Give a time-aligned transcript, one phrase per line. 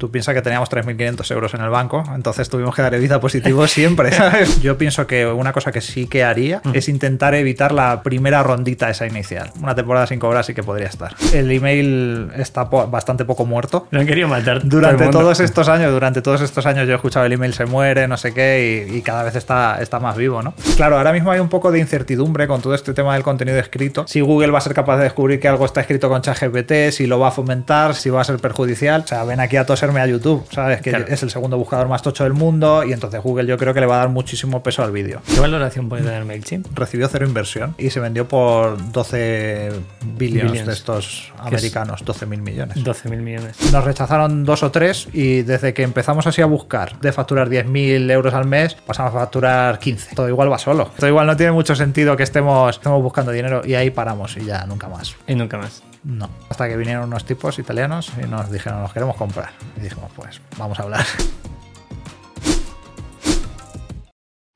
[0.00, 3.66] Tú piensas que teníamos 3.500 euros en el banco, entonces tuvimos que dar evita positivo
[3.66, 4.62] siempre, ¿sabes?
[4.62, 8.88] Yo pienso que una cosa que sí que haría es intentar evitar la primera rondita
[8.88, 9.50] esa inicial.
[9.62, 11.14] Una temporada sin cobrar sí que podría estar.
[11.34, 13.86] El email está po- bastante poco muerto.
[13.90, 14.62] No han querido matar.
[14.64, 18.08] Durante todos estos años, durante todos estos años yo he escuchado el email se muere,
[18.08, 20.54] no sé qué, y, y cada vez está, está más vivo, ¿no?
[20.76, 24.06] Claro, ahora mismo hay un poco de incertidumbre con todo este tema del contenido escrito.
[24.08, 27.06] Si Google va a ser capaz de descubrir que algo está escrito con ChatGPT, si
[27.06, 29.02] lo va a fomentar, si va a ser perjudicial.
[29.04, 30.80] O sea, ven aquí a toserme a YouTube, ¿sabes?
[30.80, 31.06] Que Claro.
[31.08, 33.86] es el segundo buscador más tocho del mundo, y entonces Google yo creo que le
[33.86, 35.20] va a dar muchísimo peso al vídeo.
[35.32, 36.66] ¿Qué valoración puede tener MailChimp?
[36.78, 39.72] Recibió cero inversión y se vendió por 12
[40.16, 40.66] billions Billions.
[40.66, 42.76] de estos americanos, 12 mil millones.
[42.76, 43.72] 12.000 millones.
[43.72, 48.10] Nos rechazaron dos o tres y desde que empezamos así a buscar de facturar 10.000
[48.10, 50.14] euros al mes, pasamos a facturar 15.
[50.14, 50.90] Todo igual va solo.
[50.96, 54.44] Todo igual no tiene mucho sentido que estemos, estemos buscando dinero y ahí paramos y
[54.44, 55.16] ya nunca más.
[55.26, 55.82] Y nunca más.
[56.02, 56.30] No.
[56.48, 59.50] Hasta que vinieron unos tipos italianos y nos dijeron, nos queremos comprar.
[59.76, 61.04] Y dijimos, pues vamos a hablar.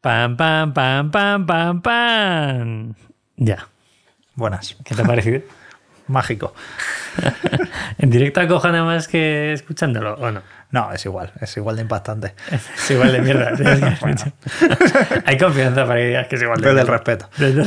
[0.00, 2.94] Pam, pam, pam, pam, pam, pam.
[3.36, 3.68] Ya.
[4.34, 4.76] Buenas.
[4.84, 5.40] ¿Qué te ha parecido?
[6.08, 6.54] Mágico.
[7.98, 10.42] ¿En directo acojona más que escuchándolo o no?
[10.74, 11.30] No, es igual.
[11.40, 12.34] Es igual de impactante.
[12.50, 13.52] Es igual de mierda.
[15.24, 16.92] Hay confianza para que digas que es igual de Desde el mierda.
[16.92, 17.30] respeto.
[17.38, 17.60] Desde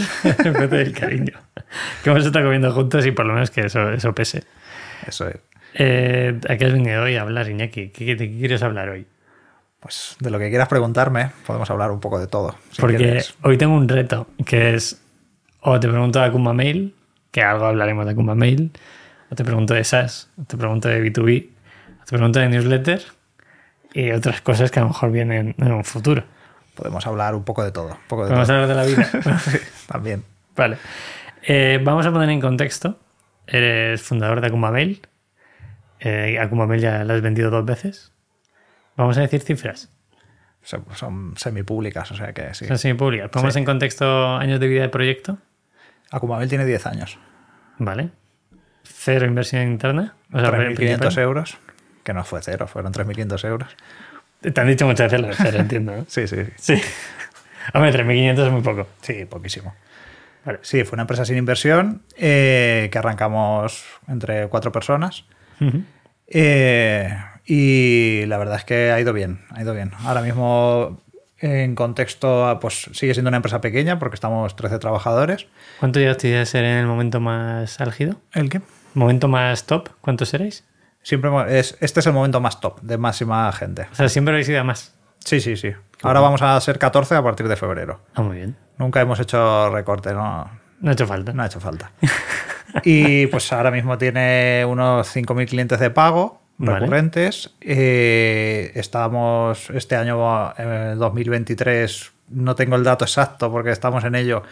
[0.50, 1.34] el respeto y el cariño.
[2.04, 4.44] Que hemos estado comiendo juntos y por lo menos que eso, eso pese.
[5.08, 5.38] Eso es.
[5.76, 7.90] Eh, ¿A qué has venido hoy a hablar, Iñaki?
[7.90, 9.08] ¿Qué, de qué quieres hablar hoy?
[9.80, 12.56] Pues de lo que quieras preguntarme, podemos hablar un poco de todo.
[12.72, 13.36] si Porque quieres.
[13.44, 15.02] hoy tengo un reto, que es
[15.62, 16.94] o te pregunto de Akuma Mail,
[17.32, 18.72] que algo hablaremos de Akuma Mail,
[19.30, 21.50] o te pregunto de SaaS, o te pregunto de B2B,
[22.08, 23.02] o te pregunto de newsletter
[23.94, 26.24] y otras cosas que a lo mejor vienen en un futuro.
[26.76, 27.90] Podemos hablar un poco de todo.
[27.90, 28.42] Un poco de todo.
[28.42, 29.10] hablar de la vida.
[29.88, 30.24] También.
[30.56, 30.78] vale.
[31.44, 33.00] Eh, vamos a poner en contexto.
[33.48, 35.02] Eres fundador de Akuma Mail.
[36.00, 36.38] Eh,
[36.80, 38.12] ya la has vendido dos veces.
[38.96, 39.90] Vamos a decir cifras.
[40.62, 42.66] Se- Son semipúblicas, o sea que sí.
[42.68, 43.30] Son semipúblicas.
[43.30, 43.60] Ponemos Sí.
[43.60, 45.38] en contexto años de vida de proyecto.
[46.12, 47.18] Acumabel tiene 10 años.
[47.80, 48.10] Vale.
[48.84, 50.16] Cero inversión interna.
[50.32, 51.20] O sea, 3.500 principal.
[51.24, 51.58] euros.
[52.08, 53.76] Que no fue cero, fueron 3.500 euros.
[54.40, 55.94] Te han dicho muchas veces lo de cero, entiendo.
[55.94, 56.06] ¿no?
[56.08, 56.76] Sí, sí, sí.
[57.74, 58.88] Hombre, 3.500 es muy poco.
[59.02, 59.76] Sí, poquísimo.
[60.46, 60.60] Vale.
[60.62, 65.26] Sí, fue una empresa sin inversión eh, que arrancamos entre cuatro personas.
[66.28, 67.14] Eh,
[67.46, 69.92] y la verdad es que ha ido bien, ha ido bien.
[70.06, 71.02] Ahora mismo,
[71.40, 75.48] en contexto, pues sigue siendo una empresa pequeña porque estamos 13 trabajadores.
[75.82, 78.16] ¿Cuánto llegaste a ser en el momento más álgido?
[78.32, 78.62] ¿El qué?
[78.94, 79.90] ¿Momento más top?
[80.00, 80.64] ¿Cuántos seréis?
[81.08, 83.88] Siempre es, este es el momento más top, de máxima gente.
[83.94, 84.94] O sea, siempre habéis ido a más.
[85.24, 85.72] Sí, sí, sí.
[86.02, 88.02] Ahora vamos a ser 14 a partir de febrero.
[88.14, 88.58] Ah, muy bien.
[88.78, 90.52] Nunca hemos hecho recorte, no,
[90.82, 91.32] No ha hecho falta.
[91.32, 91.94] no ha hecho falta.
[92.84, 96.82] Y pues ahora mismo tiene unos 5.000 clientes de pago Vale.
[96.82, 97.56] recurrentes.
[97.62, 104.44] Eh, estamos este año, eh, 2023, no tengo el dato exacto porque estamos en ello,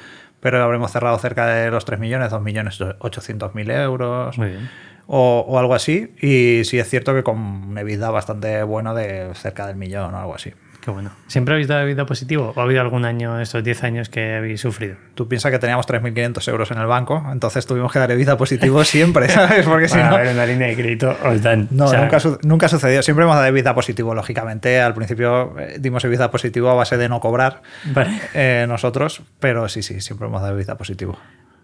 [0.45, 4.69] pero habremos cerrado cerca de los 3 millones, 2 millones 800 mil euros Muy bien.
[5.07, 6.13] o, o algo así.
[6.21, 10.19] Y sí es cierto que con una EBITDA bastante buena de cerca del millón o
[10.19, 10.53] algo así.
[10.85, 11.09] Qué bueno.
[11.25, 12.53] ¿Siempre habéis dado vida positivo?
[12.55, 14.97] ¿O ha habido algún año, estos 10 años, que habéis sufrido?
[15.15, 18.83] Tú piensas que teníamos 3.500 euros en el banco, entonces tuvimos que dar EBITDA positivo
[18.83, 19.65] siempre, ¿sabes?
[19.65, 20.15] Porque si no...
[20.15, 21.67] ver una línea de crédito os dan.
[21.71, 23.01] No, O sea, nunca, nunca ha sucedido.
[23.01, 24.79] Siempre hemos dado EBITDA positivo, lógicamente.
[24.79, 28.21] Al principio eh, dimos EBITDA positivo a base de no cobrar Vale.
[28.35, 31.17] eh, nosotros, pero sí, sí, siempre hemos dado EBITDA positivo.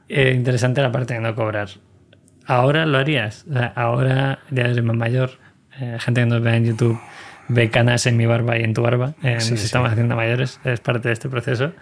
[0.10, 1.70] Eh, interesante la parte de no cobrar.
[2.48, 3.46] ¿Ahora lo harías?
[3.48, 5.30] O sea, ahora ya eres más mayor.
[5.80, 7.00] eh, gente que nos ve en YouTube
[7.54, 9.14] ve canas en mi barba y en tu barba.
[9.24, 9.66] eh, Sí, nos sí.
[9.66, 10.60] estamos haciendo mayores.
[10.64, 11.74] Es parte de este proceso.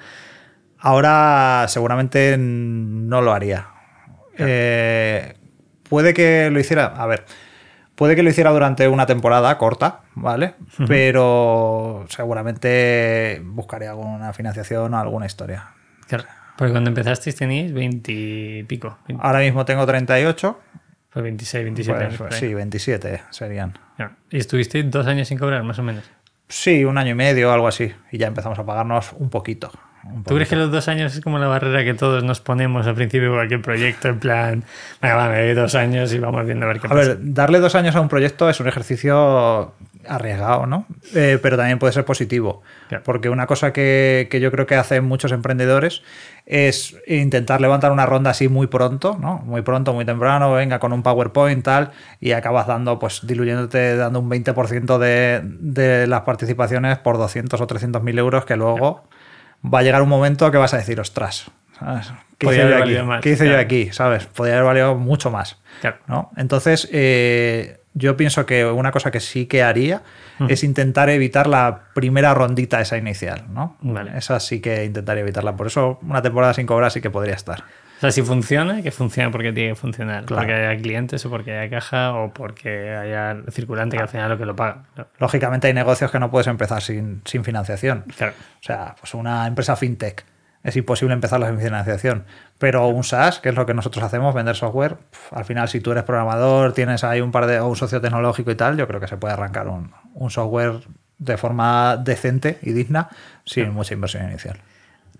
[0.79, 3.67] Ahora seguramente no lo haría.
[4.37, 5.35] Eh,
[5.89, 7.25] puede que lo hiciera, a ver,
[7.95, 10.53] puede que lo hiciera durante una temporada corta, ¿vale?
[10.87, 15.71] Pero seguramente buscaré alguna financiación o alguna historia.
[16.07, 16.23] Claro.
[16.57, 18.97] Porque cuando empezasteis teníais 20 y pico.
[19.19, 20.59] Ahora mismo tengo 38,
[21.11, 22.35] Pues 26, 27 pues, años.
[22.35, 23.77] sí, 27 serían.
[24.29, 26.03] Y estuvisteis dos años sin cobrar, más o menos.
[26.47, 27.91] Sí, un año y medio algo así.
[28.11, 29.71] Y ya empezamos a pagarnos un poquito.
[30.25, 32.95] ¿Tú crees que los dos años es como la barrera que todos nos ponemos al
[32.95, 34.07] principio de cualquier proyecto?
[34.09, 34.63] En plan,
[35.01, 37.07] venga, va, me doy dos años y vamos viendo a ver qué A pasa.
[37.09, 39.73] ver, darle dos años a un proyecto es un ejercicio
[40.07, 40.85] arriesgado, ¿no?
[41.13, 42.61] Eh, pero también puede ser positivo.
[42.87, 43.03] Claro.
[43.03, 46.01] Porque una cosa que, que yo creo que hacen muchos emprendedores
[46.45, 49.39] es intentar levantar una ronda así muy pronto, ¿no?
[49.39, 54.19] Muy pronto, muy temprano, venga con un PowerPoint, tal, y acabas dando, pues diluyéndote, dando
[54.19, 59.03] un 20% de, de las participaciones por 200 o 300 mil euros que luego
[59.63, 62.11] va a llegar un momento que vas a decir, ostras, ¿sabes?
[62.37, 63.07] ¿Qué Podría hice, yo aquí?
[63.07, 63.89] más, ¿Qué hice yo aquí?
[63.91, 64.25] ¿Sabes?
[64.25, 65.57] Podría haber valido mucho más.
[65.81, 65.97] Claro.
[66.07, 66.31] ¿no?
[66.37, 70.03] Entonces, eh, yo pienso que una cosa que sí que haría
[70.47, 73.75] es intentar evitar la primera rondita esa inicial, ¿no?
[73.81, 74.17] Vale.
[74.17, 75.57] Esa sí que intentaría evitarla.
[75.57, 77.65] Por eso una temporada sin cobrar sí que podría estar.
[77.99, 80.23] O sea, si funciona, que funcione porque tiene que funcionar.
[80.23, 80.41] Claro.
[80.41, 84.29] Porque haya clientes o porque haya caja o porque haya circulante que al final es
[84.31, 84.85] lo que lo paga.
[85.19, 88.05] Lógicamente hay negocios que no puedes empezar sin, sin financiación.
[88.15, 88.33] Claro.
[88.61, 90.23] O sea, pues una empresa fintech
[90.63, 92.23] es imposible empezarla sin financiación.
[92.57, 94.95] Pero un SaaS, que es lo que nosotros hacemos, vender software,
[95.31, 98.49] al final si tú eres programador, tienes ahí un par de o un socio tecnológico
[98.51, 100.79] y tal, yo creo que se puede arrancar un, un software
[101.17, 103.09] de forma decente y digna
[103.45, 104.57] sin mucha inversión inicial.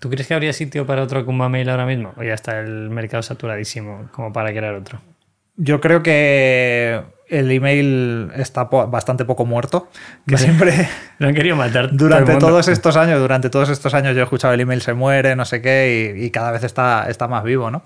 [0.00, 2.12] ¿Tú crees que habría sitio para otro Kumba Mail ahora mismo?
[2.16, 4.98] ¿O ya está el mercado saturadísimo como para crear otro?
[5.56, 9.88] Yo creo que el email está po- bastante poco muerto,
[10.26, 10.88] que siempre
[11.18, 11.90] Lo han querido matar.
[11.92, 15.36] durante todos estos años, durante todos estos años yo he escuchado el email se muere,
[15.36, 17.82] no sé qué, y, y cada vez está, está más vivo, ¿no?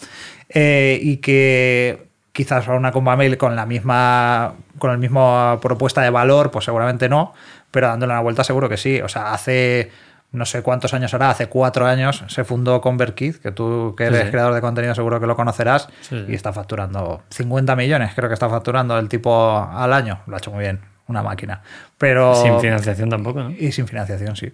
[0.49, 6.11] Eh, y que quizás una comba mail con la misma, con la misma propuesta de
[6.11, 7.35] valor, pues seguramente no,
[7.73, 9.01] pero dándole una vuelta seguro que sí.
[9.03, 9.91] O sea, hace
[10.35, 14.25] no sé cuántos años hará, hace cuatro años se fundó ConvertKit, que tú que eres
[14.25, 14.31] sí.
[14.31, 18.35] creador de contenido seguro que lo conocerás, Sí, y está facturando 50 millones, creo que
[18.35, 20.21] está facturando el tipo al año.
[20.27, 21.63] Lo ha hecho muy bien, una máquina.
[21.99, 22.35] Pero...
[22.35, 23.51] Sin financiación tampoco, ¿no?
[23.51, 24.53] Y sin financiación, sí.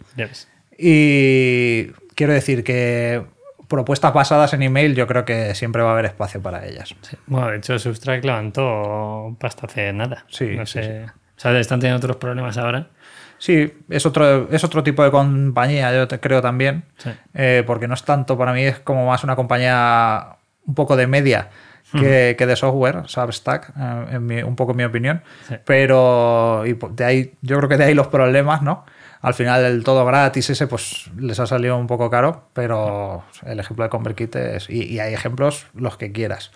[0.79, 3.25] Y quiero decir que
[3.69, 6.94] propuestas basadas en email, yo creo que siempre va a haber espacio para ellas.
[7.26, 10.25] Bueno, de hecho, Substract levantó pasta hace nada.
[10.29, 11.06] Sí, No sé.
[11.06, 12.88] O sea, están teniendo otros problemas ahora.
[13.41, 17.11] Sí, es otro, es otro tipo de compañía, yo te- creo también, Sí.
[17.33, 21.07] eh, porque no es tanto, para mí es como más una compañía un poco de
[21.07, 21.49] media
[21.99, 25.55] que, que de software, Substack, eh, en mi- un poco en mi opinión, Sí.
[25.65, 28.85] pero y de ahí, yo creo que de ahí los problemas, ¿no?
[29.23, 33.59] Al final el todo gratis ese pues les ha salido un poco caro, pero el
[33.59, 36.53] ejemplo de ConvertKit es, y, y hay ejemplos los que quieras.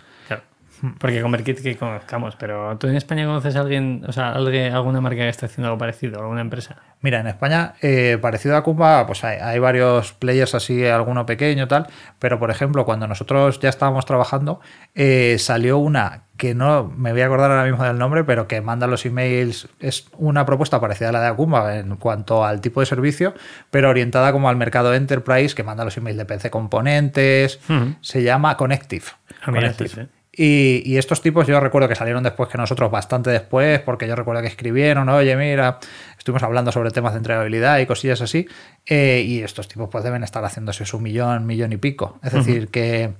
[0.98, 5.00] Porque ConvertKit que conozcamos, pero ¿tú en España conoces a alguien, o sea, alguien, alguna
[5.00, 6.76] marca que esté haciendo algo parecido, alguna empresa?
[7.00, 11.68] Mira, en España, eh, parecido a Kumba, pues hay, hay varios players así, alguno pequeño
[11.68, 11.86] tal,
[12.18, 14.60] pero por ejemplo, cuando nosotros ya estábamos trabajando,
[14.94, 18.60] eh, salió una que no me voy a acordar ahora mismo del nombre, pero que
[18.60, 22.80] manda los emails, es una propuesta parecida a la de Akumba en cuanto al tipo
[22.80, 23.34] de servicio,
[23.70, 27.60] pero orientada como al mercado enterprise, que manda los emails de PC componentes,
[28.00, 29.04] se llama Connective.
[29.42, 29.88] Ah, Connective.
[29.88, 30.08] sí, sí.
[30.36, 34.16] Y, y estos tipos yo recuerdo que salieron después que nosotros, bastante después, porque yo
[34.16, 35.78] recuerdo que escribieron, oye, mira,
[36.18, 38.48] estuvimos hablando sobre temas de entregabilidad y cosillas así,
[38.86, 42.18] eh, y estos tipos pues deben estar haciéndose su millón, millón y pico.
[42.22, 43.12] Es decir, que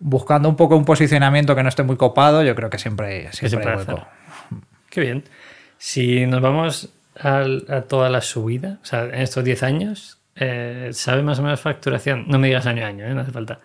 [0.00, 3.70] buscando un poco un posicionamiento que no esté muy copado, yo creo que siempre, siempre
[3.70, 4.06] hay hueco.
[4.90, 5.24] Qué bien.
[5.78, 6.88] Si nos vamos
[7.20, 11.42] al- a toda la subida, o sea, en estos 10 años, eh, ¿sabe más o
[11.42, 12.24] menos facturación?
[12.28, 13.14] No me digas año a año, ¿eh?
[13.14, 13.60] no hace falta.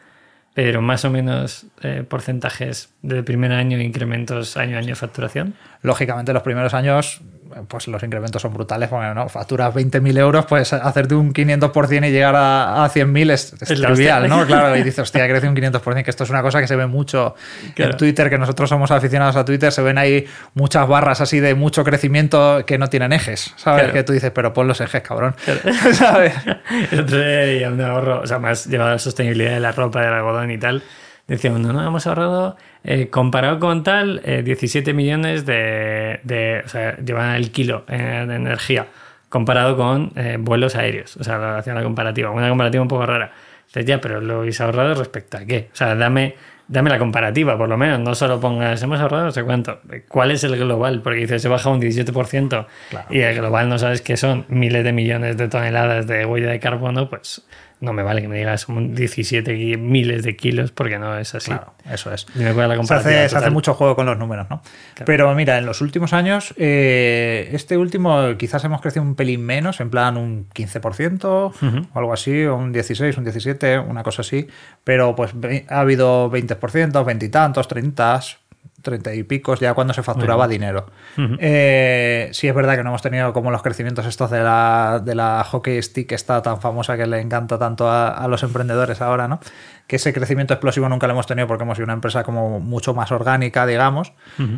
[0.53, 5.53] Pero más o menos eh, porcentajes del primer año, incrementos año a año de facturación.
[5.81, 7.21] Lógicamente, los primeros años,
[7.67, 12.11] pues los incrementos son brutales, porque no, facturas 20.000 euros, pues hacerte un 500% y
[12.11, 14.27] llegar a, a 100.000 es, es trivial.
[14.27, 14.45] ¿no?
[14.45, 16.87] Claro, y dices, hostia, crece un 500%, que esto es una cosa que se ve
[16.87, 17.35] mucho
[17.75, 17.91] Claro.
[17.91, 21.55] en Twitter, que nosotros somos aficionados a Twitter, se ven ahí muchas barras así de
[21.55, 23.83] mucho crecimiento que no tienen ejes, ¿sabes?
[23.83, 23.93] Claro.
[23.93, 25.35] Que tú dices, pero pon los ejes, cabrón.
[25.93, 26.33] ¿Sabes?
[26.91, 30.13] Día veía un ahorro, o sea, más llevado a la sostenibilidad de la ropa, del
[30.13, 30.83] algodón y tal.
[31.31, 36.67] Decía uno, no, hemos ahorrado, eh, comparado con tal, eh, 17 millones de, de- O
[36.67, 38.87] sea, llevan el kilo en, de energía,
[39.29, 41.15] comparado con eh, vuelos aéreos.
[41.17, 43.31] O sea, hacía la comparativa, una comparativa un poco rara.
[43.67, 45.69] Dices, ya, pero lo habéis ahorrado respecto a qué?
[45.71, 46.35] O sea, dame,
[46.67, 48.01] dame la comparativa, por lo menos.
[48.01, 49.79] No solo pongas, hemos ahorrado no sé cuánto.
[50.09, 51.01] ¿Cuál es el global?
[51.01, 52.65] Porque dices, se baja un 17%
[53.09, 56.59] y el global no sabes que son miles de millones de toneladas de huella de
[56.59, 57.47] carbono, pues
[57.81, 61.33] no me vale que me digas un 17 y miles de kilos porque no es
[61.35, 61.51] así.
[61.51, 62.27] Claro, eso es.
[62.35, 64.61] Es la Se hace, se hace mucho juego con los números, ¿no?
[65.05, 69.79] Pero mira, en los últimos años, eh, este último quizás hemos crecido un pelín menos,
[69.79, 71.53] en plan un 15% o
[71.93, 74.47] algo así, o un 16, un 17, una cosa así.
[74.83, 75.31] Pero pues
[75.67, 78.21] ha habido 20%, 20 y tantos, 30,
[78.81, 80.87] 30 y picos, ya cuando se facturaba dinero.
[81.39, 85.15] Eh, sí es verdad que no hemos tenido como los crecimientos estos de la, de
[85.15, 89.27] la hockey stick, esta tan famosa que le encanta tanto a, a los emprendedores ahora,
[89.27, 89.39] ¿no?
[89.87, 92.93] Que ese crecimiento explosivo nunca lo hemos tenido porque hemos sido una empresa como mucho
[92.93, 94.13] más orgánica, digamos,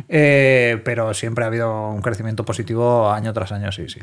[0.08, 4.00] Eh, pero siempre ha habido un crecimiento positivo año tras año, sí, sí.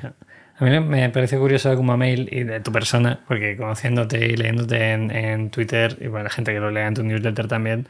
[0.60, 4.92] A mí me parece curioso Kuma Mail y de tu persona, porque conociéndote y leyéndote
[4.92, 7.88] en, en Twitter, y bueno, la gente que lo lea en tu newsletter también,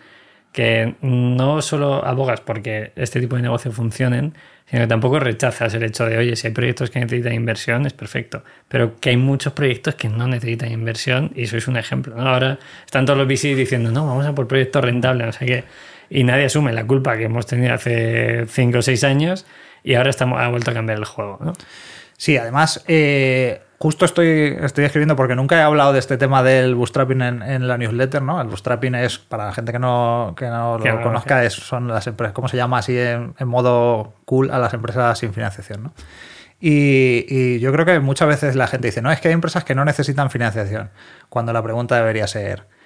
[0.51, 4.33] que no solo abogas porque este tipo de negocios funcionen,
[4.65, 7.93] sino que tampoco rechazas el hecho de, oye, si hay proyectos que necesitan inversión, es
[7.93, 12.19] perfecto, pero que hay muchos proyectos que no necesitan inversión y sois un ejemplo.
[12.19, 15.63] Ahora están todos los VC diciendo, no, vamos a por proyectos rentables, no sé qué,
[16.09, 19.45] y nadie asume la culpa que hemos tenido hace 5 o 6 años
[19.83, 21.53] Y ahora estamos, ha vuelto a cambiar el juego, ¿no?
[22.17, 26.75] Sí, además, eh, justo estoy, estoy escribiendo porque nunca he hablado de este tema del
[26.75, 28.39] bootstrapping en, en la newsletter, ¿no?
[28.39, 31.87] El bootstrapping es, para la gente que no, que no lo no, conozca, es, son
[31.87, 35.81] las empresas, ¿cómo se llama así en, en modo cool a las empresas sin financiación,
[35.81, 35.93] ¿no?
[36.59, 39.63] Y, y yo creo que muchas veces la gente dice, no, es que hay empresas
[39.63, 40.91] que no necesitan financiación,
[41.29, 42.80] cuando la pregunta debería ser, ¿Cuál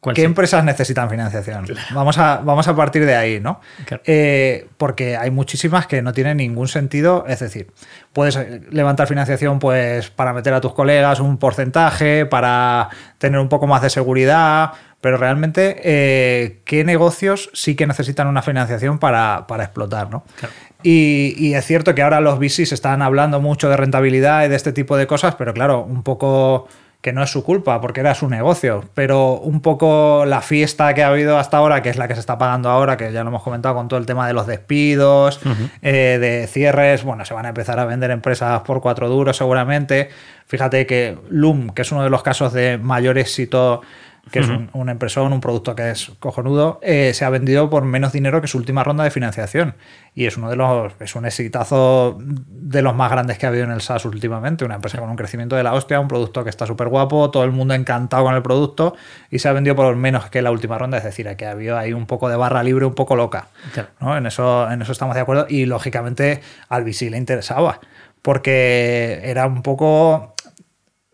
[0.00, 0.22] ¿Qué sí?
[0.22, 1.66] empresas necesitan financiación?
[1.92, 3.60] Vamos a, vamos a partir de ahí, ¿no?
[3.84, 4.02] Claro.
[4.06, 7.24] Eh, porque hay muchísimas que no tienen ningún sentido.
[7.26, 7.72] Es decir,
[8.12, 13.48] puedes eh, levantar financiación pues, para meter a tus colegas un porcentaje, para tener un
[13.48, 19.48] poco más de seguridad, pero realmente, eh, ¿qué negocios sí que necesitan una financiación para,
[19.48, 20.10] para explotar?
[20.10, 20.24] ¿no?
[20.36, 20.54] Claro.
[20.84, 24.54] Y, y es cierto que ahora los VCs están hablando mucho de rentabilidad y de
[24.54, 26.68] este tipo de cosas, pero claro, un poco
[27.00, 31.04] que no es su culpa porque era su negocio, pero un poco la fiesta que
[31.04, 33.28] ha habido hasta ahora, que es la que se está pagando ahora, que ya lo
[33.28, 35.40] hemos comentado con todo el tema de los despidos,
[35.82, 40.08] eh, de cierres, bueno, se van a empezar a vender empresas por cuatro duros seguramente.
[40.46, 43.82] Fíjate que Loom, que es uno de los casos de mayor éxito
[44.30, 48.12] que es un, una un producto que es cojonudo, eh, se ha vendido por menos
[48.12, 49.74] dinero que su última ronda de financiación.
[50.14, 53.64] Y es uno de los, es un exitazo de los más grandes que ha habido
[53.64, 54.64] en el SaaS últimamente.
[54.64, 57.44] Una empresa con un crecimiento de la hostia, un producto que está súper guapo, todo
[57.44, 58.96] el mundo encantado con el producto
[59.30, 60.98] y se ha vendido por menos que la última ronda.
[60.98, 63.48] Es decir, que ha habido ahí un poco de barra libre, un poco loca.
[63.72, 63.90] Claro.
[64.00, 64.16] ¿no?
[64.16, 65.46] En, eso, en eso estamos de acuerdo.
[65.48, 67.80] Y lógicamente al VC le interesaba.
[68.22, 70.34] Porque era un poco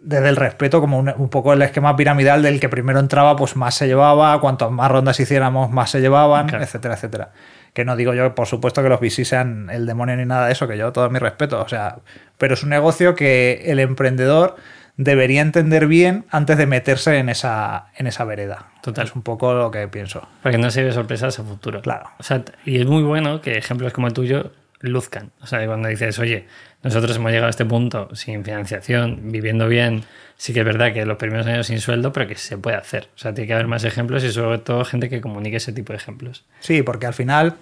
[0.07, 3.57] desde el respeto, como un, un, poco el esquema piramidal del que primero entraba, pues
[3.57, 6.63] más se llevaba, cuantas más rondas hiciéramos, más se llevaban, Claro.
[6.63, 7.31] etcétera, etcétera.
[7.73, 10.53] Que no digo yo, por supuesto, que los VC sean el demonio ni nada de
[10.53, 11.97] eso, que yo todo mi respeto, o sea,
[12.39, 14.57] pero es un negocio que el emprendedor
[14.97, 18.67] debería entender bien antes de meterse en esa, en esa vereda.
[18.83, 19.07] Total.
[19.07, 20.29] Es un poco lo que pienso.
[20.43, 21.81] Para que no se lleve sorpresas a futuro.
[21.83, 22.11] Claro.
[22.19, 25.33] O sea, y es muy bueno que ejemplos como el tuyo luzcan.
[25.41, 26.47] O sea, cuando dices, oye,
[26.85, 30.05] nosotros hemos llegado a este punto sin financiación, viviendo bien,
[30.37, 33.09] sí que es verdad que los primeros años sin sueldo, pero que se puede hacer.
[33.17, 35.93] O sea, tiene que haber más ejemplos y sobre todo gente que comunique ese tipo
[35.93, 36.45] de ejemplos.
[36.61, 37.57] Sí, porque al final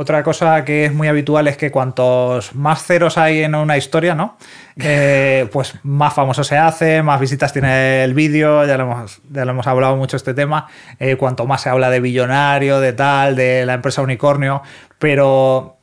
[0.00, 4.14] otra cosa que es muy habitual es que cuantos más ceros hay en una historia,
[4.14, 4.36] ¿no?
[4.76, 9.44] Eh, pues más famoso se hace, más visitas tiene el vídeo, ya lo hemos, ya
[9.44, 10.68] lo hemos hablado mucho este tema,
[11.00, 14.62] eh, cuanto más se habla de billonario, de tal, de la empresa unicornio,
[15.00, 15.77] pero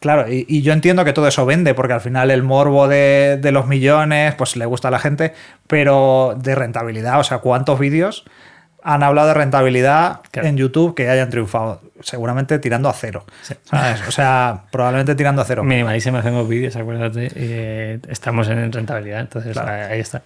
[0.00, 3.38] Claro, y, y, yo entiendo que todo eso vende, porque al final el morbo de,
[3.40, 5.32] de, los millones, pues le gusta a la gente,
[5.66, 8.24] pero de rentabilidad, o sea, ¿cuántos vídeos
[8.82, 10.48] han hablado de rentabilidad claro.
[10.48, 11.80] en YouTube que hayan triunfado?
[12.00, 13.24] Seguramente tirando a cero.
[13.42, 13.54] Sí.
[13.64, 14.06] ¿sabes?
[14.06, 15.64] O sea, probablemente tirando a cero.
[15.64, 19.92] Minimalísimo hacemos vídeos, acuérdate, eh, estamos en rentabilidad, entonces claro.
[19.92, 20.22] ahí está.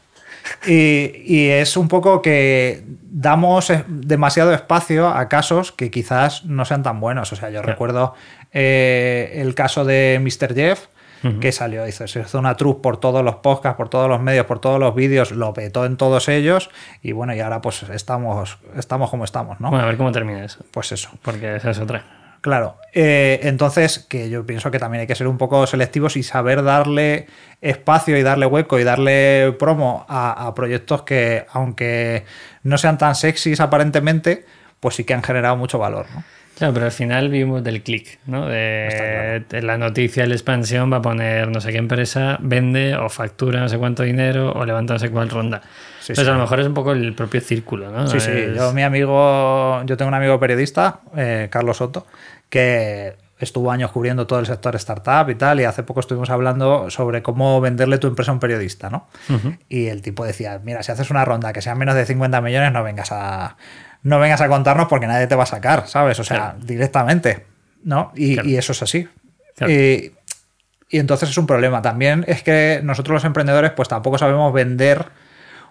[0.67, 6.83] Y, y, es un poco que damos demasiado espacio a casos que quizás no sean
[6.83, 7.33] tan buenos.
[7.33, 7.69] O sea, yo claro.
[7.69, 8.15] recuerdo
[8.52, 10.54] eh, el caso de Mr.
[10.54, 10.87] Jeff,
[11.23, 11.38] uh -huh.
[11.40, 14.47] que salió, hizo, se hizo una truc por todos los podcasts, por todos los medios,
[14.47, 16.71] por todos los vídeos, lo petó en todos ellos
[17.02, 19.71] y bueno, y ahora pues estamos, estamos como estamos, ¿no?
[19.71, 20.64] Bueno, a ver cómo termina eso.
[20.71, 21.11] Pues eso.
[21.23, 22.04] Porque esa es otra.
[22.40, 26.23] Claro, eh, entonces que yo pienso que también hay que ser un poco selectivos y
[26.23, 27.26] saber darle
[27.61, 32.25] espacio y darle hueco y darle promo a, a proyectos que, aunque
[32.62, 34.47] no sean tan sexys aparentemente,
[34.80, 36.25] pues sí que han generado mucho valor, ¿no?
[36.61, 38.47] Claro, pero al final vivimos del clic, ¿no?
[38.47, 39.67] De, claro.
[39.67, 43.69] la noticia, la expansión va a poner no sé qué empresa vende o factura no
[43.71, 45.62] sé cuánto dinero o levanta no sé cuál ronda.
[46.00, 46.31] Sí, Entonces sí.
[46.31, 48.07] a lo mejor es un poco el propio círculo, ¿no?
[48.09, 48.25] Sí, es...
[48.25, 48.33] sí.
[48.55, 52.07] Yo, mi amigo, yo tengo un amigo periodista, eh, Carlos Soto,
[52.50, 56.90] que estuvo años cubriendo todo el sector startup y tal, y hace poco estuvimos hablando
[56.90, 59.07] sobre cómo venderle tu empresa a un periodista, ¿no?
[59.31, 59.59] Uh -huh.
[59.71, 62.71] Y el tipo decía, mira, si haces una ronda que sea menos de 50 millones,
[62.71, 63.57] no vengas a
[64.02, 66.19] no vengas a contarnos porque nadie te va a sacar, ¿sabes?
[66.21, 66.59] O sea, claro.
[66.61, 67.47] directamente,
[67.85, 68.12] ¿no?
[68.14, 68.49] Y, claro.
[68.49, 69.09] y, eso es así.
[69.57, 69.73] Claro.
[69.73, 70.12] Y,
[70.88, 71.83] y, entonces es un problema.
[71.83, 75.07] También es que nosotros los emprendedores pues tampoco sabemos vender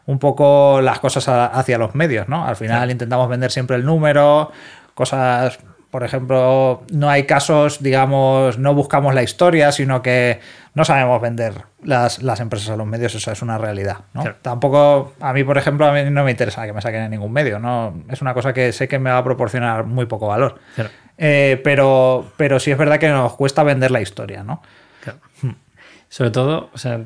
[0.06, 2.46] un poco las cosas a, hacia los medios, ¿no?
[2.46, 4.52] Al final intentamos vender siempre el número,
[4.94, 5.60] cosas...
[5.92, 10.40] Por ejemplo, no hay casos, digamos, no buscamos la historia, sino que
[10.76, 13.98] no sabemos vender las, las empresas a los medios, eso es una realidad.
[14.14, 14.22] ¿no?
[14.22, 14.38] Claro.
[14.42, 17.32] Tampoco, a mí, por ejemplo, a mí no me interesa que me saquen en ningún
[17.32, 18.04] medio, ¿no?
[18.10, 20.60] Es una cosa que sé que me va a proporcionar muy poco valor.
[20.76, 20.92] Claro.
[21.18, 24.62] Eh, pero, pero sí es verdad que nos cuesta vender la historia, ¿no?
[25.02, 25.20] Claro.
[25.42, 25.56] Hmm.
[26.08, 27.02] Sobre todo, o sea,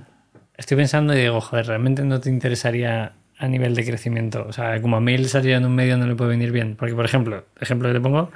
[0.58, 4.46] estoy pensando y digo, joder, ¿realmente no te interesaría a nivel de crecimiento?
[4.48, 6.76] O sea, como a mí salir en un medio no le puede venir bien.
[6.76, 8.30] Porque, por ejemplo, ejemplo que te pongo,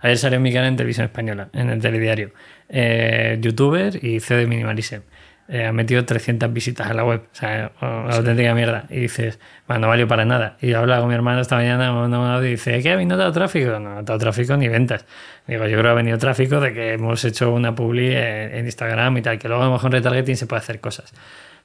[0.00, 2.30] Ayer salió mi canal en televisión española, en el telediario.
[2.68, 5.00] Eh, youtuber y CEO de Minimalism.
[5.50, 7.22] eh, ha metido 300 visitas a la web.
[7.32, 8.84] O sea, una auténtica mierda.
[8.90, 10.56] Y dices, bueno, no valió para nada.
[10.60, 12.90] Y yo hablaba con mi hermano esta mañana, me mandó un audio y dice, ¿qué
[12.90, 13.70] ha venido tráfico?
[13.70, 15.06] No, no ha dado tráfico ni ventas.
[15.46, 18.64] Digo, yo creo que ha venido tráfico de que hemos hecho una publi en, en
[18.66, 21.12] Instagram y tal, que luego a lo mejor en retargeting se puede hacer cosas.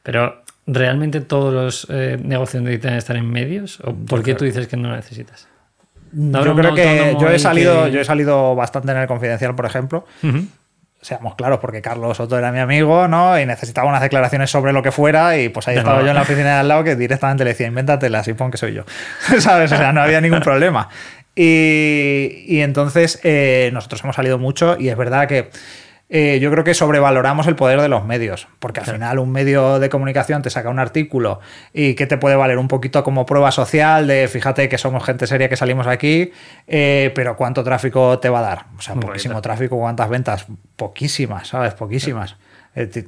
[0.02, 3.80] Pero, ¿realmente todos los eh, negocios necesitan estar en medios?
[3.82, 5.50] ¿O por qué tú dices que no lo necesitas?
[6.14, 9.56] ¿No yo creo que yo he salido, que- yo he salido bastante en el confidencial,
[9.56, 10.06] por ejemplo.
[11.02, 13.38] Seamos claros, porque Carlos Soto era mi amigo, ¿no?
[13.38, 16.16] Y necesitaba unas declaraciones sobre lo que fuera, y pues ahí De estaba yo en
[16.16, 18.84] la oficina de al lado que directamente le decía, invéntatelas y pon que soy yo.
[19.40, 19.70] ¿Sabes?
[19.74, 20.88] O sea, no había ningún problema.
[21.36, 25.50] Y, y entonces eh, nosotros hemos salido mucho y es verdad que
[26.16, 29.80] eh, yo creo que sobrevaloramos el poder de los medios, porque al final un medio
[29.80, 31.40] de comunicación te saca un artículo
[31.74, 35.26] y que te puede valer un poquito como prueba social de fíjate que somos gente
[35.26, 36.32] seria que salimos aquí,
[36.68, 38.66] eh, pero ¿cuánto tráfico te va a dar?
[38.78, 40.46] O sea, Muy poquísimo tráfico, ¿cuántas ventas?
[40.76, 41.74] Poquísimas, ¿sabes?
[41.74, 42.36] Poquísimas.
[42.76, 43.08] Eh,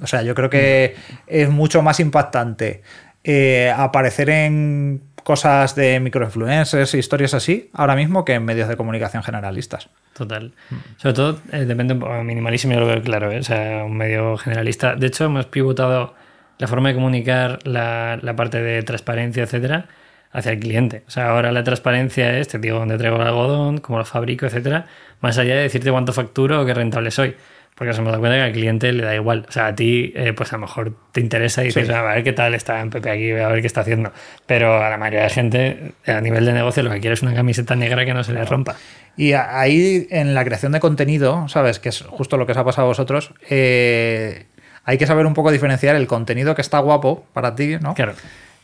[0.00, 0.94] O sea, yo creo que
[1.26, 2.82] es mucho más impactante
[3.24, 8.78] eh, aparecer en cosas de microinfluencers e historias así ahora mismo que en medios de
[8.78, 9.90] comunicación generalistas.
[10.14, 10.52] Total.
[10.96, 11.94] Sobre todo, eh, depende
[12.24, 13.40] minimalísimo, yo lo veo claro, ¿eh?
[13.40, 14.96] o sea, un medio generalista.
[14.96, 16.14] De hecho, hemos pivotado
[16.56, 19.88] la forma de comunicar, la, la parte de transparencia, etcétera,
[20.32, 21.04] hacia el cliente.
[21.06, 24.46] O sea, ahora la transparencia es, te digo dónde traigo el algodón, cómo lo fabrico,
[24.46, 24.86] etcétera,
[25.20, 27.36] más allá de decirte cuánto facturo o qué rentable soy.
[27.78, 29.46] Porque nos hemos dado cuenta que al cliente le da igual.
[29.48, 31.92] O sea, a ti, eh, pues a lo mejor te interesa y dices, Sí.
[31.94, 34.12] "Ah, a ver qué tal está en Pepe aquí, a ver qué está haciendo.
[34.46, 37.22] Pero a la mayoría de gente, eh, a nivel de negocio, lo que quiere es
[37.22, 38.74] una camiseta negra que no se le rompa.
[39.16, 41.78] Y ahí en la creación de contenido, ¿sabes?
[41.78, 43.32] Que es justo lo que os ha pasado a vosotros.
[43.48, 44.46] eh,
[44.84, 47.92] hay que saber un poco diferenciar el contenido que está guapo para ti, ¿no?
[47.94, 48.14] Claro.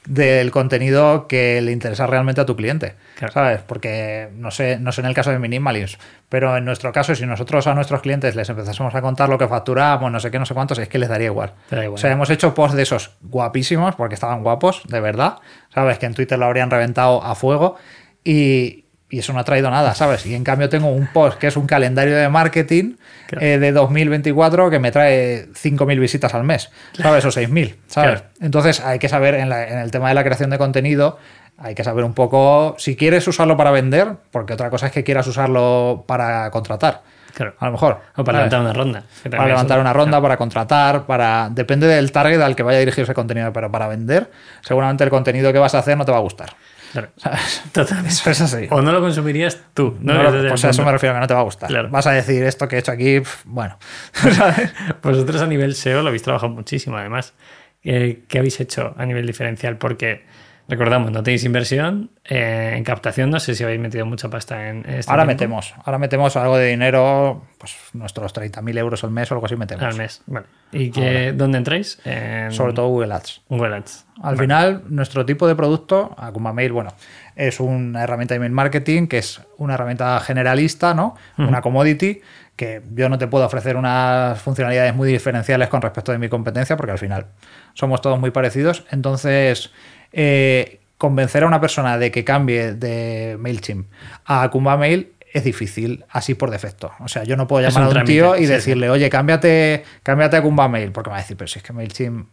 [0.06, 3.32] Del contenido que le interesa realmente a tu cliente, Claro.
[3.32, 3.62] ¿sabes?
[3.62, 7.24] Porque no sé, no sé en el caso de Minimalism, pero en nuestro caso, si
[7.24, 10.44] nosotros a nuestros clientes les empezásemos a contar lo que facturamos, no sé qué, no
[10.44, 11.54] sé cuántos, es que les daría igual.
[11.70, 11.94] Da igual.
[11.94, 15.38] O sea, hemos hecho posts de esos guapísimos, porque estaban guapos, de verdad.
[15.72, 17.76] Sabes que en Twitter lo habrían reventado a fuego
[18.22, 18.83] y,
[19.14, 20.26] y eso no ha traído nada, ¿sabes?
[20.26, 23.46] Y en cambio tengo un post que es un calendario de marketing Claro.
[23.46, 27.24] eh, de 2024 que me trae 5.000 visitas al mes, ¿sabes?
[27.24, 28.20] O 6.000, ¿sabes?
[28.20, 28.26] Claro.
[28.40, 31.18] Entonces hay que saber, en, la- en el tema de la creación de contenido,
[31.56, 35.04] hay que saber un poco si quieres usarlo para vender, porque otra cosa es que
[35.04, 37.02] quieras usarlo para contratar.
[37.34, 37.54] Claro.
[37.58, 38.00] A lo mejor.
[38.16, 38.52] O para ¿sabes?
[38.52, 39.04] levantar una ronda.
[39.30, 41.48] para levantar una ronda, para contratar, para.
[41.50, 45.10] Depende del target al que vaya a dirigir ese contenido, pero para vender, seguramente el
[45.10, 46.50] contenido que vas a hacer no te va a gustar.
[46.94, 47.08] Claro.
[47.16, 47.60] ¿Sabes?
[47.72, 48.10] Totalmente.
[48.12, 48.68] Eso es así.
[48.70, 49.98] O no lo consumirías tú.
[50.00, 50.14] ¿no?
[50.22, 51.68] Lo- pues a eso me refiero, que no te va a gustar.
[51.68, 51.88] Claro.
[51.90, 53.76] Vas a decir esto que he hecho aquí, bueno.
[55.02, 57.34] Vosotros a nivel SEO lo habéis trabajado muchísimo, además.
[57.82, 59.76] Eh, ¿Qué habéis hecho a nivel diferencial?
[59.76, 60.24] Porque,
[60.68, 62.10] recordamos, no tenéis inversión.
[62.24, 65.44] eh, en captación no sé si habéis metido mucha pasta en este Ahora tiempo.
[65.44, 69.56] metemos, ahora metemos algo de dinero, pues nuestros 30.000 euros al mes o algo así
[69.56, 69.84] metemos.
[69.84, 70.22] Al mes.
[70.26, 70.46] Vale.
[70.72, 72.00] ¿Y qué, dónde entráis?
[72.04, 73.42] En Sobre todo Google Ads.
[73.48, 74.06] Google Ads.
[74.22, 76.92] Al final, nuestro tipo de producto, Akuma Mail, bueno,
[77.36, 81.16] es una herramienta de email marketing que es una herramienta generalista, ¿no?
[81.36, 82.20] Una commodity
[82.56, 86.76] que yo no te puedo ofrecer unas funcionalidades muy diferenciales con respecto de mi competencia
[86.76, 87.26] porque al final
[87.74, 88.84] somos todos muy parecidos.
[88.92, 89.72] Entonces,
[90.14, 93.88] eh, convencer a una persona de que cambie de MailChimp
[94.24, 96.92] a Akuma Mail es difícil, así por defecto.
[97.00, 99.10] O sea, yo no puedo llamar un a un trámite, tío y sí, decirle, oye,
[99.10, 102.28] cámbiate, cámbiate a Akuma Mail, porque me va a decir, pero si es que MailChimp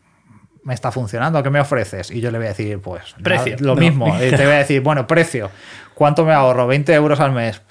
[0.63, 2.12] me está funcionando, ¿qué me ofreces?
[2.12, 3.54] Y yo le voy a decir, pues, Precio.
[3.54, 3.82] nada, lo No.
[3.82, 4.15] mismo.
[4.24, 5.50] Y te voy a decir, bueno, precio,
[5.96, 6.67] ¿cuánto me ahorro?
[6.67, 7.62] 20 euros al mes.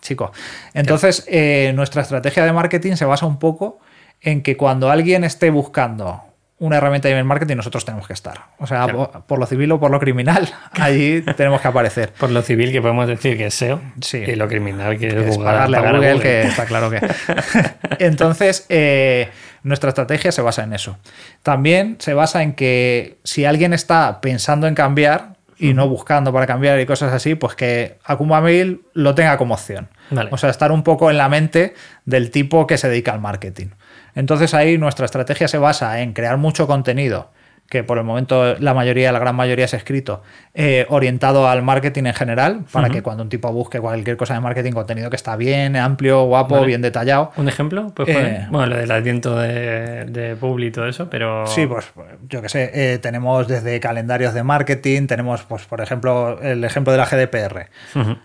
[0.00, 0.32] Chico.
[0.74, 3.78] Entonces, eh, nuestra estrategia de marketing se basa un poco
[4.20, 6.22] en que cuando alguien esté buscando
[6.58, 8.42] una herramienta de email marketing, nosotros tenemos que estar.
[8.58, 9.10] O sea, Claro.
[9.10, 12.12] por, por lo civil o por lo criminal, allí tenemos que aparecer.
[12.12, 13.80] Por lo civil que podemos decir que es SEO.
[14.00, 14.18] Sí.
[14.18, 17.00] Y lo criminal que es, es Google- pagarle a Google, que está claro que.
[17.98, 19.28] Entonces, eh,
[19.62, 20.98] nuestra estrategia se basa en eso.
[21.42, 26.46] También se basa en que si alguien está pensando en cambiar y no buscando para
[26.46, 29.88] cambiar y cosas así, pues que Akuma Mail lo tenga como opción.
[30.10, 30.28] Vale.
[30.32, 33.68] O sea, estar un poco en la mente del tipo que se dedica al marketing.
[34.14, 37.30] Entonces ahí nuestra estrategia se basa en crear mucho contenido
[37.68, 40.22] que por el momento la mayoría, la gran mayoría es escrito,
[40.52, 44.40] eh, orientado al marketing en general, para que cuando un tipo busque cualquier cosa de
[44.40, 46.66] marketing, contenido que está bien, amplio, guapo, Vale.
[46.66, 47.32] bien detallado.
[47.36, 47.92] ¿Un ejemplo?
[47.94, 51.46] Pues, Eh, bueno, lo del adviento de, de Publi y todo eso, pero.
[51.46, 51.90] Sí, pues
[52.28, 56.92] yo qué sé, eh, tenemos desde calendarios de marketing, tenemos, pues por ejemplo, el ejemplo
[56.92, 57.66] de la GDPR.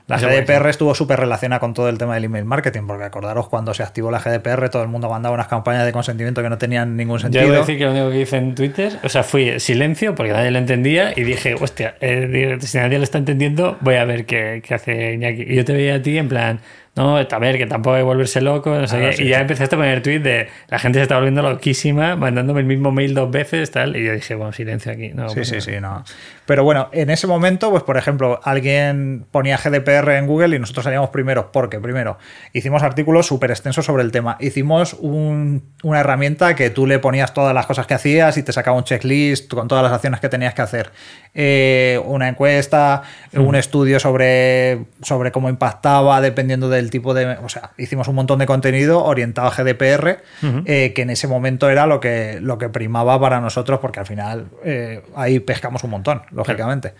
[0.07, 3.47] La Eso GDPR estuvo súper relacionada con todo el tema del email marketing, porque acordaros
[3.49, 6.57] cuando se activó la GDPR, todo el mundo mandaba unas campañas de consentimiento que no
[6.57, 7.43] tenían ningún Yo sentido.
[7.45, 10.49] debo decir que lo único que hice en Twitter, o sea, fui silencio porque nadie
[10.49, 14.61] lo entendía y dije, hostia, eh, si nadie lo está entendiendo, voy a ver qué,
[14.65, 15.43] qué hace Iñaki.
[15.43, 16.59] Y yo te veía a ti en plan,
[16.95, 19.13] no, a ver, que tampoco hay que volverse loco, no sé qué.
[19.13, 19.41] sí, y ya sí.
[19.41, 23.13] empezaste a poner tweet de la gente se está volviendo loquísima, mandándome el mismo mail
[23.13, 23.95] dos veces, tal.
[23.95, 25.09] Y yo dije, bueno, silencio aquí.
[25.13, 25.61] No, Sí, pues sí, no.
[25.61, 26.03] sí, no.
[26.45, 30.83] Pero bueno, en ese momento, pues por ejemplo, alguien ponía GDPR en Google y nosotros
[30.83, 31.51] salíamos primero.
[31.51, 32.17] porque Primero,
[32.53, 34.35] hicimos artículos súper extensos sobre el tema.
[34.39, 38.51] Hicimos un- una herramienta que tú le ponías todas las cosas que hacías y te
[38.51, 40.91] sacaba un checklist con todas las acciones que tenías que hacer.
[41.35, 47.37] Eh, una encuesta, un estudio sobre, sobre cómo impactaba dependiendo del tipo de...
[47.43, 50.21] O sea, hicimos un montón de contenido orientado a GDPR,
[50.65, 54.05] eh, que en ese momento era lo que, lo que primaba para nosotros, porque al
[54.05, 56.93] final eh, ahí pescamos un montón, lógicamente.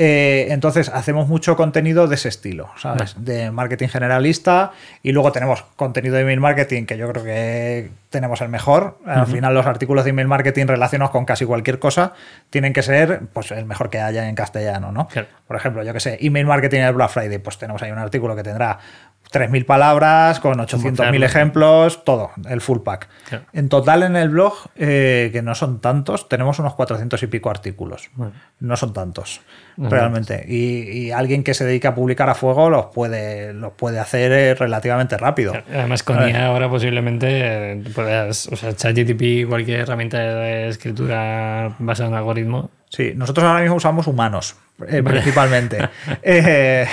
[0.00, 3.16] Eh, entonces hacemos mucho contenido de ese estilo, ¿sabes?
[3.18, 4.70] De marketing generalista
[5.02, 8.98] y luego tenemos contenido de email marketing que yo creo que tenemos el mejor.
[9.04, 12.12] Al final los artículos de email marketing relacionados con casi cualquier cosa
[12.48, 15.08] tienen que ser pues el mejor que haya en castellano, ¿no?
[15.08, 15.26] Claro.
[15.48, 17.98] Por ejemplo, yo que sé, email marketing en el Black Friday, pues tenemos ahí un
[17.98, 18.78] artículo que tendrá
[19.30, 21.26] 3.000 palabras con 800.000 hacerlo.
[21.26, 23.08] ejemplos, todo, el full pack.
[23.28, 23.44] Claro.
[23.52, 27.50] En total en el blog, eh, que no son tantos, tenemos unos 400 y pico
[27.50, 28.10] artículos.
[28.14, 28.32] Bueno.
[28.60, 29.40] No son tantos,
[29.76, 30.44] No realmente.
[30.48, 34.32] Y, y alguien que se dedica a publicar a fuego los puede, los puede hacer
[34.32, 35.52] eh, relativamente rápido.
[35.70, 36.16] Además, con.
[36.28, 42.70] IA ahora posiblemente eh, puedas, o sea, ChatGTP, cualquier herramienta de escritura basada en algoritmo.
[42.88, 45.88] Sí, nosotros ahora mismo usamos humanos, eh, principalmente.
[46.22, 46.86] Eh,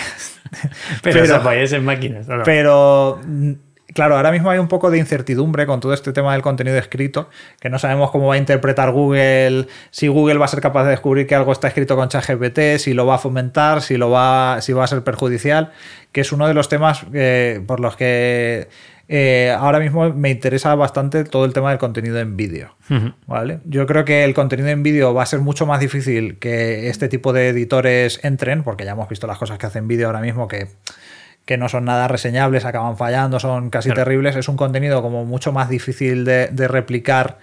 [1.02, 2.28] Pero, os apoyáis en máquinas.
[2.28, 2.44] ¿no?
[2.44, 3.52] Pero, mm,
[3.94, 7.30] claro, ahora mismo hay un poco de incertidumbre con todo este tema del contenido escrito,
[7.60, 10.92] que no sabemos cómo va a interpretar Google, si Google va a ser capaz de
[10.92, 14.62] descubrir que algo está escrito con ChatGPT, si lo va a fomentar, si, lo va,
[14.62, 15.72] si va a ser perjudicial,
[16.12, 18.70] que es uno de los temas eh, por los que
[19.08, 22.76] eh, ahora mismo me interesa bastante todo el tema del contenido en vídeo.
[23.28, 23.60] ¿Vale?
[23.66, 27.08] Yo creo que el contenido en vídeo va a ser mucho más difícil que este
[27.08, 30.48] tipo de editores entren, porque ya hemos visto las cosas que hacen vídeo ahora mismo
[30.48, 30.68] que,
[31.46, 34.04] que no son nada reseñables, acaban fallando, son casi Claro.
[34.04, 34.36] terribles.
[34.36, 37.38] Es un contenido como mucho más difícil de, de replicar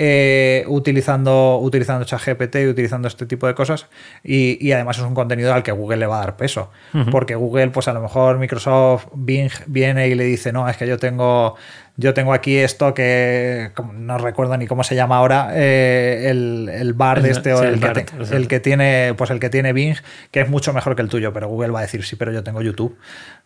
[0.00, 3.88] eh, utilizando, utilizando ChatGPT y utilizando este tipo de cosas.
[4.22, 6.70] Y, y además es un contenido al que Google le va a dar peso.
[7.10, 10.86] Porque Google, pues a lo mejor Microsoft Bing viene y le dice, no, es que
[10.86, 11.56] yo tengo,
[12.00, 16.92] yo tengo aquí esto que no recuerdo ni cómo se llama ahora, eh, el, el
[16.94, 18.36] bar de este o sí, el, el que BART, te- exacto.
[18.36, 19.96] el que tiene, pues el que tiene Bing,
[20.30, 22.44] que es mucho mejor que el tuyo, pero Google va a decir, sí, pero yo
[22.44, 22.96] tengo YouTube.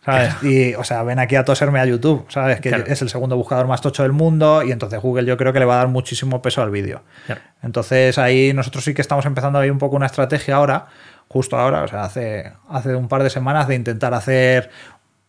[0.05, 0.35] ¿Sabes?
[0.43, 2.59] Y, o sea, ven aquí a toserme a YouTube, ¿sabes?
[2.61, 2.83] Que Claro.
[2.87, 5.65] es el segundo buscador más tocho del mundo y entonces Google yo creo que le
[5.65, 7.01] va a dar muchísimo peso al vídeo.
[7.25, 7.41] Claro.
[7.63, 10.87] Entonces ahí nosotros sí que estamos empezando ahí un poco una estrategia ahora,
[11.29, 14.69] justo ahora, o sea, hace, hace un par de semanas de intentar hacer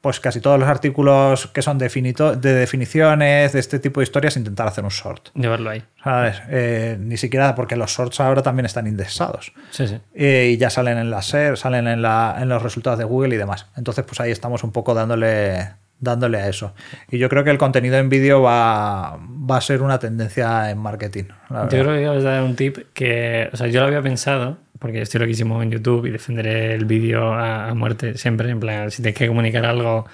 [0.04, 4.36] pues casi todos los artículos que son definito- de definiciones, de este tipo de historias,
[4.36, 5.30] intentar hacer un short.
[5.34, 5.82] Llevarlo ahí.
[6.04, 6.42] ¿Sabes?
[6.50, 9.54] Eh, ni siquiera porque los shorts ahora también están indexados.
[9.70, 9.98] Sí, sí.
[10.14, 13.34] Eh, y ya salen en la SER, salen en, la, en los resultados de Google
[13.34, 13.66] y demás.
[13.78, 16.74] Entonces, pues ahí estamos un poco dándole, dándole a eso.
[17.10, 20.76] Y yo creo que el contenido en vídeo va, va a ser una tendencia en
[20.76, 21.24] marketing.
[21.48, 25.00] Yo creo que os dar un tip que, o sea, yo lo había pensado, porque
[25.00, 29.00] estoy loquísimo en YouTube y defenderé el vídeo a, a muerte siempre, en plan, si
[29.00, 30.04] tienes que comunicar algo,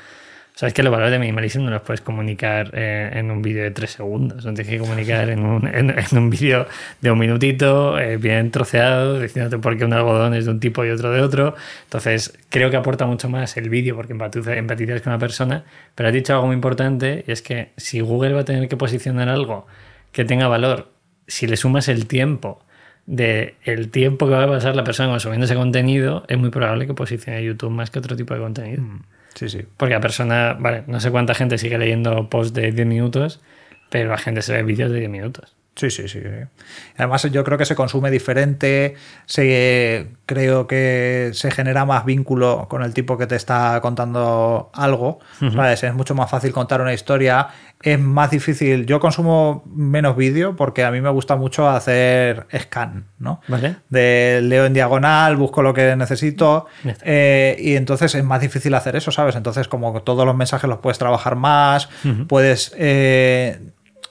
[0.54, 3.72] sabes que los valores de minimalismo no los puedes comunicar eh, en un vídeo de
[3.72, 6.68] tres segundos, no tienes que comunicar en un, en, en un vídeo
[7.00, 10.85] de un minutito, eh, bien troceado, diciéndote por qué un algodón es de un tipo
[10.85, 11.56] y otro de otro.
[11.83, 15.64] Entonces, creo que aporta mucho más el vídeo porque empatiza- empatizas con una persona,
[15.96, 18.76] pero has dicho algo muy importante y es que si Google va a tener que
[18.76, 19.66] posicionar algo
[20.12, 20.92] que tenga valor,
[21.26, 22.62] si le sumas el tiempo
[23.11, 26.87] de el tiempo que va a pasar la persona consumiendo ese contenido, es muy probable
[26.87, 28.85] que posicione YouTube más que otro tipo de contenido.
[29.35, 29.64] Sí, sí.
[29.77, 33.40] Porque la persona, vale, no sé cuánta gente sigue leyendo posts de 10 minutos,
[33.90, 35.57] pero la gente se ve vídeos de 10 minutos.
[35.81, 36.21] Sí, sí, sí.
[36.99, 42.83] Además, yo creo que se consume diferente, se, creo que se genera más vínculo con
[42.83, 45.21] el tipo que te está contando algo.
[45.38, 45.83] ¿sabes?
[45.83, 47.49] Es mucho más fácil contar una historia.
[47.81, 48.85] Es más difícil.
[48.85, 53.40] Yo consumo menos vídeo porque a mí me gusta mucho hacer scan, ¿no?
[53.49, 53.77] ¿Vale?
[53.88, 56.66] De leo en diagonal, busco lo que necesito
[57.01, 59.35] eh, y entonces es más difícil hacer eso, ¿sabes?
[59.35, 61.88] Entonces como todos los mensajes los puedes trabajar más,
[62.29, 63.59] puedes eh,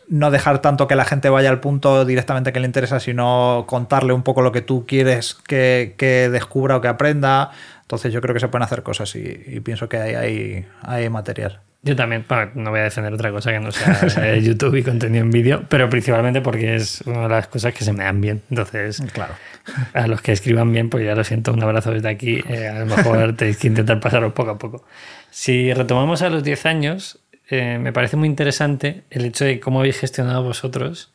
[0.09, 4.13] no dejar tanto que la gente vaya al punto directamente que le interesa, sino contarle
[4.13, 7.51] un poco lo que tú quieres que, que descubra o que aprenda.
[7.81, 11.09] Entonces yo creo que se pueden hacer cosas y, y pienso que hay, hay, hay
[11.09, 11.61] material.
[11.81, 15.23] Yo también, bueno, no voy a defender otra cosa que no sea YouTube y contenido
[15.23, 18.41] en vídeo, pero principalmente porque es una de las cosas que se me dan bien.
[18.49, 19.33] Entonces, Claro.
[19.93, 22.43] a los que escriban bien, pues ya lo siento, un abrazo desde aquí.
[22.49, 24.83] Eh, a lo mejor tenéis que intentar pasaros poco a poco.
[25.29, 27.19] Si retomamos a los 10 años,
[27.49, 31.11] eh, me parece muy interesante el hecho de cómo habéis gestionado vosotros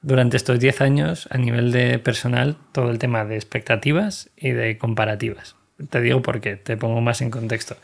[0.00, 4.78] durante estos 10 años a nivel de personal todo el tema de expectativas y de
[4.78, 5.56] comparativas.
[5.90, 7.76] Te digo por qué, te pongo más en contexto.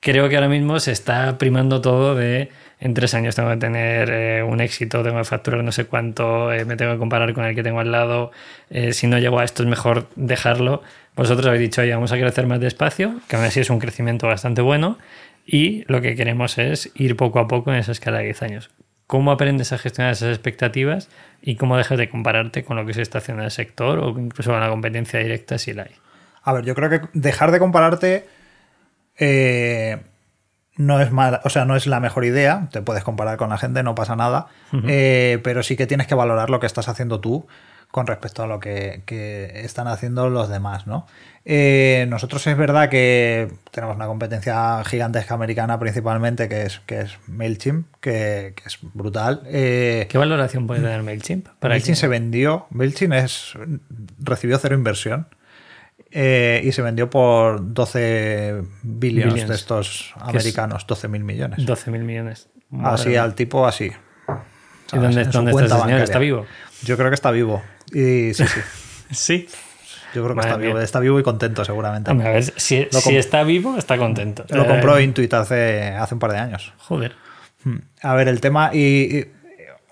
[0.00, 4.10] creo que ahora mismo se está primando todo de en tres años tengo que tener
[4.10, 7.44] eh, un éxito, tengo que facturar no sé cuánto, eh, me tengo que comparar con
[7.44, 8.30] el que tengo al lado,
[8.92, 10.82] si no llego a esto es mejor dejarlo.
[11.16, 14.28] Vosotros habéis dicho, oye, vamos a crecer más despacio, que aún así es un crecimiento
[14.28, 14.98] bastante bueno,
[15.50, 18.70] y lo que queremos es ir poco a poco en esa escala de 10 años.
[19.06, 21.08] ¿Cómo aprendes a gestionar esas expectativas
[21.40, 24.10] y cómo dejas de compararte con lo que se está haciendo en el sector o
[24.18, 25.92] incluso con la competencia directa si la hay?
[26.42, 28.28] A ver, yo creo que dejar de compararte
[29.16, 29.96] eh,
[30.76, 32.68] no es mala, o sea, no es la mejor idea.
[32.70, 34.48] Te puedes comparar con la gente, no pasa nada.
[34.86, 37.46] Eh, pero sí que tienes que valorar lo que estás haciendo tú
[37.90, 41.06] con respecto a lo que, que están haciendo los demás, ¿no?
[41.50, 47.18] Eh, nosotros es verdad que tenemos una competencia gigantesca americana principalmente, que es, que es
[47.26, 49.42] MailChimp, que, que es brutal.
[49.46, 51.48] Eh, ¿Qué valoración puede tener MailChimp?
[51.58, 53.54] Para MailChimp se vendió, MailChimp es,
[54.18, 55.26] recibió cero inversión.
[56.10, 59.48] Eh, y se vendió por 12 billions, Billions.
[59.48, 61.64] de estos americanos, 12 mil millones.
[61.64, 62.48] 12 mil millones.
[62.82, 63.90] Así al tipo, así.
[64.92, 66.00] ¿Y dónde, dónde está ese señor?
[66.00, 66.46] ¿Está vivo?
[66.82, 67.62] Yo creo que está vivo.
[67.92, 68.60] Y sí, sí.
[69.10, 69.48] Sí.
[70.14, 70.78] Yo creo que está vivo.
[70.80, 72.10] Está vivo y contento, seguramente.
[72.10, 74.44] Hombre, a ver, si, está vivo, está contento.
[74.50, 76.72] Lo Eh, compró Intuit hace, hace un par de años.
[76.78, 77.14] Joder.
[77.64, 77.78] Hmm.
[78.02, 78.70] A ver, el tema.
[78.72, 78.78] Y,
[79.18, 79.26] y,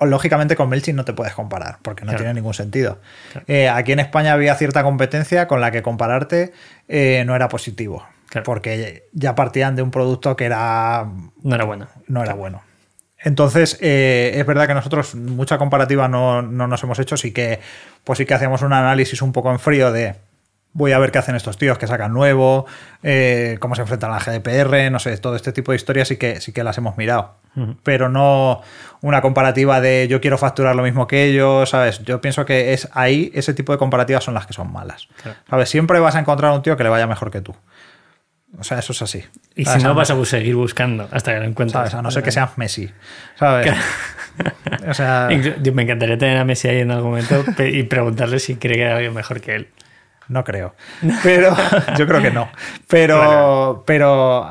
[0.00, 2.24] lógicamente con MailChimp no te puedes comparar, porque no Claro.
[2.24, 3.00] tiene ningún sentido.
[3.46, 6.52] Eh, aquí en España había cierta competencia con la que compararte
[6.88, 8.06] eh, no era positivo.
[8.28, 8.44] Claro.
[8.44, 11.06] Porque ya partían de un producto que era
[11.42, 11.88] No era bueno.
[12.08, 12.62] no era bueno.
[13.26, 17.58] Entonces, eh, es verdad que nosotros mucha comparativa no, no nos hemos hecho, sí que,
[18.04, 20.14] pues sí que hacíamos un análisis un poco en frío de
[20.72, 22.66] voy a ver qué hacen estos tíos que sacan nuevo,
[23.02, 26.18] eh, cómo se enfrentan a la GDPR, no sé, todo este tipo de historias sí
[26.18, 27.34] que, sí que las hemos mirado.
[27.82, 28.60] Pero no
[29.00, 32.04] una comparativa de yo quiero facturar lo mismo que ellos, ¿sabes?
[32.04, 35.08] Yo pienso que es ahí, ese tipo de comparativas son las que son malas.
[35.20, 35.38] Claro.
[35.50, 35.68] ¿Sabes?
[35.68, 37.56] Siempre vas a encontrar un tío que le vaya mejor que tú.
[38.58, 39.24] O sea, eso es así.
[39.54, 39.82] Y ¿Sabes?
[39.82, 41.74] si no, vas a seguir buscando hasta que lo encuentres.
[41.74, 41.94] ¿sabes?
[41.94, 42.90] A no ser que seas Messi.
[43.36, 43.72] ¿Sabes?
[44.88, 45.28] o sea,
[45.62, 48.86] yo Me encantaría tener a Messi ahí en algún momento y preguntarle si cree que
[48.86, 49.68] hay alguien mejor que él.
[50.28, 50.74] no creo.
[51.22, 51.54] Pero
[51.98, 52.48] yo creo que no.
[52.88, 54.48] Pero, pero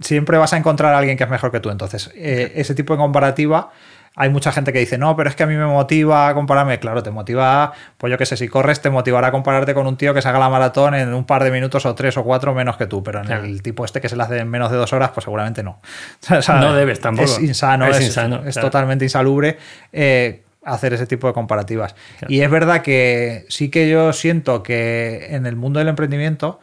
[0.00, 1.70] siempre vas a encontrar a alguien que es mejor que tú.
[1.70, 3.72] Entonces, eh, ese tipo de comparativa.
[4.16, 6.78] Hay mucha gente que dice, no, pero es que a mí me motiva a compararme.
[6.80, 9.96] Claro, te motiva, pues yo qué sé, si corres, te motivará a compararte con un
[9.96, 12.52] tío que se haga la maratón en un par de minutos o tres o cuatro
[12.52, 13.02] menos que tú.
[13.04, 13.44] Pero en Claro.
[13.44, 15.80] el tipo este que se le hace en menos de dos horas, pues seguramente no.
[16.48, 17.24] No debes tampoco.
[17.30, 18.68] Es insano, Es es, insano, es claro.
[18.68, 19.56] totalmente insalubre
[19.92, 21.94] eh, hacer ese tipo de comparativas.
[22.28, 26.60] Y es verdad que sí que yo siento que en el mundo del emprendimiento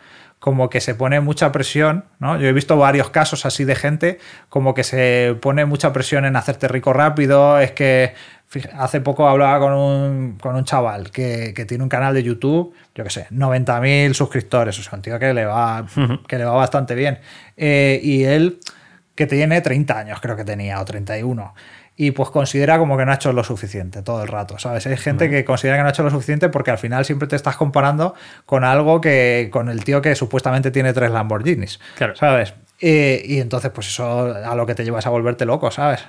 [0.48, 2.40] como que se pone mucha presión, ¿no?
[2.40, 6.38] Yo he visto varios casos así de gente como que se pone mucha presión en
[6.38, 8.14] hacerte rico rápido, es que
[8.78, 12.74] hace poco hablaba con un, con un chaval que, que tiene un canal de YouTube,
[12.96, 15.86] yo qué sé, 90.000 suscriptores, o sea, un tío que le va,
[16.26, 17.20] que le va bastante bien.
[17.58, 18.62] Eh, y él
[19.16, 21.54] que tiene 30 años, creo que tenía, o 31.
[22.00, 24.86] Y pues considera como que no ha hecho lo suficiente todo el rato, ¿sabes?
[24.86, 27.36] Hay gente que considera que no ha hecho lo suficiente porque al final siempre te
[27.36, 28.14] estás comparando
[28.46, 32.16] con algo que, con el tío que supuestamente tiene tres Lamborghinis, Claro.
[32.16, 32.54] ¿sabes?
[32.80, 36.06] Eh, y entonces, pues eso a lo que te llevas a volverte loco, ¿sabes?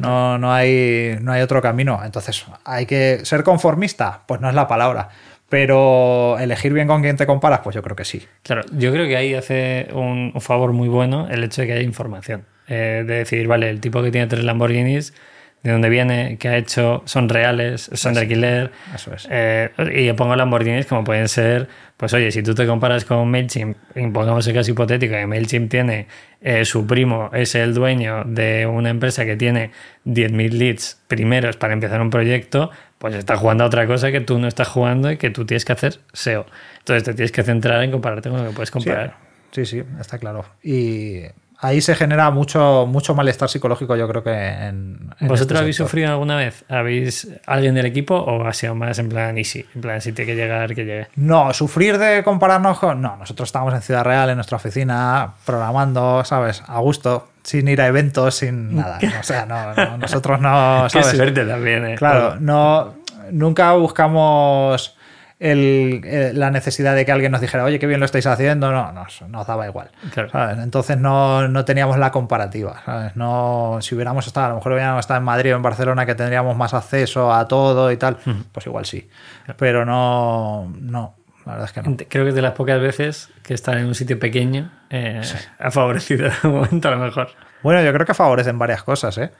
[0.00, 2.00] No, no, hay, no hay otro camino.
[2.04, 5.08] Entonces, hay que ser conformista, pues no es la palabra.
[5.48, 8.26] Pero elegir bien con quién te comparas, pues yo creo que sí.
[8.42, 11.72] Claro, yo creo que ahí hace un, un favor muy bueno el hecho de que
[11.74, 12.44] haya información.
[12.68, 15.12] Eh, de decir, vale, el tipo que tiene tres Lamborghinis,
[15.62, 18.72] de dónde viene, qué ha hecho, son reales, son de alquiler.
[18.94, 19.28] Eso es.
[19.30, 23.30] Eh, y yo pongo Lamborghinis como pueden ser, pues oye, si tú te comparas con
[23.30, 26.08] MailChimp, y pongamos el caso hipotético, que MailChimp tiene,
[26.40, 29.70] eh, su primo es el dueño de una empresa que tiene
[30.04, 34.40] 10.000 leads primeros para empezar un proyecto, pues está jugando a otra cosa que tú
[34.40, 36.46] no estás jugando y que tú tienes que hacer SEO.
[36.80, 39.16] Entonces te tienes que centrar en compararte con lo que puedes comparar.
[39.52, 40.44] Sí, sí, está claro.
[40.62, 41.22] Y
[41.62, 45.14] ahí se genera mucho, mucho malestar psicológico, yo creo que en.
[45.20, 45.88] en ¿Vosotros este habéis sector.
[45.88, 46.64] sufrido alguna vez?
[46.68, 49.64] ¿Habéis alguien del equipo o ha sido más en plan easy?
[49.74, 51.06] En plan, si tiene que llegar, que llegue.
[51.16, 53.00] No, sufrir de compararnos con.
[53.00, 56.62] No, nosotros estábamos en Ciudad Real, en nuestra oficina, programando, ¿sabes?
[56.66, 58.98] A gusto, sin ir a eventos, sin nada.
[59.20, 60.86] O sea, no, no, nosotros no.
[60.92, 61.94] Qué suerte también, ¿eh?
[61.94, 62.94] Claro, no,
[63.30, 64.96] nunca buscamos
[65.42, 68.70] el- eh, la necesidad de que alguien nos dijera, oye, qué bien lo estáis haciendo.
[68.72, 69.90] No, nos, nos daba igual.
[70.14, 70.30] Claro.
[70.30, 70.58] ¿sabes?
[70.58, 72.80] Entonces no, no teníamos la comparativa.
[72.84, 73.16] ¿sabes?
[73.16, 76.14] No, si hubiéramos estado, a lo mejor hubiéramos estado en Madrid o en Barcelona, que
[76.14, 78.16] tendríamos más acceso a todo y tal,
[78.52, 79.08] pues igual sí.
[79.56, 81.96] Pero no, no, la verdad es que no.
[82.08, 85.20] Creo que es de las pocas veces que estar en un sitio pequeño eh,
[85.58, 87.28] ha favorecido un momento a lo mejor.
[87.62, 89.30] Bueno, yo creo que favorecen varias cosas, ¿eh?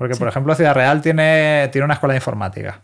[0.00, 2.80] Porque, por ejemplo, Ciudad Real tiene, tiene una escuela de informática.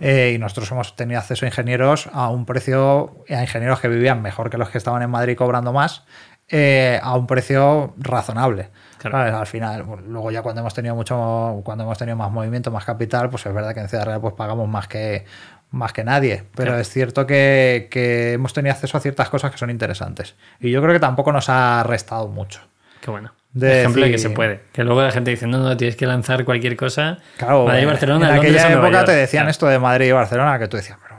[0.00, 4.22] Eh, y nosotros hemos tenido acceso a ingenieros a un precio, a ingenieros que vivían
[4.22, 6.04] mejor que los que estaban en Madrid cobrando más.
[6.48, 8.70] eh, a un precio razonable.
[8.98, 9.36] Claro.
[9.38, 13.28] Al final, luego ya cuando hemos tenido mucho, cuando hemos tenido más movimiento, más capital,
[13.28, 15.24] pues es verdad que en Ciudad Real pues pagamos más que
[15.70, 16.44] más que nadie.
[16.54, 16.80] Pero Claro.
[16.80, 20.34] es cierto que, que hemos tenido acceso a ciertas cosas que son interesantes.
[20.60, 22.60] Y yo creo que tampoco nos ha restado mucho.
[23.02, 23.32] Qué bueno.
[23.54, 24.60] De Ejemplo de que se puede.
[24.72, 27.18] Que luego la gente dice, no, no, tienes que lanzar cualquier cosa.
[27.38, 30.58] Claro, Madrid, Barcelona, en Londres aquella Nueva época te decían esto de Madrid y Barcelona,
[30.58, 31.16] que tú decías, pero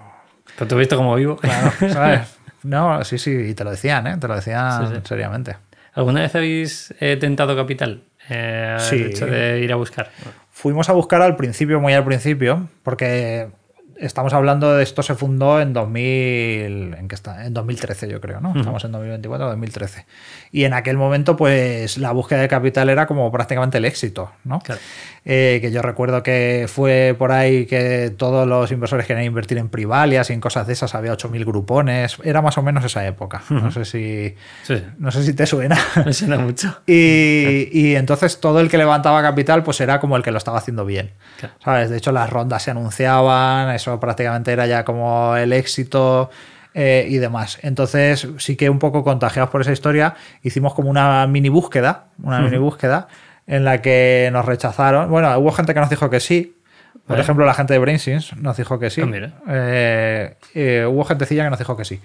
[0.57, 1.37] Pero tú visto cómo vivo.
[1.37, 2.37] claro, ¿sabes?
[2.63, 4.17] No, sí, sí, y te lo decían, ¿eh?
[4.19, 5.01] Te lo decían Sí, sí.
[5.05, 5.55] seriamente.
[5.93, 8.03] ¿Alguna vez habéis eh, tentado capital?
[8.29, 8.95] Eh, Sí.
[8.97, 10.09] El hecho de ir a buscar.
[10.51, 13.47] Fuimos a buscar al principio, muy al principio, porque
[13.97, 17.45] estamos hablando de esto se fundó en 2000, ¿en qué está?
[17.45, 18.53] En 2013 yo creo, ¿no?
[18.55, 20.05] Estamos en 2024, 2013.
[20.51, 24.59] Y en aquel momento, pues la búsqueda de capital era como prácticamente el éxito, ¿no?
[24.59, 24.81] Claro.
[25.27, 29.69] Eh, que yo recuerdo que fue por ahí que todos los inversores querían invertir en
[29.69, 33.41] Privalias y en cosas de esas, había 8.000 grupones, era más o menos esa época.
[33.49, 34.83] No sé si, sí.
[34.99, 35.77] no sé si te suena.
[36.05, 36.81] Me suena mucho.
[36.87, 40.59] Y, y entonces todo el que levantaba capital pues era como el que lo estaba
[40.59, 41.11] haciendo bien.
[41.39, 41.55] Claro.
[41.63, 41.89] ¿Sabes?
[41.89, 46.29] De hecho las rondas se anunciaban, eso prácticamente era ya como el éxito
[46.73, 47.59] eh, y demás.
[47.61, 52.39] Entonces sí que un poco contagiados por esa historia hicimos como una mini búsqueda, una
[52.41, 53.07] mini búsqueda
[53.47, 55.09] en la que nos rechazaron.
[55.09, 56.57] Bueno, hubo gente que nos dijo que sí.
[57.05, 59.01] Por ejemplo, la gente de BrainSins nos dijo que sí.
[59.01, 59.29] Ah.
[59.49, 62.01] Eh, eh, hubo gentecilla que nos dijo que sí.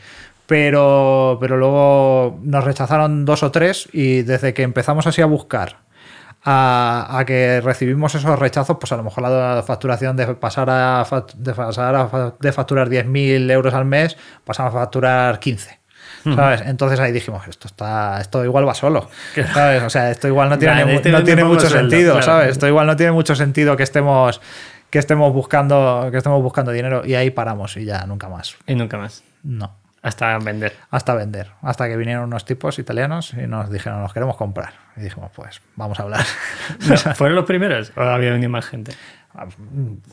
[0.46, 5.78] Pero, pero luego nos rechazaron dos o tres y desde que empezamos así a buscar
[6.44, 11.04] a, a que recibimos esos rechazos, pues a lo mejor la facturación de pasar a,
[11.36, 15.80] de pasar a de facturar 10.000 euros al mes, pasamos a facturar 15.
[16.24, 16.62] ¿Sabes?
[16.66, 19.08] Entonces ahí dijimos, esto está, esto igual va solo.
[19.54, 19.82] ¿Sabes?
[19.82, 22.26] O sea, esto igual no tiene, este no tiene mucho sueldo, sentido, claro.
[22.26, 22.50] ¿sabes?
[22.50, 24.40] Esto igual no tiene mucho sentido que estemos,
[24.90, 27.06] que estemos buscando, que estemos buscando dinero.
[27.06, 28.56] Y ahí paramos y ya nunca más.
[28.66, 29.22] Y nunca más.
[29.42, 29.79] No.
[30.02, 30.72] Hasta vender.
[30.90, 31.50] Hasta vender.
[31.62, 34.72] Hasta que vinieron unos tipos italianos y nos dijeron, nos queremos comprar.
[34.96, 36.24] Y dijimos, pues, vamos a hablar.
[36.88, 38.92] No, ¿Fueron los primeros o había venido más gente?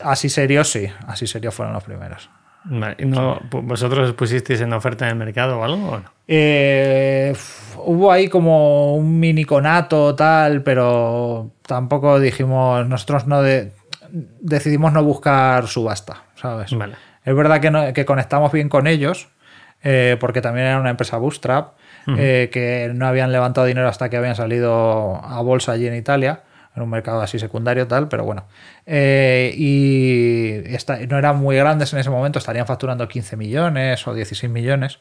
[0.02, 0.88] así serios, sí.
[1.08, 2.30] Así serios fueron los primeros.
[2.66, 2.96] Vale.
[3.00, 6.12] ¿Y no, ¿Vosotros os pusisteis en oferta en el mercado o algo o no?
[6.28, 7.34] Eh,
[7.78, 13.72] hubo ahí como un mini conato tal, pero tampoco dijimos, nosotros no de-
[14.12, 16.76] decidimos no buscar subasta, ¿sabes?
[16.78, 16.96] Vale.
[17.24, 19.30] Es verdad que, no- que conectamos bien con ellos,
[19.84, 21.74] eh, porque también era una empresa bootstrap,
[22.18, 26.42] eh, que no habían levantado dinero hasta que habían salido a bolsa allí en Italia,
[26.76, 28.46] en un mercado así secundario tal, pero bueno.
[28.86, 34.14] Eh, y esta- no eran muy grandes en ese momento, estarían facturando 15 millones o
[34.14, 35.00] 16 millones.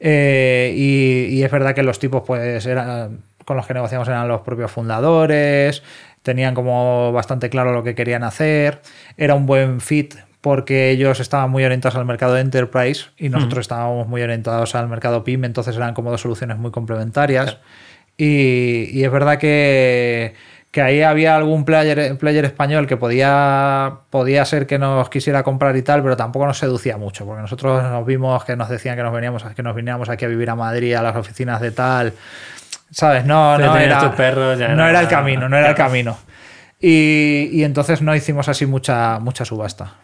[0.00, 4.26] Eh, y, y es verdad que los tipos, pues, eran, con los que negociamos eran
[4.28, 5.82] los propios fundadores,
[6.22, 8.80] tenían como bastante claro lo que querían hacer,
[9.16, 13.62] era un buen fit porque ellos estaban muy orientados al mercado de enterprise y nosotros
[13.62, 17.56] estábamos muy orientados al mercado PYME, entonces eran como dos soluciones muy complementarias.
[18.18, 20.34] Y, y es verdad que,
[20.70, 25.74] que ahí había algún player, player español que podía, podía ser que nos quisiera comprar
[25.78, 29.02] y tal, pero tampoco nos seducía mucho, porque nosotros nos vimos que nos decían que
[29.02, 32.12] nos veníamos, que nos viniéramos aquí a vivir a Madrid, a las oficinas de tal.
[32.90, 33.24] ¿Sabes?
[33.24, 36.18] No, Pero no era, perro, no era- era el camino, no era el camino.
[36.86, 39.94] Y, y entonces no hicimos así mucha, mucha subasta.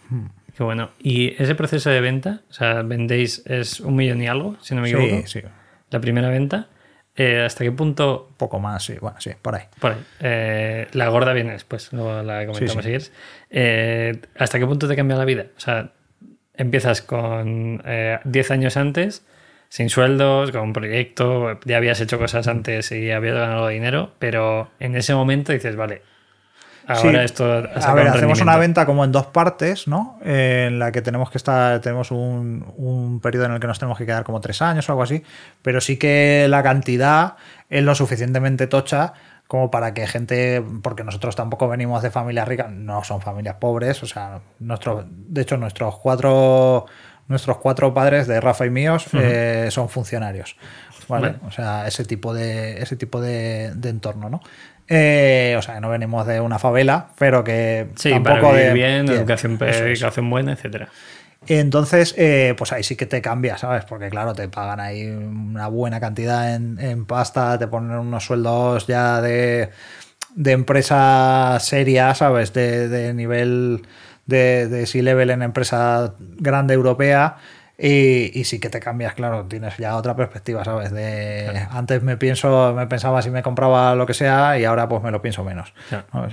[0.57, 0.91] Qué bueno.
[0.99, 2.41] ¿Y ese proceso de venta?
[2.49, 5.27] O sea, vendéis, es un millón y algo, si no me equivoco.
[5.27, 5.47] Sí, sí.
[5.91, 6.69] La primera venta.
[7.17, 8.95] eh, ¿Hasta qué punto Poco más, sí.
[9.01, 9.65] Bueno, sí, por ahí.
[9.79, 9.99] Por ahí.
[10.21, 13.07] Eh, la gorda viene después, luego la comentamos Sí, sí.
[13.07, 13.13] si.
[13.51, 15.47] Eh, ¿Hasta qué punto te cambia la vida?
[15.57, 15.93] O sea,
[16.55, 19.27] empiezas con eh, 10 años antes,
[19.69, 24.71] sin sueldos, con un proyecto, ya habías hecho cosas antes y habías ganado dinero, pero
[24.81, 26.03] en ese momento dices, vale,
[26.95, 27.25] ahora Sí.
[27.25, 27.45] esto...
[27.45, 30.19] A ver, un hacemos una venta como en dos partes, ¿no?
[30.25, 33.79] Eh, en la que tenemos que estar, tenemos un, un periodo en el que nos
[33.79, 35.23] tenemos que quedar como tres años o algo así,
[35.63, 37.37] pero sí que la cantidad
[37.69, 39.15] es lo suficientemente tocha
[39.51, 44.01] como para que gente, porque nosotros tampoco venimos de familias ricas, no son familias pobres,
[44.05, 46.87] o sea, nuestros, de hecho nuestros cuatro,
[47.27, 50.57] nuestros cuatro padres de Rafa y míos eh, son funcionarios,
[51.09, 51.31] ¿vale?
[51.31, 51.41] Vale.
[51.49, 54.41] O sea, ese tipo de, ese tipo de, de entorno, ¿no?
[54.93, 58.67] Eh, o sea, que no venimos de una favela, pero que Sí, tampoco para vivir
[58.69, 59.81] de bien, educación, es.
[59.81, 60.89] educación buena, etcétera.
[61.47, 63.85] Entonces, eh, pues ahí sí que te cambia, ¿sabes?
[63.85, 68.87] Porque claro, te pagan ahí una buena cantidad en, en pasta, te ponen unos sueldos
[68.89, 69.71] ya de,
[70.35, 72.53] de empresa seria, ¿sabes?
[72.53, 73.87] De, de nivel
[74.27, 77.37] de, de C-level en empresa grande europea.
[77.83, 80.91] Y, y sí que te cambias, claro, tienes ya otra perspectiva, ¿sabes?
[80.93, 85.03] De antes me pienso, me pensaba si me compraba lo que sea y ahora pues
[85.03, 85.73] me lo pienso menos.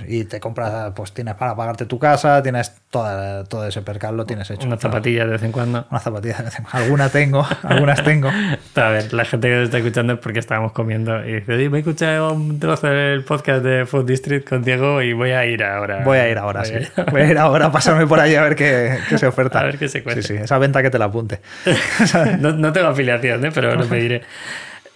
[0.06, 4.24] Y te compras, pues tienes para pagarte tu casa, tienes toda, todo ese percal lo
[4.26, 4.66] tienes hecho.
[4.66, 5.86] Una zapatilla de vez en cuando.
[5.90, 6.84] Una zapatilla de vez en cuando.
[6.84, 8.28] Alguna tengo, algunas tengo.
[8.28, 11.68] A ver, la gente que nos está escuchando es porque estábamos comiendo y dice, "Oye,
[11.70, 15.44] me he escuchado un trozo del podcast de Food District con Diego y voy a
[15.46, 16.02] ir ahora.
[16.04, 16.90] Voy a ir ahora, Voy sí.
[16.96, 19.60] a- Voy a ir ahora a pasarme por ahí a ver qué, qué se oferta.
[19.60, 20.22] A ver qué se cuece.
[20.22, 21.40] Sí, sí, esa venta que te la apunte.
[22.40, 23.50] no, no tengo afiliación, ¿eh?
[23.54, 24.22] pero lo pediré.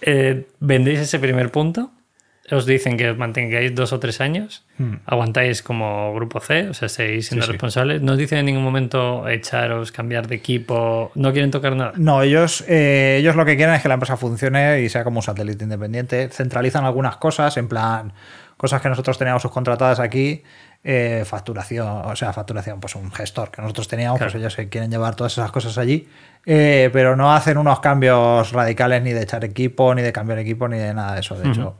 [0.01, 1.91] Eh, ¿Vendéis ese primer punto?
[2.51, 4.65] Os dicen que os mantengáis dos o tres años.
[5.05, 7.47] Aguantáis como grupo C, o sea, seguís siendo Hmm.
[7.47, 7.51] Sí.
[7.53, 8.01] responsables.
[8.01, 11.11] No os dicen en ningún momento echaros, cambiar de equipo.
[11.15, 11.93] No quieren tocar nada.
[11.95, 15.19] No, ellos, eh, ellos lo que quieren es que la empresa funcione y sea como
[15.19, 16.27] un satélite independiente.
[16.29, 18.11] Centralizan algunas cosas, en plan,
[18.57, 20.43] cosas que nosotros teníamos subcontratadas aquí,
[20.83, 24.31] eh, facturación, o sea, facturación, pues un gestor que nosotros teníamos, Claro.
[24.33, 26.09] pues ellos se quieren llevar todas esas cosas allí,
[26.45, 30.67] eh, pero no hacen unos cambios radicales ni de echar equipo, ni de cambiar equipo,
[30.67, 31.35] ni de nada de eso.
[31.35, 31.77] De hecho,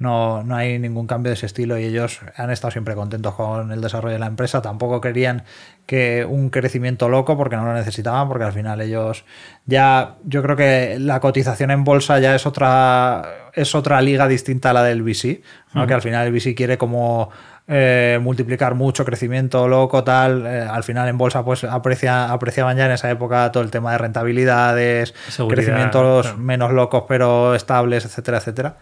[0.00, 3.70] no, no hay ningún cambio de ese estilo y ellos han estado siempre contentos con
[3.70, 4.62] el desarrollo de la empresa.
[4.62, 5.44] Tampoco querían
[5.84, 9.26] que un crecimiento loco porque no lo necesitaban, porque al final ellos
[9.66, 14.70] ya, yo creo que la cotización en bolsa ya es otra, es otra liga distinta
[14.70, 15.42] a la del VC,
[15.74, 15.86] ¿no?
[15.86, 17.28] que al final el VC quiere como
[17.68, 20.46] eh, multiplicar mucho crecimiento loco, tal.
[20.46, 23.92] eh, al final en bolsa pues aprecia, apreciaban ya en esa época todo el tema
[23.92, 26.38] de rentabilidades, Seguridad, crecimientos claro.
[26.38, 28.76] menos locos pero estables, etcétera, etcétera.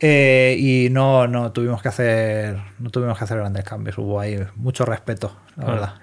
[0.00, 3.96] Eh, y no, no tuvimos que hacer no tuvimos que hacer grandes cambios.
[3.98, 5.94] Hubo ahí mucho respeto, la verdad.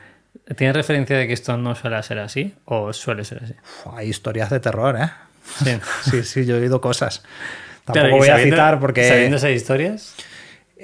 [0.58, 2.54] ¿Tienes referencia de que esto no suele ser así?
[2.66, 3.54] ¿O suele ser así?
[3.54, 5.10] Uf, hay historias de terror, ¿eh?
[5.64, 5.78] Sí.
[6.10, 7.24] Sí, sí, yo he oído cosas.
[7.86, 10.16] Tampoco Claro, voy a citar porque Sabiendo esas historias,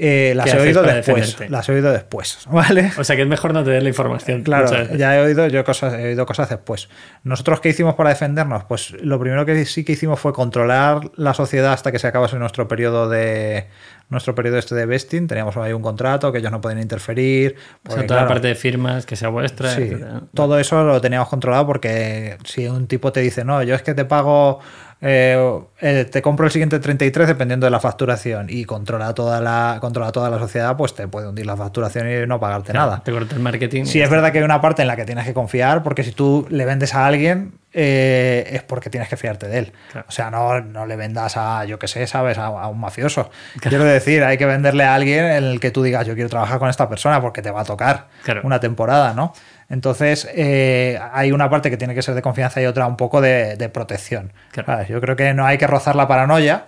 [0.02, 1.06] eh, las ¿qué he oído después.
[1.06, 1.50] defenderte?
[1.50, 2.92] Las he oído después, ¿vale?
[2.98, 4.44] o sea que es mejor no tener la información.
[4.44, 6.90] Claro, ya he oído yo cosas, he oído cosas después.
[7.24, 11.34] Nosotros qué hicimos para defendernos, pues lo primero que sí que hicimos fue controlar la
[11.34, 13.68] sociedad hasta que se acabase nuestro periodo de
[14.10, 15.28] nuestro periodo este de vesting.
[15.28, 17.56] Teníamos ahí un contrato que ellos no pueden interferir.
[17.86, 19.70] O sea, porque, toda la parte de firmas que sea vuestra.
[19.76, 19.92] Sí,
[20.34, 23.94] todo eso lo teníamos controlado porque si un tipo te dice, no, yo es que
[23.94, 24.60] te pago,
[25.02, 29.78] eh, eh, te compro el siguiente 33 dependiendo de la facturación y controla toda la,
[29.80, 33.04] controla toda la sociedad, pues te puede hundir la facturación y no pagarte Claro, nada.
[33.04, 33.86] Te corta el marketing.
[33.86, 36.12] Sí, es verdad que hay una parte en la que tienes que confiar, porque si
[36.12, 39.74] tú le vendes a alguien, eh, es porque tienes que fiarte de él.
[39.92, 40.06] Claro.
[40.10, 42.38] O sea, no, no le vendas a, yo qué sé, ¿sabes?
[42.38, 43.30] A, a un mafioso.
[43.62, 46.60] Quiero decir, hay que venderle a alguien en el que tú digas, yo quiero trabajar
[46.60, 48.08] con esta persona porque te va a tocar
[48.44, 49.34] una temporada, ¿no?
[49.70, 53.22] Entonces, eh, hay una parte que tiene que ser de confianza y otra un poco
[53.22, 54.34] de, de protección.
[54.52, 54.68] Claro.
[54.74, 54.88] ¿sabes?
[54.88, 56.66] Yo creo que no hay que rozar la paranoia,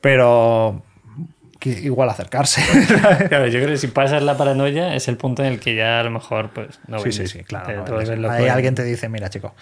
[0.00, 0.82] pero
[1.64, 2.62] igual acercarse.
[3.28, 6.00] Claro, yo creo que si pasas la paranoia es el punto en el que ya
[6.00, 7.30] a lo mejor pues no sí, sí, vendes.
[7.32, 7.84] sí, claro.
[7.86, 9.54] No Ahí en- alguien te dice, mira, chico,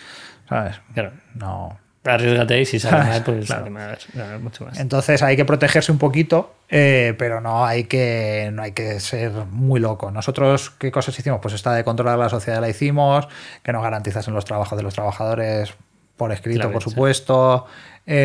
[0.49, 0.81] ¿sabes?
[0.95, 1.13] Claro.
[1.35, 1.79] No.
[2.05, 3.63] Arriesgate y si sale mal, pues Claro.
[3.63, 4.79] sale mal, sale mucho más.
[4.79, 9.33] Entonces hay que protegerse un poquito, eh, pero no hay que no hay que ser
[9.51, 10.11] muy loco.
[10.11, 11.41] Nosotros, ¿qué cosas hicimos?
[11.43, 13.29] Pues esta de controlar la sociedad la hicimos,
[13.63, 15.75] que nos garantizasen los trabajos de los trabajadores
[16.17, 16.91] por escrito, por sí.
[16.91, 17.67] supuesto.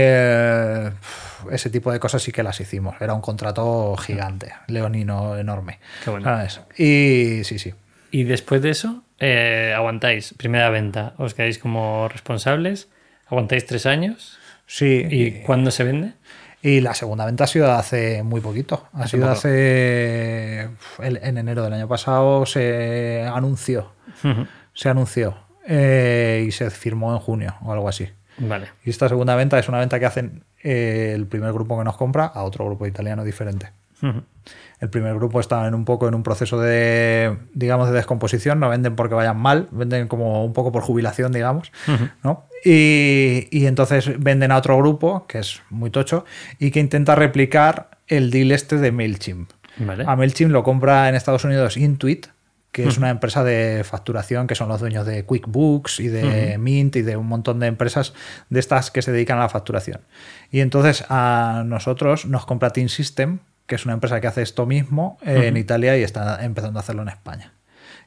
[0.06, 0.92] Eh,
[1.52, 2.96] ese tipo de cosas sí que las hicimos.
[3.02, 5.80] Era un contrato gigante, leonino enorme.
[6.04, 6.26] Qué bueno.
[6.26, 6.62] ¿sabes?
[6.78, 7.74] Y sí, sí.
[8.12, 12.88] Y después de eso, eh, aguantáis primera venta, os quedáis como responsables,
[13.28, 14.38] aguantáis tres años.
[14.66, 15.06] Sí.
[15.10, 16.14] ¿Y cuándo se vende?
[16.62, 18.88] Y la segunda venta ha sido hace muy poquito.
[18.94, 19.38] Ha Hace sido poco.
[19.38, 20.70] hace.
[21.00, 23.92] En enero del año pasado se anunció.
[24.74, 25.38] Se anunció.
[25.68, 28.10] eh, y se firmó en junio o algo así.
[28.38, 28.68] Vale.
[28.84, 31.96] Y esta segunda venta es una venta que hacen eh, el primer grupo que nos
[31.98, 33.70] compra a otro grupo italiano diferente.
[34.80, 38.60] El primer grupo está en un poco en un proceso de, digamos, de descomposición.
[38.60, 41.72] No venden porque vayan mal, venden como un poco por jubilación, digamos.
[42.24, 42.46] ¿no?
[42.66, 46.26] Y, y entonces venden a otro grupo, que es muy tocho,
[46.60, 49.52] y que intenta replicar el deal este de MailChimp.
[49.78, 50.04] Vale.
[50.06, 52.28] A MailChimp lo compra en Estados Unidos Intuit,
[52.74, 56.96] que es una empresa de facturación que son los dueños de QuickBooks y de Mint
[56.96, 58.16] y de un montón de empresas
[58.50, 60.02] de estas que se dedican a la facturación.
[60.50, 64.66] Y entonces a nosotros nos compra Team System, que es una empresa que hace esto
[64.66, 67.54] mismo eh, en Italia y está empezando a hacerlo en España.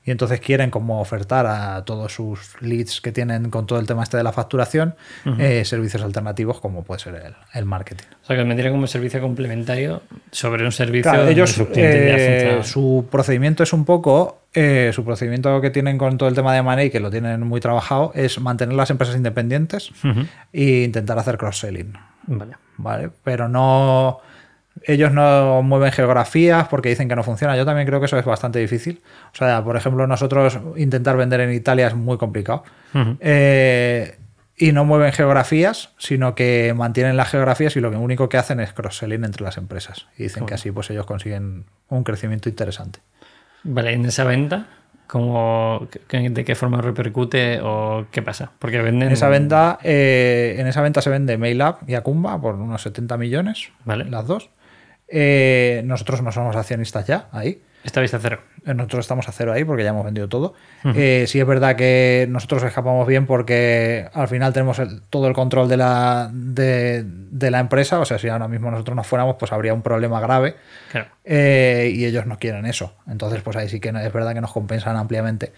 [0.06, 4.04] Y entonces quieren como ofertar a todos sus leads que tienen con todo el tema
[4.04, 4.94] este de la facturación
[5.38, 8.04] eh, servicios alternativos como puede ser el, el marketing.
[8.22, 13.64] O sea, que metieron como servicio complementario sobre un servicio Claro, ellos, eh, su procedimiento
[13.64, 17.00] es un poco, eh, su procedimiento que tienen con todo el tema de money, que
[17.00, 20.20] lo tienen muy trabajado, es mantener las empresas independientes Ujú.
[20.52, 21.94] e intentar hacer cross-selling.
[22.28, 22.52] Vale.
[22.76, 23.10] ¿Vale?
[23.24, 24.20] Pero no.
[24.88, 27.56] Ellos no mueven geografías porque dicen que no funciona.
[27.56, 29.02] Yo también creo que eso es bastante difícil.
[29.32, 32.62] O sea, por ejemplo, nosotros intentar vender en Italia es muy complicado.
[33.20, 34.16] Eh,
[34.56, 38.72] y no mueven geografías, sino que mantienen las geografías y lo único que hacen es
[38.72, 40.06] cross-selling entre las empresas.
[40.16, 43.00] Y dicen que así pues ellos consiguen un crecimiento interesante.
[43.64, 44.66] Vale, en esa venta,
[45.08, 48.50] ¿Cómo, qué- ¿De qué forma repercute o qué pasa?
[48.58, 49.06] Porque venden...
[49.08, 53.16] En esa venta, eh, en esa venta se vende MailUp y Akumba por unos 70
[53.16, 54.04] millones, Vale.
[54.06, 54.50] las dos.
[55.08, 57.62] Eh, nosotros no somos accionistas ya ahí.
[57.84, 58.40] Esta vista cero.
[58.66, 60.54] Eh, Nosotros estamos a cero ahí porque ya hemos vendido todo.
[60.96, 65.34] Eh, sí es verdad que nosotros escapamos bien porque al final tenemos el- todo el
[65.34, 68.00] control de la, de, de la empresa.
[68.00, 70.56] O sea, si ahora mismo nosotros nos fuéramos, pues habría un problema grave.
[70.90, 71.06] Claro.
[71.28, 72.94] Eh, y ellos no quieren eso.
[73.08, 75.52] Entonces, pues ahí sí que es verdad que nos compensan ampliamente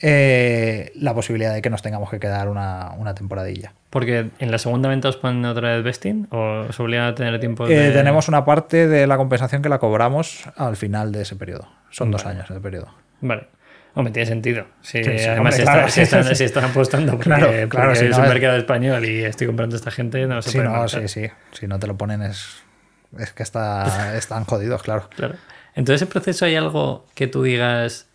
[0.00, 3.74] eh, la posibilidad de que nos tengamos que quedar una, una temporadilla.
[3.90, 7.38] Porque en la segunda venta os ponen otra vez vesting o os obligan a tener
[7.38, 7.88] tiempo de...
[7.88, 11.68] Eh, tenemos una parte de la compensación que la cobramos al final de ese periodo.
[11.90, 12.88] Son dos años de periodo.
[13.20, 13.48] Vale.
[13.94, 14.66] Hombre, tiene sentido.
[14.80, 15.88] Sí, sí, además, hombre, si, claro.
[15.88, 19.04] si están, si están apostando porque, Claro, porque claro, si es no un mercado español
[19.04, 21.26] y estoy comprando a esta gente, no se Si puede no, sí.
[21.52, 22.62] Si no te lo ponen es,
[23.18, 25.08] es que está, están jodidos, claro.
[25.14, 25.34] Claro.
[25.74, 28.08] Entonces, ese proceso hay algo que tú digas,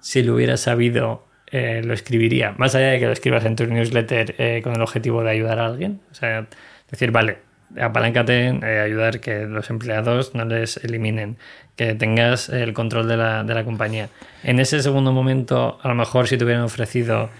[0.00, 2.54] si lo hubieras sabido, eh, lo escribiría.
[2.58, 5.58] Más allá de que lo escribas en tu newsletter eh, con el objetivo de ayudar
[5.58, 6.00] a alguien.
[6.10, 6.46] O sea,
[6.90, 7.38] decir, vale,
[7.80, 11.36] apaláncate en eh, ayudar que los empleados no les eliminen,
[11.76, 14.08] que tengas el control de la, de la compañía.
[14.42, 17.30] En ese segundo momento, a lo mejor si te hubieran ofrecido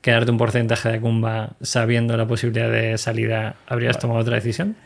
[0.00, 4.76] quedarte un porcentaje de Kumba sabiendo la posibilidad de salida, ¿habrías tomado otra decisión?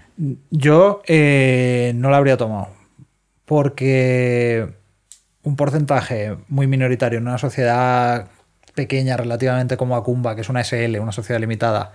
[0.51, 2.69] Yo eh, no la habría tomado.
[3.45, 4.69] Porque
[5.43, 8.29] un porcentaje muy minoritario en una sociedad
[8.75, 11.93] pequeña relativamente como Acumba, que es una SL, una sociedad limitada,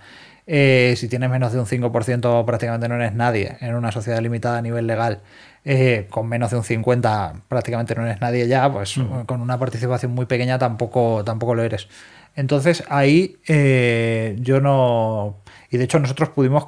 [0.50, 4.56] eh, si tienes menos de un 5% prácticamente no eres nadie en una sociedad limitada
[4.56, 5.20] a nivel legal.
[5.64, 8.94] eh, con menos de un 50 prácticamente no eres nadie ya, pues
[9.26, 11.88] con una participación muy pequeña tampoco, tampoco lo eres.
[12.34, 15.36] Entonces ahí eh, yo no...
[15.70, 16.64] Y de hecho nosotros pudimos,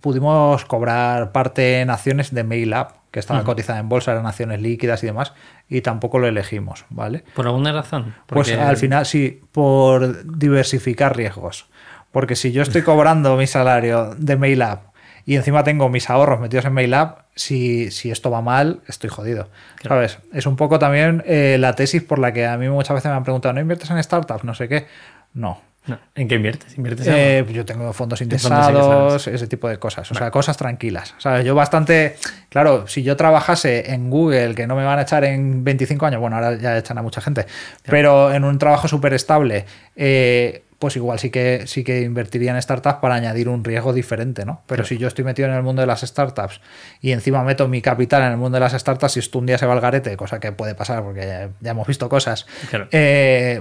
[0.00, 5.02] pudimos cobrar parte en acciones de MailUp, que estaba cotizada en bolsa, eran acciones líquidas
[5.02, 5.32] y demás,
[5.68, 7.24] y tampoco lo elegimos, ¿vale?
[7.34, 8.14] ¿Por alguna razón?
[8.26, 11.66] Pues al final sí, por diversificar riesgos.
[12.12, 14.80] Porque si yo estoy cobrando mi salario de MailUp
[15.26, 19.48] y encima tengo mis ahorros metidos en MailUp, si, si esto va mal, estoy jodido.
[19.82, 20.18] ¿Sabes?
[20.32, 23.16] Es un poco también eh, la tesis por la que a mí muchas veces me
[23.16, 24.44] han preguntado, ¿no inviertes en startups?
[24.44, 24.86] No sé qué.
[25.32, 25.60] No.
[25.86, 25.98] No.
[26.14, 26.76] ¿En qué inviertes?
[26.76, 27.50] ¿Inviertes Eh, algo?
[27.52, 30.10] yo tengo fondos indexados, ese tipo de cosas.
[30.10, 31.14] O sea, cosas tranquilas.
[31.18, 31.44] ¿sabes?
[31.44, 32.16] Yo bastante.
[32.50, 36.20] Claro, si yo trabajase en Google, que no me van a echar en 25 años,
[36.20, 37.46] bueno, ahora ya echan a mucha gente,
[37.84, 39.64] pero en un trabajo súper estable,
[39.96, 44.44] eh, pues igual sí que, sí que invertiría en startups para añadir un riesgo diferente,
[44.46, 44.62] ¿no?
[44.66, 46.60] Pero si yo estoy metido en el mundo de las startups
[47.00, 49.58] y encima meto mi capital en el mundo de las startups, si esto un día
[49.58, 52.88] se va al garete, cosa que puede pasar porque ya, ya hemos visto cosas, Claro.
[52.92, 53.60] eh,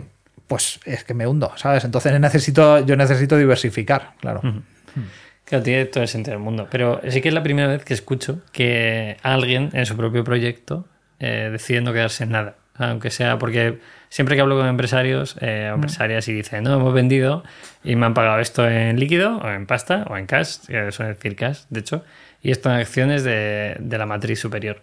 [0.49, 1.85] pues es que me hundo, ¿sabes?
[1.85, 4.41] Entonces necesito, yo necesito diversificar, claro.
[5.45, 6.67] Claro, tiene todo el sentido del mundo.
[6.71, 10.87] Pero sí que es la primera vez que escucho que alguien en su propio proyecto
[11.19, 12.55] eh, decide no quedarse en nada.
[12.73, 13.79] Aunque sea porque
[14.09, 17.43] siempre que hablo con empresarios eh, o empresarias y dicen, no, hemos vendido
[17.83, 21.13] y me han pagado esto en líquido o en pasta o en cash, que suele
[21.13, 22.03] decir cash, de hecho,
[22.41, 24.81] y esto en acciones de, de la matriz superior.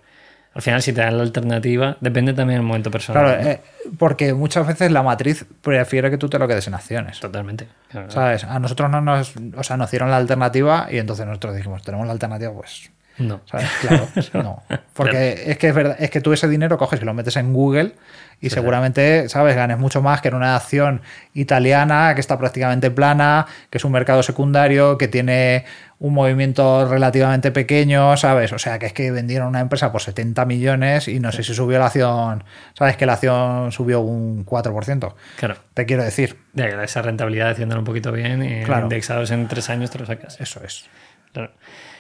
[0.56, 3.24] Al final, si te dan la alternativa, depende también del momento personal.
[3.24, 3.50] Claro, ¿no?
[3.50, 3.60] eh,
[3.98, 7.20] porque muchas veces la matriz prefiere que tú te lo quedes en acciones.
[7.20, 7.68] Totalmente.
[7.90, 8.10] Claro.
[8.10, 8.44] ¿Sabes?
[8.44, 12.06] A nosotros no nos, o sea, nos dieron la alternativa y entonces nosotros dijimos, tenemos
[12.06, 13.42] la alternativa, pues, No.
[13.44, 13.68] ¿sabes?
[13.82, 14.62] Claro, no.
[14.94, 17.52] Porque es que es verdad, es que tú ese dinero coges y lo metes en
[17.52, 17.92] Google
[18.40, 19.56] y seguramente, ¿sabes?
[19.56, 21.00] Ganes mucho más que en una acción
[21.34, 25.64] italiana que está prácticamente plana, que es un mercado secundario, que tiene
[25.98, 28.52] un movimiento relativamente pequeño, ¿sabes?
[28.52, 31.54] O sea, que es que vendieron una empresa por 70 millones y no sé si
[31.54, 32.96] subió la acción, ¿sabes?
[32.98, 35.14] Que la acción subió un 4%.
[35.38, 35.56] Claro.
[35.72, 38.82] Te quiero decir, Ya esa rentabilidad haciéndolo un poquito bien y Claro.
[38.82, 40.38] indexados en tres años te lo sacas.
[40.40, 40.84] eso es.
[41.32, 41.52] Claro.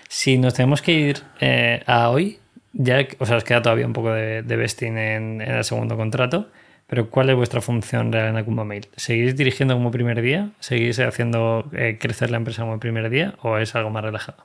[0.08, 2.38] Si nos tenemos que ir eh, a hoy,
[2.78, 6.48] ya, o sea, os queda todavía un poco de, de vesting en, el segundo contrato,
[6.86, 8.88] pero ¿cuál es vuestra función real en Akumba Mail?
[8.96, 10.50] ¿Seguís dirigiendo como primer día?
[10.60, 13.34] ¿Seguís haciendo eh, crecer la empresa como primer día?
[13.42, 14.44] ¿O es algo más relajado?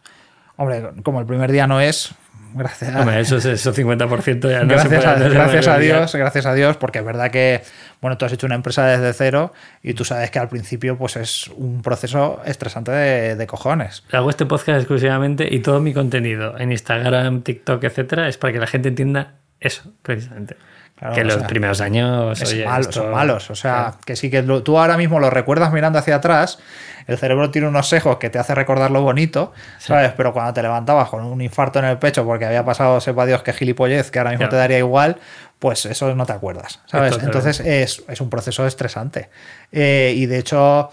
[0.62, 2.14] Hombre, como el primer día no es,
[2.54, 5.68] gracias a, Hombre, eso es eso 50% ya no se gracias, puede- a, no gracias
[5.68, 5.78] a.
[5.78, 7.62] Dios, gracias a Dios, porque es verdad que,
[8.02, 11.16] bueno, tú has hecho una empresa desde cero y tú sabes que al principio pues
[11.16, 14.04] es un proceso estresante de, de cojones.
[14.12, 18.60] Hago este podcast exclusivamente y todo mi contenido en Instagram, TikTok, etcétera, es para que
[18.60, 20.58] la gente entienda eso, precisamente.
[21.02, 24.16] Claro, que los sea, primeros años Es oye, malo- esto- son malos, o sea, que
[24.16, 26.60] sí que lo- tú ahora mismo lo recuerdas mirando hacia atrás,
[27.08, 30.14] el cerebro tiene unos sesgos que te hace recordar lo bonito, ¿sabes?
[30.16, 33.42] Pero cuando te levantabas con un infarto en el pecho porque había pasado, sepa Dios,
[33.42, 34.52] qué gilipollez, que ahora mismo Claro.
[34.52, 35.18] te daría igual,
[35.58, 37.18] pues eso no te acuerdas, ¿sabes?
[37.24, 39.32] Entonces es, es un proceso estresante.
[39.72, 40.92] Eh, y de hecho,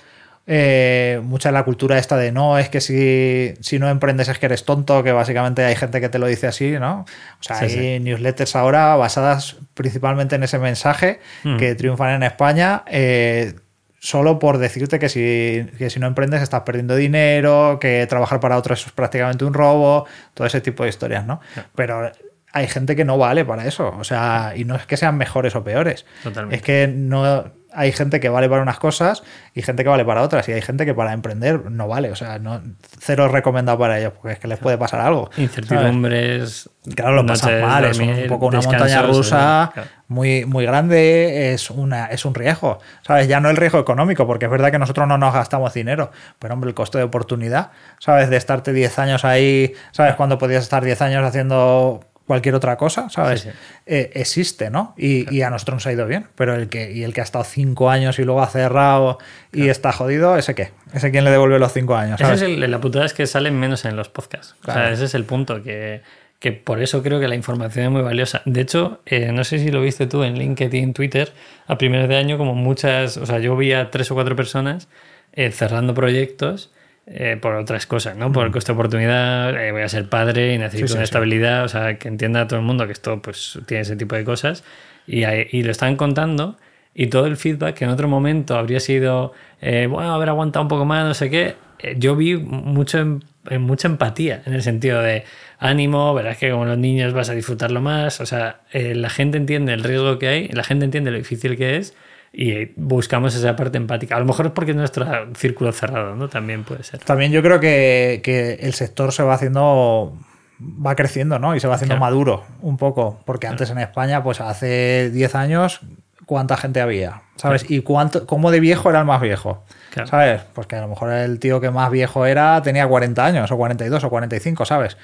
[0.51, 4.38] eh, mucha de la cultura esta de no, es que si, si no emprendes es
[4.38, 7.01] que eres tonto, que básicamente hay gente que te lo dice así, ¿no?
[7.38, 8.01] O sea, Sí, hay sí.
[8.01, 11.59] newsletters ahora basadas principalmente en ese mensaje Mm.
[11.59, 12.82] que triunfan en España.
[12.86, 13.53] eh,
[14.01, 18.57] Solo por decirte que si, que si no emprendes estás perdiendo dinero, que trabajar para
[18.57, 21.40] otros es prácticamente un robo, todo ese tipo de historias, ¿no?
[21.74, 22.12] Pero
[22.53, 23.92] hay gente que no vale para eso.
[23.99, 26.07] O sea, y no es que sean mejores o peores.
[26.22, 26.55] Totalmente.
[26.57, 29.22] Es que no hay gente que vale para unas cosas
[29.55, 30.49] y gente que vale para otras.
[30.49, 32.11] Y hay gente que para emprender no vale.
[32.11, 32.61] O sea, no,
[32.99, 35.26] cero recomendado para ellos, porque es que les puede pasar algo.
[35.26, 35.39] ¿sabes?
[35.39, 36.68] Incertidumbres.
[36.95, 39.89] Claro, lo pasan mal, es un poco una montaña rusa claro.
[40.09, 43.29] muy, muy grande, es, una, es un riesgo, ¿sabes?
[43.29, 46.55] Ya no el riesgo económico, porque es verdad que nosotros no nos gastamos dinero, pero
[46.55, 48.31] hombre, el costo de oportunidad, ¿sabes?
[48.31, 50.14] De estarte 10 años ahí, ¿sabes?
[50.14, 53.41] Cuando podías estar 10 años haciendo cualquier otra cosa, ¿sabes?
[53.41, 53.57] Sí, sí.
[53.87, 54.95] Eh, existe, ¿no?
[54.97, 57.24] Y, y a nosotros nos ha ido bien, pero el que, y el que ha
[57.24, 59.18] estado 5 años y luego ha cerrado
[59.53, 60.70] y está jodido, ¿ese qué?
[60.95, 62.20] ¿Ese quién le devuelve los 5 años?
[62.20, 62.43] Ese ¿sabes?
[62.43, 64.55] es el- la putada es que salen menos en los podcasts.
[64.61, 64.81] O Claro.
[64.81, 66.03] sea, ese es el punto, que,
[66.39, 68.43] que por eso creo que la información es muy valiosa.
[68.45, 71.33] De hecho, eh, no sé si lo viste tú en LinkedIn, Twitter,
[71.66, 74.87] a primeros de año, como muchas, o sea, yo vi a tres o cuatro personas
[75.33, 76.70] eh, cerrando proyectos
[77.11, 78.30] eh, por otras cosas, ¿no?
[78.32, 81.06] Por el coste de oportunidad, eh, voy a ser padre y necesito Sí, sí, una
[81.06, 81.11] sí.
[81.11, 84.24] estabilidad, o sea, que entienda todo el mundo que esto pues tiene ese tipo de
[84.24, 84.62] cosas
[85.06, 86.59] y, lo están contando
[86.94, 89.32] y todo el feedback que en otro momento habría sido,
[89.62, 93.20] eh, bueno, haber aguantado un poco más, no sé qué, eh, yo vi mucho,
[93.59, 95.24] mucha empatía en el sentido de
[95.59, 99.72] ánimo, verás que como los niños vas a disfrutarlo más, o sea, la gente entiende
[99.72, 101.94] el riesgo que hay, la gente entiende lo difícil que es
[102.33, 104.16] y buscamos esa parte empática.
[104.16, 106.29] A lo mejor es porque es nuestro círculo cerrado, ¿no?
[106.29, 107.01] También puede ser.
[107.01, 110.16] También yo creo que, que el sector se va haciendo,
[110.61, 111.55] va creciendo, ¿no?
[111.57, 112.05] Y se va haciendo Claro.
[112.07, 115.81] maduro un poco, porque antes en España, pues hace 10 años,
[116.26, 117.22] ¿cuánta gente había?
[117.37, 117.64] ¿Sabes?
[117.70, 119.64] ¿Y cuánto, cómo de viejo era el más viejo?
[120.05, 120.43] ¿Sabes?
[120.55, 123.57] Pues que a lo mejor el tío que más viejo era tenía 40 años, o
[123.57, 124.97] 42, o 45, ¿sabes?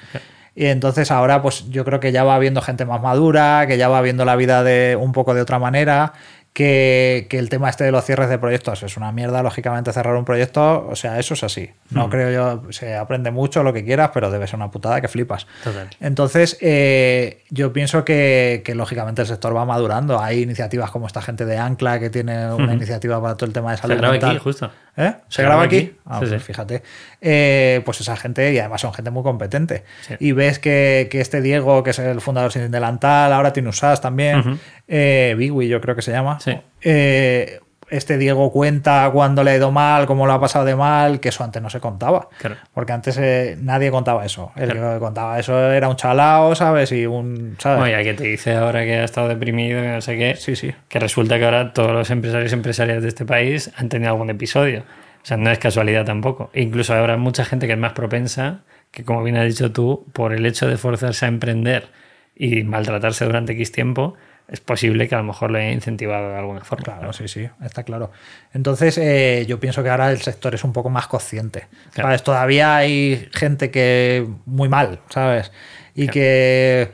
[0.53, 3.89] Y entonces ahora, pues yo creo que ya va viendo gente más madura, que ya
[3.89, 6.13] va viendo la vida de un poco de otra manera,
[6.55, 10.15] que, que el tema este de los cierres de proyectos es una mierda, lógicamente cerrar
[10.15, 11.69] un proyecto, o sea, eso es así.
[11.89, 15.09] No creo yo, se aprende mucho lo que quieras, pero debe ser una putada que
[15.09, 15.47] flipas.
[15.65, 15.89] Total.
[15.99, 20.17] Entonces, eh, yo pienso que, que, lógicamente el sector va madurando.
[20.21, 23.71] Hay iniciativas como esta gente de Ancla que tiene una iniciativa para todo el tema
[23.71, 24.29] de salud Se graba mental.
[24.31, 24.71] aquí, justo.
[24.97, 25.13] ¿Eh?
[25.27, 25.77] ¿Se, Se graba graba aquí?
[25.77, 25.97] aquí.
[26.05, 26.39] Ah, Sí, pues sí.
[26.39, 26.83] fíjate.
[27.19, 29.83] Eh, pues esa gente, y además son gente muy competente.
[30.07, 30.15] Sí.
[30.21, 33.73] Y ves que, que este Diego, que es el fundador sin delantal, ahora tiene un
[33.73, 34.57] SAS también.
[34.87, 36.39] Eh, Bigui yo creo que se llama.
[36.39, 36.57] Sí.
[36.81, 37.59] Eh,
[37.89, 41.29] este Diego cuenta cuando le ha ido mal, cómo lo ha pasado de mal, que
[41.29, 42.29] eso antes no se contaba.
[42.39, 42.55] Claro.
[42.73, 44.51] Porque antes eh, nadie contaba eso.
[44.55, 44.93] El Claro.
[44.95, 46.91] que contaba eso era un chalao, ¿sabes?
[46.91, 47.55] Y un.
[47.59, 47.83] ¿sabes?
[47.83, 50.35] Oye, que te dice ahora que ha estado deprimido, que no sé qué.
[50.35, 50.73] Sí, sí.
[50.89, 54.31] Que resulta que ahora todos los empresarios y empresarias de este país han tenido algún
[54.31, 54.79] episodio.
[55.21, 56.49] O sea, no es casualidad tampoco.
[56.55, 58.61] Incluso habrá mucha gente que es más propensa,
[58.91, 61.87] que como bien has dicho tú, por el hecho de forzarse a emprender
[62.35, 64.15] y maltratarse durante X tiempo,
[64.47, 66.83] es posible que a lo mejor lo haya incentivado de alguna forma.
[66.83, 68.11] Claro, sí, sí, está claro.
[68.53, 71.67] Entonces, eh, yo pienso que ahora el sector es un poco más consciente.
[71.93, 72.09] Claro.
[72.09, 72.23] ¿sabes?
[72.23, 75.51] Todavía hay gente que muy mal, ¿sabes?
[75.95, 76.91] Y que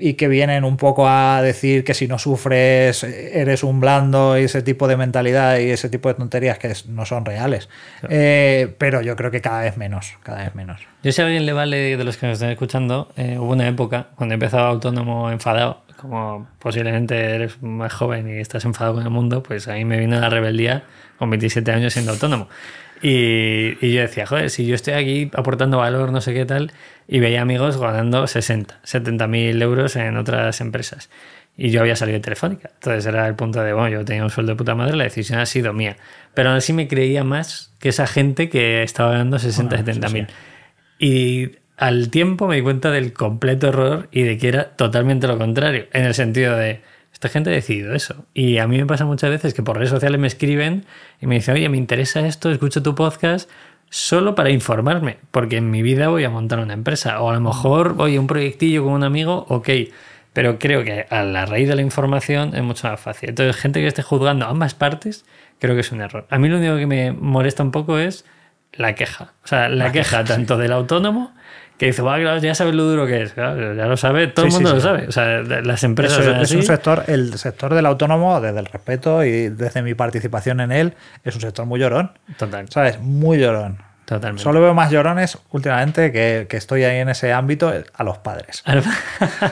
[0.00, 4.44] y que vienen un poco a decir que si no sufres eres un blando y
[4.44, 7.68] ese tipo de mentalidad y ese tipo de tonterías que es- no son reales.
[8.08, 10.82] Eh, pero yo creo que cada vez menos, cada vez menos.
[11.02, 13.66] Yo si a alguien le vale de los que nos están escuchando, eh, hubo una
[13.66, 19.10] época cuando empezaba autónomo enfadado, como posiblemente eres más joven y estás enfadado con el
[19.10, 20.84] mundo, pues a mí me vino la rebeldía
[21.18, 22.48] con 27 años siendo autónomo.
[23.02, 26.72] Y, y yo decía, joder, si yo estoy aquí aportando valor, no sé qué tal,
[27.06, 31.10] y veía amigos ganando 60, 70 mil euros en otras empresas.
[31.56, 32.70] Y yo había salido de Telefónica.
[32.74, 35.38] Entonces era el punto de, bueno, yo tenía un sueldo de puta madre, la decisión
[35.40, 35.96] ha sido mía.
[36.34, 40.08] Pero aún así me creía más que esa gente que estaba ganando 60, Bueno, 70
[40.08, 40.26] sí, mil.
[40.26, 40.32] sí.
[41.00, 45.38] Y al tiempo me di cuenta del completo error y de que era totalmente lo
[45.38, 48.26] contrario, en el sentido de, esta gente ha decidido eso.
[48.32, 50.84] Y a mí me pasa muchas veces que por redes sociales me escriben
[51.20, 53.50] y me dicen, oye, me interesa esto, escucho tu podcast
[53.90, 57.20] solo para informarme, porque en mi vida voy a montar una empresa.
[57.20, 59.68] O a lo mejor, oye, un proyectillo con un amigo, ok.
[60.32, 63.30] Pero creo que a la raíz de la información es mucho más fácil.
[63.30, 65.24] Entonces, gente que esté juzgando ambas partes,
[65.58, 66.26] creo que es un error.
[66.30, 68.24] A mí lo único que me molesta un poco es
[68.72, 69.32] la queja.
[69.44, 71.32] O sea, la, queja, tanto del autónomo
[71.78, 73.32] que dice, "Buah, claro, ya sabes lo duro que es.
[73.32, 75.06] Claro, ya lo sabe, todo el sí, mundo lo sabe.
[75.06, 76.56] O sea, las empresas Eso es, así.
[76.56, 80.94] un sector, el sector del autónomo, desde el respeto y desde mi participación en él,
[81.24, 82.12] es un sector muy llorón.
[82.36, 82.98] Total, ¿Sabes?
[83.00, 83.78] Muy llorón.
[84.06, 84.42] totalmente.
[84.42, 88.64] Solo veo más llorones últimamente que, que estoy ahí en ese ámbito a los padres.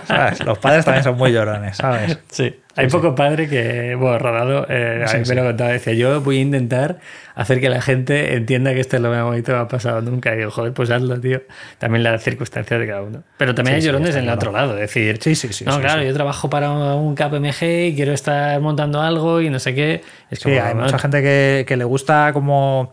[0.07, 0.45] ¿sabes?
[0.45, 2.19] Los padres también son muy llorones, ¿sabes?
[2.31, 6.20] sí, Hay poco padre que, bueno, Rodado, eh, a mí me lo contaba, decía, yo
[6.20, 6.99] voy a intentar
[7.35, 10.35] hacer que la gente entienda que esto es lo más bonito que ha pasado nunca.
[10.35, 11.43] Y digo, joder, pues hazlo, tío.
[11.79, 13.22] También las circunstancias de cada uno.
[13.39, 15.64] Pero también hay llorones en el otro lado, es decir, Sí, sí, sí.
[15.64, 16.07] no, sí, claro, sí.
[16.09, 20.03] yo trabajo para un KPMG y quiero estar montando algo y no sé qué.
[20.31, 20.83] Es Sí, como, hay ¿no?
[20.83, 22.93] mucha gente que, que le gusta como...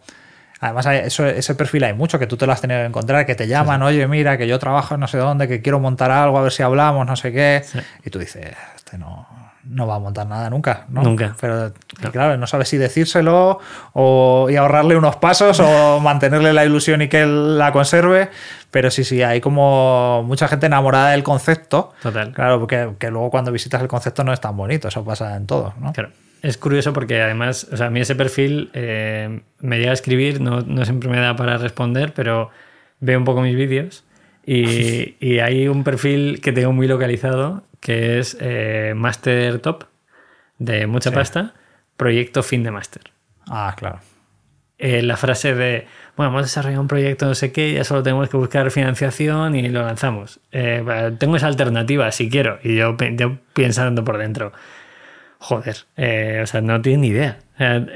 [0.61, 3.25] Además, hay- eso, ese perfil hay mucho que tú te lo has tenido que encontrar,
[3.25, 6.09] que te llaman, oye, mira, que yo trabajo en no sé dónde, que quiero montar
[6.09, 7.63] algo, a ver si hablamos, no sé qué.
[7.65, 7.79] Sí.
[8.05, 9.27] Y tú dices, este no,
[9.66, 11.03] no va a montar nada nunca, ¿no?
[11.03, 11.36] Nunca.
[11.39, 11.72] Pero
[12.11, 13.59] claro, no sabes si decírselo
[13.93, 18.30] o, y ahorrarle unos pasos o mantenerle la ilusión y que él la conserve.
[18.72, 21.93] Pero sí, sí, hay como mucha gente enamorada del concepto.
[22.01, 22.32] Total.
[22.34, 25.47] Claro, porque que luego cuando visitas el concepto no es tan bonito, eso pasa en
[25.47, 25.93] todo, ¿no?
[25.93, 26.09] Claro.
[26.41, 30.41] Es curioso porque además, o sea, a mí ese perfil eh, me llega a escribir,
[30.41, 32.49] no, no siempre me da para responder, pero
[32.99, 34.03] veo un poco mis vídeos
[34.45, 39.84] y, y hay un perfil que tengo muy localizado que es eh, Master Top
[40.57, 41.15] de mucha Sí.
[41.15, 41.53] pasta,
[41.97, 43.03] proyecto fin de máster.
[43.47, 43.99] Ah, claro.
[44.79, 48.27] Eh, la frase de, bueno, hemos desarrollado un proyecto no sé qué, ya solo tenemos
[48.29, 50.39] que buscar financiación y lo lanzamos.
[50.51, 50.84] Eh,
[51.19, 52.59] tengo esa alternativa si quiero.
[52.63, 54.51] Y yo, pe- yo pensando por dentro,
[55.39, 57.38] joder, eh, o sea, no tienes ni idea.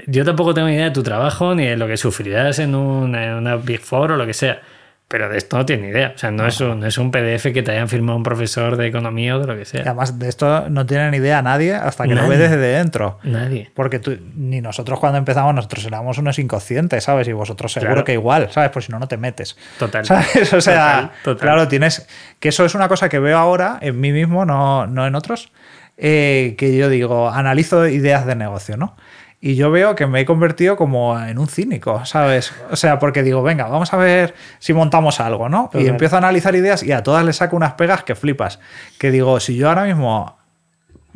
[0.06, 3.26] Yo tampoco tengo ni idea de tu trabajo ni de lo que sufrirás en una,
[3.26, 4.62] en una Big Four o lo que sea.
[5.10, 6.12] Pero de esto no tienes ni idea.
[6.14, 8.76] O sea, no, es un, no es un PDF que te hayan firmado un profesor
[8.76, 9.82] de economía o de lo que Y sea.
[9.84, 13.18] además de esto no tiene ni idea nadie hasta que lo ve desde dentro.
[13.24, 13.72] Nadie.
[13.74, 17.26] Porque tú, ni nosotros cuando empezamos, nosotros éramos unos inconscientes, ¿sabes?
[17.30, 18.04] Y vosotros seguro Claro.
[18.04, 18.70] que igual, ¿sabes?
[18.72, 19.56] Pues si no, no te metes.
[19.80, 20.04] Total.
[20.06, 20.52] ¿Sabes?
[20.54, 21.42] O sea, Total, total.
[21.42, 22.06] claro, tienes.
[22.42, 25.54] Que eso es una cosa que veo ahora en mí mismo, no, no en otros.
[26.00, 28.96] eh, que yo digo, analizo ideas de negocio, ¿no?
[29.40, 32.52] Y yo veo que me he convertido como en un cínico, ¿sabes?
[32.72, 35.70] O sea, porque digo, venga, vamos a ver si montamos algo, ¿no?
[35.76, 38.60] Y empiezo a analizar ideas y a todas les saco unas pegas que flipas.
[38.98, 40.38] Que digo, si yo ahora mismo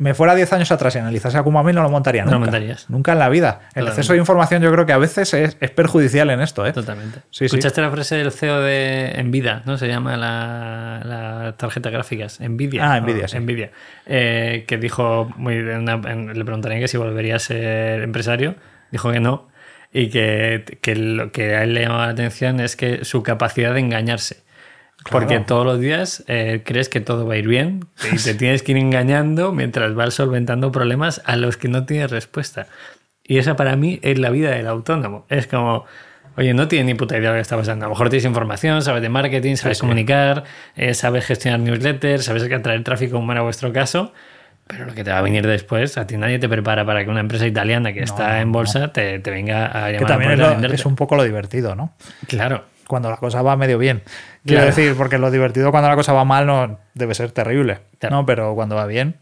[0.02, 2.34] me fuera 10 años atrás y analizase a Kumamil, no lo montaría No nunca.
[2.38, 2.90] lo montarías.
[2.90, 3.48] Nunca en la vida.
[3.48, 3.90] El Totalmente.
[3.90, 6.72] exceso de información yo creo que a veces es, es perjudicial en esto, ¿eh?
[6.72, 7.20] Totalmente.
[7.30, 7.44] Sí, sí.
[7.46, 9.62] ¿Escuchaste la frase del CEO de Nvidia?
[9.64, 9.78] ¿No?
[9.78, 12.40] Se llama la, la tarjeta gráficas.
[12.40, 12.92] Nvidia.
[12.92, 13.06] Ah, ¿no?
[13.06, 13.38] Nvidia, sí.
[13.38, 13.70] Nvidia.
[14.06, 18.56] Eh, que dijo, muy, en una- en- le preguntarían que si volvería a ser empresario.
[18.90, 19.48] Dijo que no.
[19.92, 23.74] Y que, que lo que a él le llamaba la atención es que su capacidad
[23.74, 24.42] de engañarse.
[25.10, 25.44] Porque Claro.
[25.46, 28.72] todos los días eh, crees que todo va a ir bien y te tienes que
[28.72, 32.66] ir engañando mientras vas solventando problemas a los que no tienes respuesta.
[33.24, 35.26] Y esa para mí es la vida del autónomo.
[35.28, 35.86] Es como,
[36.36, 37.84] oye, no tienes ni puta idea de lo que está pasando.
[37.84, 40.44] A lo mejor tienes información, sabes de marketing, sabes comunicar,
[40.76, 44.12] eh, sabes gestionar newsletters, sabes atraer tráfico como era vuestro caso.
[44.68, 47.10] Pero lo que te va a venir después, a ti nadie te prepara para que
[47.10, 50.38] una empresa italiana que está en bolsa te, te venga a llamar Que a también
[50.38, 51.92] la es, a lo- es un poco lo divertido, ¿no?
[52.28, 52.64] Claro.
[52.92, 54.02] Cuando la cosa va medio bien.
[54.44, 54.66] Quiero Claro.
[54.66, 57.78] decir, porque lo divertido cuando la cosa va mal no debe ser terrible.
[57.98, 58.16] Claro.
[58.16, 58.26] ¿no?
[58.26, 59.16] Pero cuando va bien.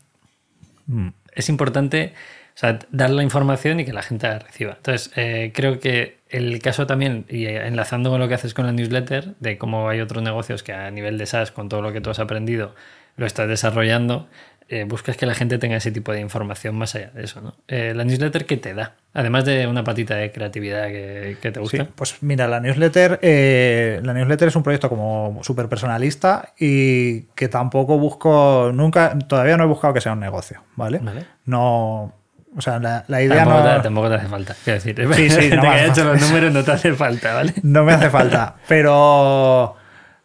[1.37, 2.13] es importante
[2.57, 4.73] o sea, dar la información y que la gente la reciba.
[4.77, 8.67] Entonces, eh, creo que el caso también, y eh, enlazando con lo que haces con
[8.67, 11.93] la newsletter, de cómo hay otros negocios que a nivel de SaaS, con todo lo
[11.93, 12.75] que tú has aprendido,
[13.17, 14.29] lo estás desarrollando,
[14.73, 17.41] eh, buscas que la gente tenga ese tipo de información más allá de eso.
[17.41, 17.57] ¿no?
[17.67, 18.95] Eh, la newsletter, ¿qué te da?
[19.13, 21.89] Además de una patita de creatividad que, que te Sí, gusta.
[21.97, 27.49] pues mira, la newsletter, eh, la newsletter es un proyecto como súper personalista y que
[27.49, 30.99] tampoco busco, nunca, todavía no he buscado que sea un negocio, ¿vale?
[31.03, 31.25] Vale.
[31.47, 32.15] No,
[32.57, 34.55] o sea, la, la idea Tampoco, no, te, tampoco te hace falta.
[34.63, 37.35] Quiero decir, Sí, sí, te no haya hace hecho los números no te hace falta,
[37.35, 37.55] ¿vale?
[37.65, 39.75] no me hace falta, pero,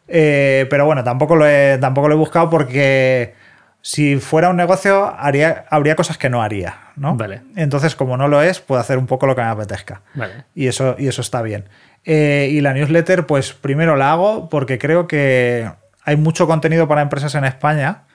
[0.08, 3.34] eh, pero bueno, tampoco lo, he, tampoco lo he buscado porque
[3.88, 7.16] si fuera un negocio haría, habría cosas que no haría, ¿no?
[7.16, 7.44] Vale.
[7.56, 10.02] Entonces, como no lo es, puedo hacer un poco lo que me apetezca.
[10.16, 10.46] Vale.
[10.56, 11.70] Y eso, y eso está bien.
[12.04, 15.70] Eh, y la newsletter, pues primero la hago porque creo que
[16.04, 18.06] hay mucho contenido para empresas en España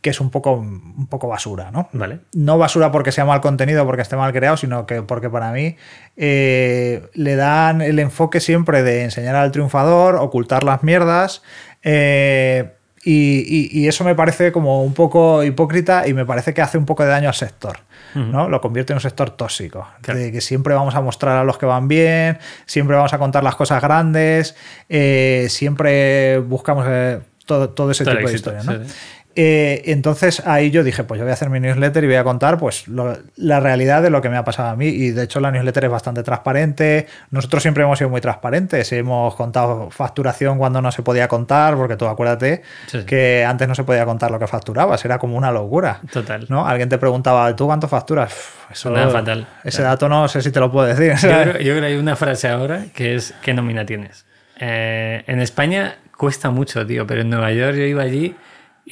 [0.00, 1.90] que es un poco, un poco basura, ¿no?
[1.92, 2.20] Vale.
[2.32, 5.76] No basura porque sea mal contenido, porque esté mal creado, sino que porque para mí
[6.16, 11.42] eh, le dan el enfoque siempre de enseñar al triunfador, ocultar las mierdas.
[11.82, 16.60] eh, y, y- y eso me parece como un poco hipócrita y me parece que
[16.62, 17.78] hace un poco de daño al sector.
[18.14, 18.48] ¿no?
[18.48, 19.86] Lo convierte en un sector tóxico.
[20.02, 20.18] Claro.
[20.18, 23.44] De que siempre vamos a mostrar a los que van bien, siempre vamos a contar
[23.44, 24.56] las cosas grandes,
[24.88, 28.64] eh, siempre buscamos eh, todo, todo ese Todo tipo de historias.
[28.66, 28.72] ¿no?
[28.84, 28.94] sí, sí.
[29.36, 32.24] Eh, entonces ahí yo dije, pues yo voy a hacer mi newsletter y voy a
[32.24, 34.86] contar pues lo- la realidad de lo que me ha pasado a mí.
[34.88, 37.06] Y de hecho la newsletter es bastante transparente.
[37.30, 38.90] Nosotros siempre hemos sido muy transparentes.
[38.92, 43.74] Hemos contado facturación cuando no se podía contar, porque tú acuérdate Sí, que antes no
[43.76, 45.04] se podía contar lo que facturabas.
[45.04, 46.00] Era como una locura.
[46.12, 46.46] Total.
[46.48, 46.66] ¿no?
[46.66, 48.32] Alguien te preguntaba, ¿tú cuánto facturas?
[48.32, 49.46] Uf, eso, Nada, fatal.
[49.62, 49.90] Ese Claro.
[49.92, 51.14] dato no sé si te lo puedo decir.
[51.14, 54.26] Yo creo, yo creo que hay una frase ahora que es ¿qué nómina tienes?
[54.58, 58.34] Eh, en España cuesta mucho, tío, pero en Nueva York yo iba allí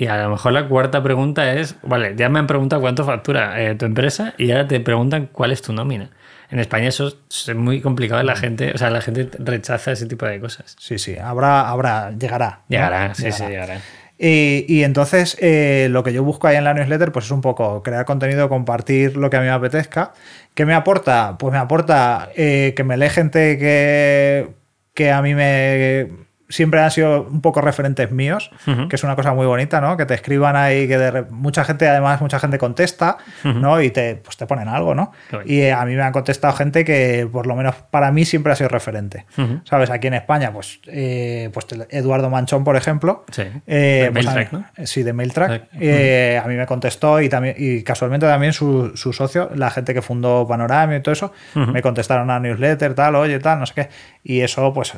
[0.00, 3.60] Y a lo mejor la cuarta pregunta es, vale, ya me han preguntado cuánto factura
[3.60, 6.10] eh, tu empresa y ahora te preguntan cuál es tu nómina.
[6.50, 10.24] En España eso es muy complicado, la gente, o sea, la gente rechaza ese tipo
[10.24, 10.76] de cosas.
[10.78, 12.60] Sí, sí, habrá, habrá, llegará.
[12.68, 12.76] ¿no?
[12.76, 13.80] Llegará, sí, sí, llegará.
[14.16, 17.40] Y, y entonces eh, lo que yo busco ahí en la newsletter pues es un
[17.40, 20.12] poco crear contenido, compartir lo que a mí me apetezca.
[20.54, 21.36] ¿Qué me aporta?
[21.40, 24.48] Pues me aporta eh, que me lee gente que,
[24.94, 28.50] que a mí me siempre han sido un poco referentes míos,
[28.88, 29.96] que es una cosa muy bonita, ¿no?
[29.96, 33.80] Que te escriban ahí, que de mucha gente, además, mucha gente contesta, ¿no?
[33.82, 35.12] Y te, pues te ponen algo, ¿no?
[35.46, 38.52] Y eh, a mí me han contestado gente que, por lo menos para mí, siempre
[38.52, 39.26] ha sido referente.
[39.64, 39.90] ¿Sabes?
[39.90, 43.24] Aquí en España, pues, eh, pues Eduardo Manchón, por ejemplo.
[43.30, 43.42] Sí.
[43.66, 44.86] eh, De pues Mailtrack, mí- ¿no?
[44.86, 45.68] Sí, de Mailtrack.
[45.80, 49.92] Eh, A mí me contestó y también y casualmente también su, su socio, la gente
[49.94, 53.74] que fundó Panorama y todo eso, me contestaron a newsletter, tal, oye, tal, no sé
[53.74, 53.88] qué.
[54.22, 54.94] Y eso, pues,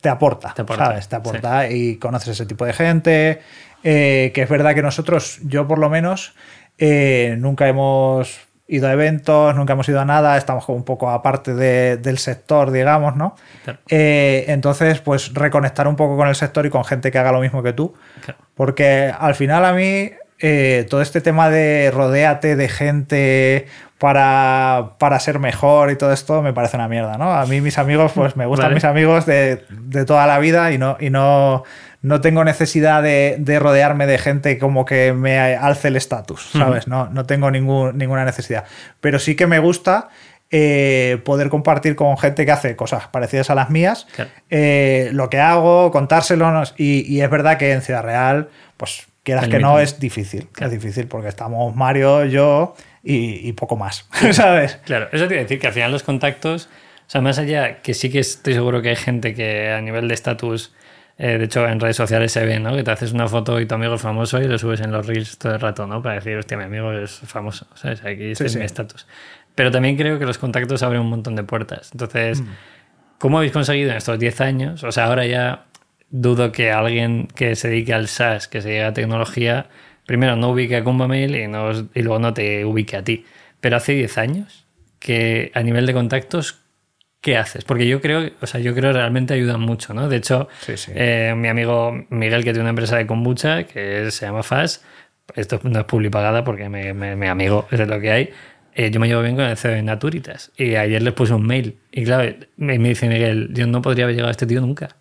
[0.00, 1.08] te aporta, Te aporta, ¿sabes?
[1.08, 3.40] Te aporta y conoces ese tipo de gente.
[3.82, 6.34] eh, que es verdad que nosotros, yo por lo menos,
[6.78, 8.38] eh, nunca hemos
[8.68, 12.18] ido a eventos, nunca hemos ido a nada, estamos como un poco aparte de- del
[12.18, 13.34] sector, digamos, ¿no?
[13.64, 13.78] Claro.
[13.88, 17.40] Eh, entonces, pues reconectar un poco con el sector y con gente que haga lo
[17.40, 17.94] mismo que tú.
[18.24, 18.38] Claro.
[18.54, 23.66] Porque al final a mí eh, todo este tema de rodéate de gente
[23.98, 27.32] para, para ser mejor y todo esto me parece una mierda, ¿no?
[27.34, 28.74] A mí mis amigos, pues me gustan Vale.
[28.76, 31.64] mis amigos de, de toda la vida y no, y no,
[32.00, 36.88] no tengo necesidad de, de rodearme de gente como que me alce el estatus, ¿sabes?
[36.88, 38.64] No, no tengo ningún, ninguna necesidad.
[39.02, 40.08] Pero sí que me gusta
[40.50, 44.30] eh, poder compartir con gente que hace cosas parecidas a las mías, Claro.
[44.48, 46.62] eh, lo que hago, contárselo.
[46.78, 50.48] y es verdad que en Ciudad Real, pues quieras que no, es difícil.
[50.48, 50.72] Claro.
[50.72, 54.76] Es difícil porque estamos Mario, yo y, y poco más, ¿sabes?
[54.84, 58.10] Claro, eso a decir que al final los contactos, o sea, más allá que sí
[58.10, 60.72] que estoy seguro que hay gente que a nivel de estatus,
[61.18, 62.74] eh, de hecho en redes sociales se ve, ¿no?
[62.74, 65.06] Que te haces una foto y tu amigo es famoso y lo subes en los
[65.06, 66.02] reels todo el rato, ¿no?
[66.02, 68.02] Para decir, hostia, mi amigo es famoso, ¿sabes?
[68.04, 68.58] Aquí este Sí, es sí.
[68.58, 69.06] mi estatus.
[69.54, 71.90] Pero también creo que los contactos abren un montón de puertas.
[71.92, 72.42] Entonces,
[73.18, 74.84] ¿cómo habéis conseguido en estos 10 años?
[74.84, 75.64] O sea, ahora ya
[76.10, 79.66] dudo que alguien que se dedique al SaaS, que se dedique a tecnología,
[80.06, 83.24] primero no ubique a Kumbamail y, no, y luego no te ubique a ti.
[83.60, 84.66] Pero hace 10 años
[84.98, 86.60] que a nivel de contactos,
[87.20, 87.64] ¿qué haces?
[87.64, 90.08] Porque yo creo, o sea, yo creo que realmente ayudan mucho, ¿no?
[90.08, 90.92] De hecho, Sí, sí.
[90.94, 94.84] eh, mi amigo Miguel, que tiene una empresa de kombucha que se llama FAS,
[95.36, 98.30] esto no es publicipagada porque me, me- mi amigo es lo que hay.
[98.74, 101.46] eh, yo me llevo bien con el CEO de Naturitas y ayer les puse un
[101.46, 104.60] mail y claro, me, me dice Miguel, yo no podría haber llegado a este tío
[104.60, 104.96] nunca.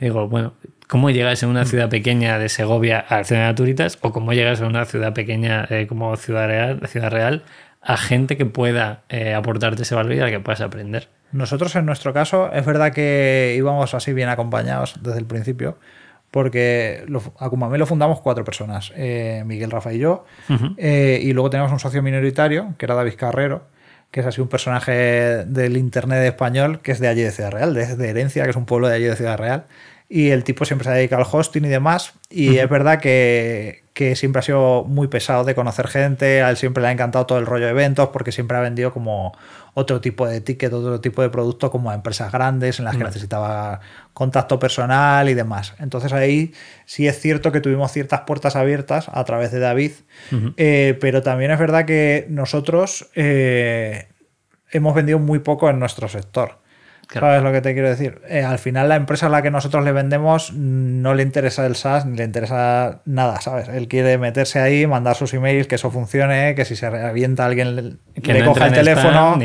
[0.00, 0.54] Digo, bueno,
[0.86, 4.60] ¿cómo llegas en una ciudad pequeña de Segovia a Ciudad de Naturitas o cómo llegas
[4.60, 7.42] a una ciudad pequeña eh, como Ciudad Real, Ciudad Real
[7.80, 11.08] a gente que pueda eh, aportarte ese valor y a la que puedas aprender?
[11.32, 15.78] Nosotros en nuestro caso es verdad que íbamos así bien acompañados desde el principio,
[16.30, 20.24] porque lo, a Kumame lo fundamos cuatro personas, eh, Miguel, Rafa y yo,
[20.76, 23.66] eh, y luego teníamos un socio minoritario, que era David Carrero,
[24.10, 27.74] que es así un personaje del Internet español, que es de allí de Ciudad Real,
[27.74, 29.66] de, de Herencia, que es un pueblo de allí de Ciudad Real,
[30.08, 33.84] y el tipo siempre se ha dedicado al hosting y demás, y es verdad que,
[33.92, 37.26] que siempre ha sido muy pesado de conocer gente, a él siempre le ha encantado
[37.26, 39.36] todo el rollo de eventos, porque siempre ha vendido como
[39.78, 43.04] otro tipo de ticket, otro tipo de producto como a empresas grandes en las que
[43.04, 43.10] Vale.
[43.10, 43.80] necesitaba
[44.12, 45.74] contacto personal y demás.
[45.78, 46.52] Entonces ahí
[46.84, 49.92] sí es cierto que tuvimos ciertas puertas abiertas a través de David,
[50.56, 54.08] eh, pero también es verdad que nosotros eh,
[54.72, 56.58] hemos vendido muy poco en nuestro sector.
[57.08, 57.26] Claro.
[57.28, 58.20] ¿Sabes lo que te quiero decir?
[58.28, 61.74] Eh, al final la empresa a la que nosotros le vendemos no le interesa el
[61.74, 63.68] SaaS ni le interesa nada, ¿sabes?
[63.68, 67.76] Él quiere meterse ahí, mandar sus emails, que eso funcione, que si se revienta alguien
[67.76, 69.38] le, Que le no coja el teléfono,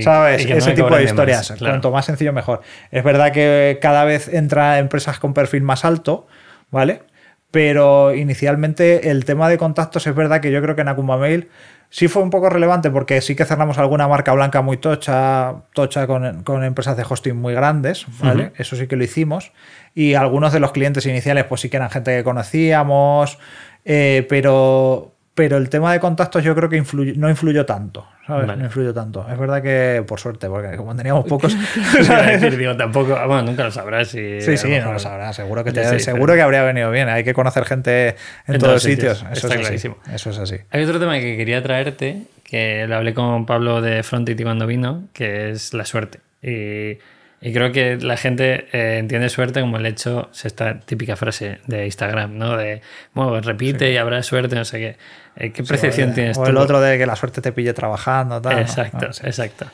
[0.00, 0.44] ¿sabes?
[0.44, 1.50] y que no Ese tipo de de historias.
[1.50, 1.72] más, claro.
[1.74, 2.62] Cuanto más sencillo, mejor.
[2.90, 6.26] Es verdad que cada vez entra empresas con perfil más alto,
[6.70, 7.02] ¿vale?
[7.50, 11.48] Pero inicialmente el tema de contactos es verdad que yo creo que en Akumba Mail
[11.90, 16.06] sí fue un poco relevante porque sí que cerramos alguna marca blanca muy tocha, tocha
[16.06, 18.52] con, con empresas de hosting muy grandes, ¿vale?
[18.56, 19.52] Eso sí que lo hicimos.
[19.94, 23.38] Y algunos de los clientes iniciales pues sí que eran gente que conocíamos,
[23.84, 26.82] eh, pero, pero el tema de contactos yo creo que
[27.16, 28.46] no influyó tanto, ¿sabes?
[28.46, 28.58] Vale.
[28.58, 29.26] No influyó tanto.
[29.30, 31.54] Es verdad que por suerte, porque como teníamos pocos...
[31.54, 32.40] Iba a ¿sabes?
[32.40, 34.08] decir, digo, tampoco, ah, bueno, nunca lo sabrás.
[34.08, 35.32] Si Sí, sí, lo no lo sabrá.
[35.32, 37.08] Seguro que, te- seguro pero- que habría venido bien.
[37.08, 38.08] Hay que conocer gente
[38.46, 39.18] en, En todos todos sitios.
[39.18, 39.60] sitios, Eso está es así.
[39.62, 39.96] clarísimo.
[40.12, 40.56] Eso es así.
[40.70, 45.04] Hay otro tema que quería traerte, que lo hablé con Pablo de Frontit cuando vino,
[45.14, 46.18] que es la suerte.
[46.42, 46.98] Y,
[47.42, 51.58] y creo que la gente eh, entiende suerte como el hecho, es esta típica frase
[51.66, 52.56] de Instagram, ¿no?
[52.56, 52.82] De,
[53.14, 54.96] bueno, repite y habrá suerte, no sé qué.
[55.36, 56.50] Eh, ¿Qué percepción o tienes o tú?
[56.50, 58.42] el otro de que la suerte te pille trabajando.
[58.42, 58.58] Tal.
[58.58, 59.22] Exacto, No, sí.
[59.24, 59.66] exacto.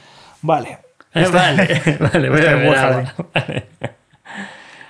[0.43, 0.79] Vale.
[1.17, 3.23] Vale, vale, voy a Este.
[3.35, 3.65] Vale.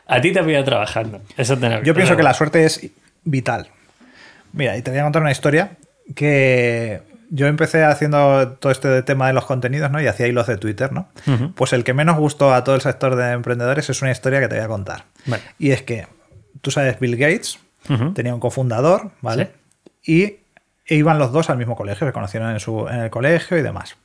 [0.08, 1.20] A ti te voy a trabajando.
[1.36, 2.90] Eso te Yo pienso que la suerte es
[3.24, 3.68] vital.
[4.52, 5.70] Mira, y te voy a contar una historia
[6.14, 7.00] que
[7.30, 10.00] yo empecé haciendo todo este tema de los contenidos, ¿no?
[10.00, 11.08] Y hacía hilos de Twitter, ¿no?
[11.54, 14.48] Pues el que menos gustó a todo el sector de emprendedores es una historia que
[14.48, 15.04] te voy a contar.
[15.26, 15.42] Vale.
[15.58, 16.06] Y es que,
[16.60, 17.58] tú sabes, Bill Gates
[18.14, 19.52] tenía un cofundador, ¿vale?
[20.02, 20.38] Y
[20.88, 23.62] e iban los dos al mismo colegio, se conocieron en, su, en el colegio y
[23.62, 23.96] demás.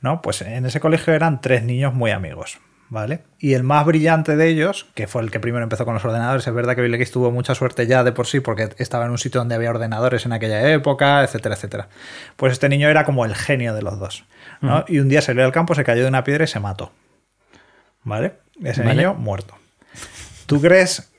[0.00, 0.22] ¿no?
[0.22, 2.58] Pues en ese colegio eran tres niños muy amigos,
[2.94, 3.24] ¿vale?
[3.40, 6.46] Y el más brillante de ellos, que fue el que primero empezó con los ordenadores,
[6.46, 9.10] es verdad que Bill Gates tuvo mucha suerte ya de por sí, porque estaba en
[9.10, 11.88] un sitio donde había ordenadores en aquella época, etcétera, etcétera.
[12.36, 14.24] Pues este niño era como el genio de los dos,
[14.60, 14.84] ¿no?
[14.86, 16.92] Y un día salió al campo, se cayó de una piedra y se mató,
[18.04, 18.34] ¿vale?
[18.62, 18.94] Ese Vale.
[18.94, 19.56] niño muerto.
[20.46, 21.12] ¿Tú crees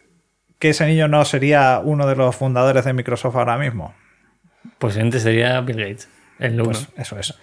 [0.58, 3.94] que ese niño no sería uno de los fundadores de Microsoft ahora mismo?
[4.78, 6.08] Posiblemente sería Bill Gates,
[6.40, 6.56] el.
[6.56, 7.34] Pues eso es.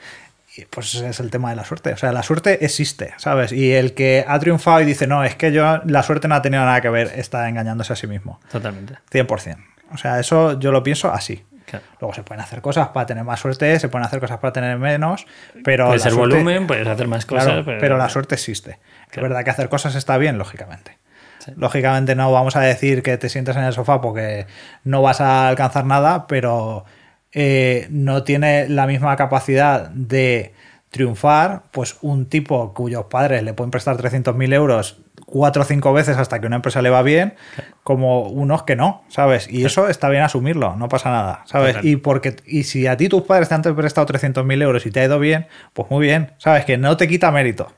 [0.56, 1.92] Y pues ese es el tema de la suerte.
[1.92, 3.52] O sea, la suerte existe, ¿sabes?
[3.52, 6.42] Y el que ha triunfado y dice, no, es que yo la suerte no ha
[6.42, 8.38] tenido nada que ver, está engañándose a sí mismo.
[8.50, 8.96] Totalmente.
[9.10, 9.56] 100%.
[9.92, 11.44] O sea, eso yo lo pienso así.
[11.64, 11.86] Claro.
[12.00, 14.76] Luego se pueden hacer cosas para tener más suerte, se pueden hacer cosas para tener
[14.78, 15.26] menos,
[15.64, 15.86] pero...
[15.86, 18.72] Puede la ser suerte- volumen, puedes hacer más cosas, Claro, pero, pero, la suerte existe.
[18.72, 18.78] Es
[19.10, 19.28] Claro.
[19.28, 20.98] verdad que hacer cosas está bien, lógicamente.
[21.38, 21.52] Sí.
[21.56, 24.46] Lógicamente no vamos a decir que te sientes en el sofá porque
[24.84, 26.84] no vas a alcanzar nada, pero
[27.32, 30.52] eh, no tiene la misma capacidad de
[30.90, 35.02] triunfar, pues un tipo cuyos padres le pueden prestar 300.000 euros
[35.32, 37.34] cuatro o cinco veces hasta que una empresa le va bien,
[37.82, 39.48] como unos que no, ¿sabes?
[39.50, 41.78] Y eso está bien asumirlo, no pasa nada, ¿sabes?
[41.82, 45.00] Y, porque, y si a ti tus padres te han prestado 300.000 euros y te
[45.00, 46.66] ha ido bien, pues muy bien, ¿sabes?
[46.66, 47.72] Que no te quita mérito.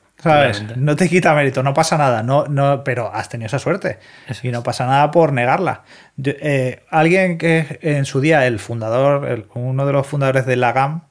[0.77, 3.99] No te quita mérito, no pasa nada, no, no, pero has tenido esa suerte.
[4.27, 5.83] Eso y no pasa nada por negarla.
[6.17, 10.55] Yo- eh, alguien que en su día, el fundador, el- uno de los fundadores de
[10.55, 11.01] la GAM,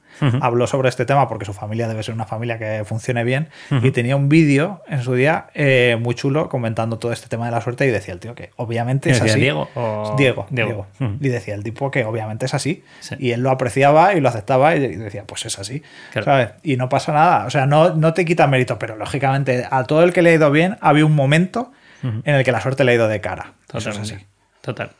[0.40, 3.48] Habló sobre este tema porque su familia debe ser una familia que funcione bien
[3.82, 7.52] y tenía un vídeo en su día eh, muy chulo comentando todo este tema de
[7.52, 9.40] la suerte y decía el tío que obviamente es ¿Decía así.
[9.40, 10.86] Diego o- Diego, Diego?
[11.20, 12.84] Y decía el tipo que obviamente es así.
[13.00, 13.16] Sí.
[13.18, 15.82] Y él lo apreciaba y lo aceptaba y decía, pues es así.
[16.12, 16.24] Claro.
[16.24, 16.48] ¿sabes?
[16.62, 17.46] Y no pasa nada.
[17.46, 20.34] O sea, no, no te quita mérito, pero lógicamente a todo el que le ha
[20.34, 23.54] ido bien, había un momento en el que la suerte le ha ido de cara.
[23.68, 24.14] Eso es Totalmente.
[24.16, 24.26] así.
[24.60, 24.90] Total.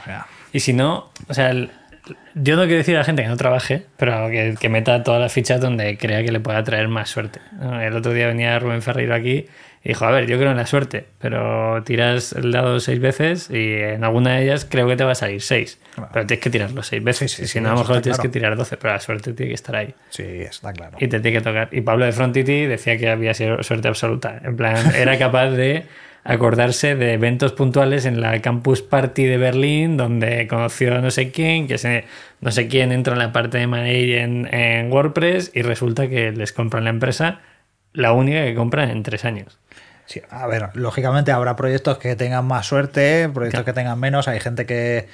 [0.00, 1.70] O sea, Y si no, o sea, el-
[2.34, 5.20] yo no quiero decir a la gente que no trabaje, pero que, que meta todas
[5.20, 7.40] las fichas donde crea que le pueda traer más suerte.
[7.60, 9.46] El otro día venía Rubén Ferreiro aquí
[9.86, 13.50] y dijo, a ver, yo creo en la suerte, pero tiras el dado seis veces
[13.50, 15.78] y en alguna de ellas creo que te va a salir seis.
[15.94, 16.10] Claro.
[16.12, 17.30] Pero tienes que tirarlo seis veces.
[17.30, 18.22] Sí, sí, y sí, si no, a lo mejor tienes claro.
[18.22, 19.94] que tirar doce, pero la suerte tiene que estar ahí.
[20.10, 20.96] sí, está claro.
[20.98, 21.68] Y te tiene que tocar.
[21.70, 24.40] Y Pablo de Frontity decía que había sido suerte absoluta.
[24.42, 25.84] En plan, era capaz de
[26.26, 31.30] acordarse de eventos puntuales en la Campus Party de Berlín, donde conoció a no sé
[31.30, 32.04] quién, que se,
[32.40, 36.32] no sé quién entra en la parte de manager en, en WordPress y resulta que
[36.32, 37.40] les compran la empresa,
[37.92, 39.58] la única que compran en tres años.
[40.04, 43.64] Sí, a ver, lógicamente habrá proyectos que tengan más suerte, proyectos Claro.
[43.64, 44.28] que tengan menos.
[44.28, 45.08] Hay gente que,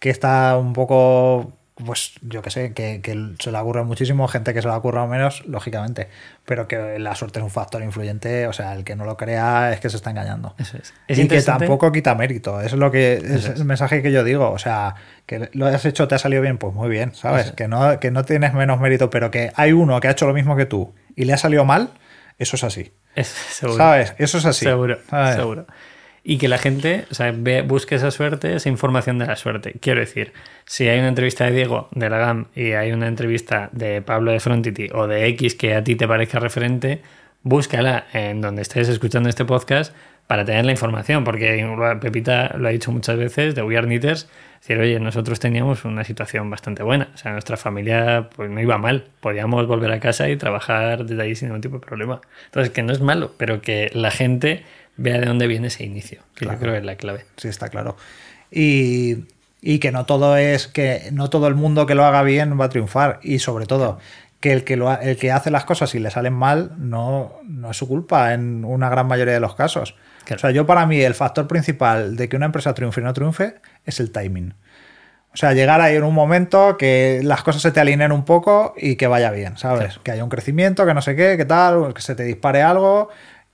[0.00, 1.52] que está un poco,
[1.84, 5.06] pues yo qué sé, que, que se le ocurre muchísimo, gente que se le ocurra
[5.06, 6.08] menos, lógicamente.
[6.44, 9.72] Pero que la suerte es un factor influyente, o sea, el que no lo crea
[9.72, 10.54] es que se está engañando.
[10.58, 10.92] Eso es.
[11.06, 14.24] Es y que tampoco quita mérito, eso es lo que es el mensaje que yo
[14.24, 14.94] digo, o sea,
[15.26, 17.46] que lo has hecho, te ha salido bien, pues muy bien, ¿sabes?
[17.46, 17.52] Es.
[17.52, 20.34] Que no, que no tienes menos mérito, pero que hay uno que ha hecho lo
[20.34, 21.90] mismo que tú y le ha salido mal,
[22.38, 22.92] eso es así.
[23.14, 23.78] Es, seguro.
[23.78, 24.14] ¿Sabes?
[24.18, 24.64] Eso es así.
[24.64, 25.36] Seguro, ¿sabes?
[25.36, 25.66] seguro.
[26.24, 29.76] Y que la gente ve- busque esa suerte, esa información de la suerte.
[29.80, 30.32] Quiero decir,
[30.66, 34.32] si hay una entrevista de Diego de la GAM y hay una entrevista de Pablo
[34.32, 37.00] de Frontity o de X que a ti te parezca referente,
[37.42, 39.94] búscala en donde estés escuchando este podcast
[40.26, 41.64] para tener la información, porque
[42.02, 44.28] Pepita lo ha dicho muchas veces de We Are Knitters,
[44.60, 48.76] decir, oye, nosotros teníamos una situación bastante buena, o sea, nuestra familia pues no iba
[48.76, 52.20] mal, podíamos volver a casa y trabajar desde ahí sin ningún tipo de problema.
[52.46, 54.64] Entonces, que no es malo, pero que la gente
[54.98, 56.58] vea de dónde viene ese inicio, que Claro.
[56.58, 57.24] yo creo que es la clave.
[57.38, 57.96] Sí, está claro.
[58.50, 59.24] Y,
[59.60, 62.66] y que no todo es que no todo el mundo que lo haga bien va
[62.66, 63.20] a triunfar.
[63.22, 63.98] Y sobre todo,
[64.40, 67.70] que el que, lo, el que hace las cosas y le salen mal no, no
[67.70, 69.94] es su culpa en una gran mayoría de los casos.
[70.24, 70.38] Claro.
[70.38, 73.12] O sea, yo para mí el factor principal de que una empresa triunfe y no
[73.14, 74.54] triunfe es el timing.
[75.32, 78.74] O sea, llegar ahí en un momento que las cosas se te alineen un poco
[78.76, 79.88] y que vaya bien, ¿sabes?
[79.88, 80.02] Claro.
[80.02, 83.08] Que haya un crecimiento, que no sé qué, que tal, que se te dispare algo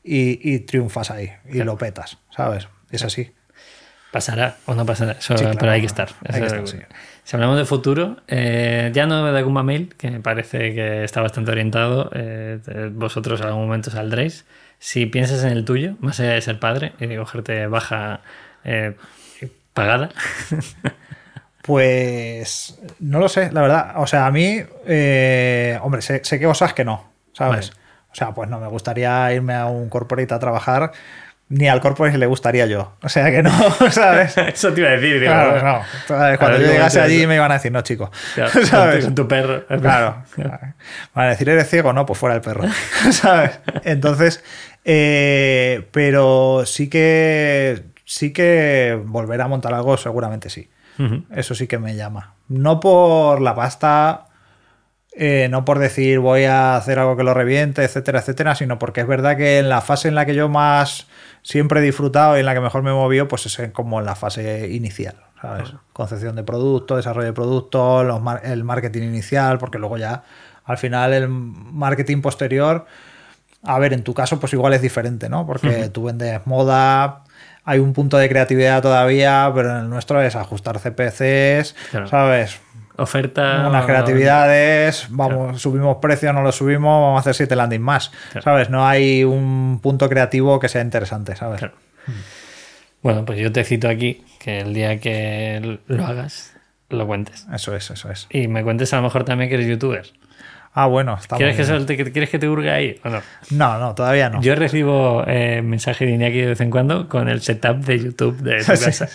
[0.05, 1.73] y, y triunfas ahí y Claro.
[1.73, 2.69] lo petas, ¿sabes?
[2.91, 3.33] Es así.
[4.13, 6.09] Pasará o no pasará, eso- Sí, claro, pero hay que estar.
[6.29, 6.79] hay que Eso- estar, sí.
[7.25, 11.21] Si hablamos de futuro, eh, ya no de Gumba Mail, que me parece que está
[11.23, 12.59] bastante orientado, eh,
[12.93, 14.45] vosotros en algún momento saldréis.
[14.79, 18.21] Si piensas en el tuyo, más allá de ser padre y de cogerte baja
[18.65, 18.95] eh,
[19.73, 20.11] pagada,
[21.63, 23.93] Pues no lo sé, la verdad.
[23.97, 24.59] O sea, a mí,
[25.81, 27.71] hombre, sé, sé que cosas que no, ¿sabes?
[27.71, 27.84] Vale.
[28.15, 30.93] O sea, pues no me gustaría irme a un corporate a trabajar
[31.49, 32.95] ni al corporate le gustaría yo.
[33.03, 33.51] O sea que no,
[33.91, 34.37] ¿sabes?
[34.39, 35.85] Eso te iba a decir, digo, Claro, no.
[36.07, 36.39] ¿Sabes?
[36.39, 38.11] Cuando yo llegase allí me iban a decir, no, chico.
[38.65, 39.05] ¿Sabes?
[39.05, 39.67] con tu perro.
[39.67, 40.23] Claro.
[41.15, 41.93] Van a decir, ¿eres ciego?
[41.93, 42.65] No, pues fuera el perro.
[43.11, 43.61] ¿Sabes?
[43.85, 44.43] Entonces,
[44.85, 50.71] eh, pero sí que sí que volver a montar algo seguramente sí.
[51.35, 52.35] Eso sí que me llama.
[52.49, 54.27] No por la pasta,
[55.17, 59.01] eh, no por decir voy a hacer algo que lo reviente, etcétera, etcétera, sino porque
[59.03, 61.07] es verdad que en la fase en la que yo más
[61.43, 64.07] siempre he disfrutado y en la que mejor me he movido, pues es como en
[64.07, 65.75] la fase inicial, ¿sabes?
[65.93, 70.23] Concepción de producto, desarrollo de producto, los mar- el marketing inicial, porque luego ya
[70.65, 72.87] al final el marketing posterior,
[73.63, 75.47] a ver, en tu caso pues igual es diferente, ¿no?
[75.47, 77.23] Porque tú vendes moda,
[77.65, 82.09] hay un punto de creatividad todavía, pero en el nuestro es ajustar CPCs, Claro.
[82.09, 82.59] ¿sabes?
[82.97, 83.67] Oferta.
[83.69, 88.43] unas creatividades, vamos, subimos precios, no lo subimos, vamos a hacer siete landing más, Claro.
[88.45, 88.71] ¿sabes?
[88.71, 91.59] No hay un punto creativo que sea interesante, ¿sabes?
[91.59, 91.75] Claro.
[93.03, 96.55] Bueno, pues yo te cito aquí que el día que lo hagas,
[96.89, 97.47] lo cuentes.
[97.53, 98.27] Eso es, eso es.
[98.31, 100.07] Y me cuentes a lo mejor también que eres youtuber.
[100.77, 103.21] Ah, bueno, está ¿Quieres que, ¿Quieres que te hurgue ahí o no?
[103.51, 104.41] No, no, todavía no.
[104.43, 108.39] Yo recibo eh, mensaje de Iñaki de vez en cuando con el setup de YouTube
[108.39, 109.09] de tu casa.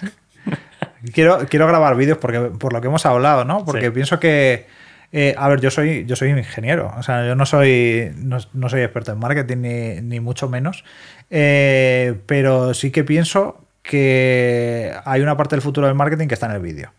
[1.13, 3.63] Quiero, quiero grabar vídeos porque por lo que hemos hablado, ¿no?
[3.65, 3.91] Porque Sí.
[3.91, 4.67] pienso que.
[5.11, 8.69] eh, a ver, yo soy, yo soy ingeniero, o sea, yo no soy, no, no
[8.69, 10.83] soy experto en marketing ni, ni mucho menos,
[11.31, 16.45] eh, pero sí que pienso que hay una parte del futuro del marketing que está
[16.45, 16.91] en el vídeo.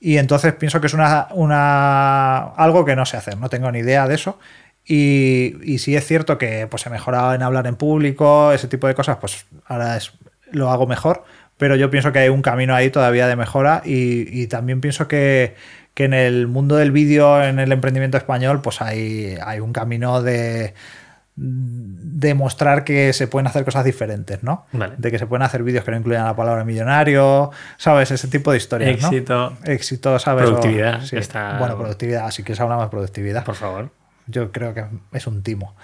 [0.00, 3.80] Y entonces pienso que es una, una algo que no sé hacer, no tengo ni
[3.80, 4.38] idea de eso.
[4.84, 8.86] Y, y sí es cierto que pues, he mejorado en hablar en público, ese tipo
[8.86, 10.12] de cosas, pues ahora es,
[10.52, 11.24] lo hago mejor,
[11.58, 15.08] pero yo pienso que hay un camino ahí todavía de mejora y, y también pienso
[15.08, 15.54] que,
[15.94, 20.22] que en el mundo del vídeo, en el emprendimiento español, pues hay, hay un camino
[20.22, 20.74] de
[21.38, 24.66] demostrar que se pueden hacer cosas diferentes, ¿no?
[24.72, 24.94] Vale.
[24.98, 28.10] De que se pueden hacer vídeos que no incluyan la palabra millonario, ¿sabes?
[28.10, 29.08] Ese tipo de historias, ¿no?
[29.08, 29.56] Éxito.
[29.64, 30.44] éxito, ¿sabes?
[30.46, 33.44] Productividad, O- está- Bueno, productividad, así que si hablamos de productividad.
[33.44, 33.90] Por favor.
[34.28, 35.76] Yo creo que es un timo.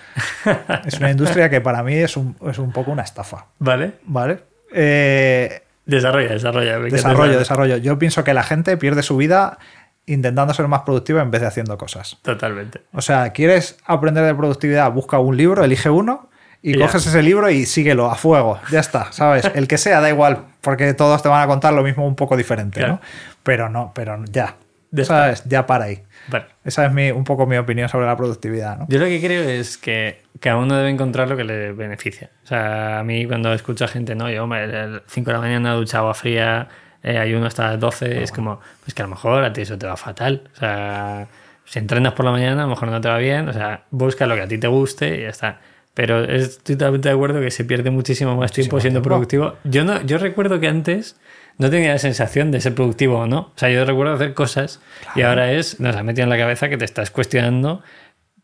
[0.84, 3.92] es una industria que para mí es un, es un poco una estafa, Vale.
[4.04, 4.42] ¿vale?
[4.74, 6.78] Eh, Desarrolla, desarrolla.
[6.78, 7.76] desarrollo, esa- desarrollo.
[7.78, 9.58] Yo pienso que la gente pierde su vida
[10.06, 12.18] intentando ser más productiva en vez de haciendo cosas.
[12.22, 12.80] Totalmente.
[12.92, 14.90] O sea, ¿quieres aprender de productividad?
[14.92, 16.28] Busca un libro, elige uno
[16.62, 18.60] y coges ese libro y síguelo a fuego.
[18.70, 19.50] Ya está, ¿sabes?
[19.54, 22.36] El que sea, da igual, porque todos te van a contar lo mismo un poco
[22.36, 22.94] diferente, Claro.
[22.94, 23.00] ¿no?
[23.42, 24.54] Pero no, pero ya.
[24.92, 25.42] Ya ¿Sabes?
[25.46, 26.02] Ya para ahí.
[26.28, 26.44] Vale.
[26.64, 28.86] Esa es mi, un poco mi opinión sobre la productividad, ¿no?
[28.88, 32.30] Yo lo que creo es que cada uno debe encontrar lo que le beneficia.
[32.44, 35.40] O sea, a mí cuando escucho a gente, no, yo me, el 5 de la
[35.40, 36.68] mañana ducha agua fría,
[37.02, 39.78] eh, ayuno hasta las 12, es como, pues que a lo mejor a ti eso
[39.78, 40.42] te va fatal.
[40.54, 41.26] O sea,
[41.64, 43.48] si entrenas por la mañana, a lo mejor no te va bien.
[43.48, 45.60] O sea, busca lo que a ti te guste y ya está.
[45.94, 49.08] Pero estoy totalmente de acuerdo que se pierde muchísimo más tiempo siendo tiempo.
[49.08, 49.56] productivo.
[49.64, 51.16] Yo, no, yo recuerdo que antes
[51.58, 53.38] no tenía la sensación de ser productivo o no.
[53.40, 54.80] O sea, yo recuerdo hacer cosas
[55.14, 57.82] y ahora es, nos ha metido en la cabeza que te estás cuestionando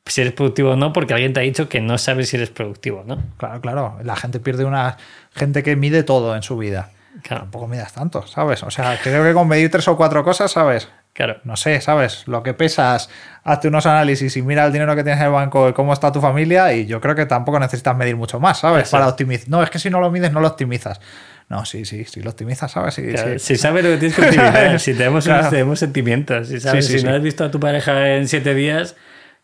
[0.06, 2.50] si eres productivo o no porque alguien te ha dicho que no sabes si eres
[2.50, 3.22] productivo, ¿no?
[3.36, 3.98] Claro, claro.
[4.02, 4.96] La gente pierde una
[5.34, 6.90] gente que mide todo en su vida.
[7.22, 8.62] Claro, Tampoco midas tanto, ¿sabes?
[8.62, 10.88] O sea, creo que con medir tres o cuatro cosas, ¿sabes?
[11.18, 11.40] claro.
[11.42, 12.28] No sé, ¿sabes?
[12.28, 13.10] Lo que pesas,
[13.42, 16.12] hazte unos análisis y mira el dinero que tienes en el banco y cómo está
[16.12, 18.88] tu familia y yo creo que tampoco necesitas medir mucho más, ¿sabes?
[18.90, 19.48] Para optimizar.
[19.48, 21.00] No, es que si no lo mides no lo optimizas.
[21.48, 22.94] No, sí, sí, sí lo optimizas, ¿sabes?
[22.94, 23.38] Sí, Claro, sí.
[23.38, 25.48] Si sabes lo que tienes que optimizar, si tenemos, Claro.
[25.48, 28.96] tenemos sentimientos, si, sabes, si no has visto a tu pareja en siete días,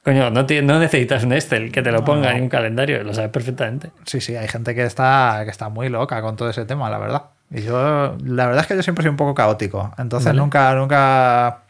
[0.03, 2.35] coño, no, te- no necesitas un Excel que te lo ponga no.
[2.37, 3.91] ni un calendario, lo sabes perfectamente.
[4.05, 6.99] Sí, sí, hay gente que está, que está muy loca con todo ese tema, la
[6.99, 7.23] verdad.
[7.51, 9.95] Y yo, la verdad es que yo siempre soy un poco caótico.
[9.97, 10.41] Entonces Vale.
[10.41, 11.61] nunca, nunca.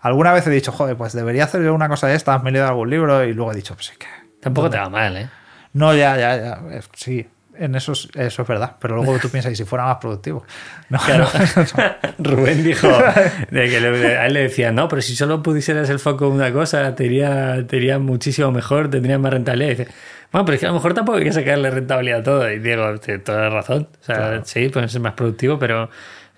[0.00, 2.52] Alguna vez he dicho, joder, pues debería hacer yo una cosa de estas, me he
[2.52, 4.06] leído algún libro y luego he dicho, pues es que.
[4.40, 5.28] Tampoco te va mal, ¿eh?
[5.72, 6.60] No, ya, ya, ya.
[6.94, 8.76] Sí, en eso, es- eso es verdad.
[8.80, 10.44] Pero luego tú piensas, ¿y si fuera más productivo?
[10.90, 11.26] No, Claro.
[11.56, 11.84] no.
[12.30, 12.88] Rubén dijo
[13.50, 16.32] de que le- a él le decía, no, pero si solo pusieras el foco en
[16.32, 19.68] una cosa, te iría, te iría muchísimo mejor, tendrías más rentabilidad.
[19.72, 19.88] Y dice,
[20.32, 22.50] bueno, pero es que a lo mejor tampoco hay que sacarle rentabilidad a todo.
[22.52, 23.88] Y tienes toda la razón.
[24.00, 24.42] O sea, Claro.
[24.44, 25.88] sí, puedes ser más productivo, pero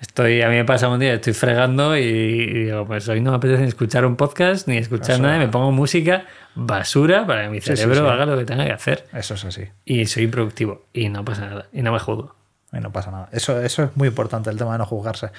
[0.01, 3.31] estoy, a mí me pasa un día, estoy fregando y, y digo, pues hoy no
[3.33, 6.25] me apetece ni escuchar un podcast, ni escuchar nada, y me pongo música
[6.55, 8.13] basura para que mi Sí, sí, cerebro sí.
[8.13, 9.07] haga lo que tenga que hacer.
[9.13, 9.65] Eso es así.
[9.85, 10.87] Y soy productivo.
[10.93, 11.67] Y no pasa nada.
[11.73, 12.35] Y no me juzgo.
[12.73, 13.29] Y no pasa nada.
[13.33, 15.31] Eso, eso es muy importante, el tema de no juzgarse.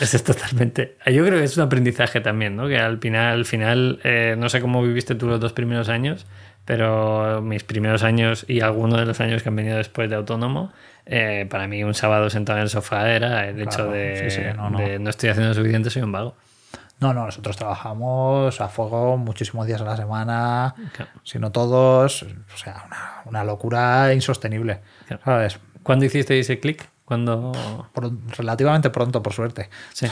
[0.00, 0.96] Eso es totalmente.
[1.06, 2.66] Yo creo que es un aprendizaje también, ¿no?
[2.66, 6.26] Que al final, al final eh, no sé cómo viviste tú los dos primeros años,
[6.70, 10.70] pero mis primeros años y algunos de los años que han venido después de autónomo,
[11.04, 14.36] eh, para mí un sábado sentado en el sofá era el hecho Claro, de, sí,
[14.36, 14.78] sí, no, no.
[14.78, 16.36] de no estoy haciendo suficiente, soy un vago.
[17.00, 21.10] No, no, nosotros trabajamos a fuego muchísimos días a la semana, Claro.
[21.24, 24.78] si no todos, o sea, una, una locura insostenible,
[25.08, 25.22] Claro.
[25.24, 25.58] ¿sabes?
[25.82, 26.88] ¿Cuándo hiciste ese clic?
[27.04, 27.50] Cuando...
[28.38, 29.70] Relativamente pronto, por suerte.
[29.92, 30.06] Sí.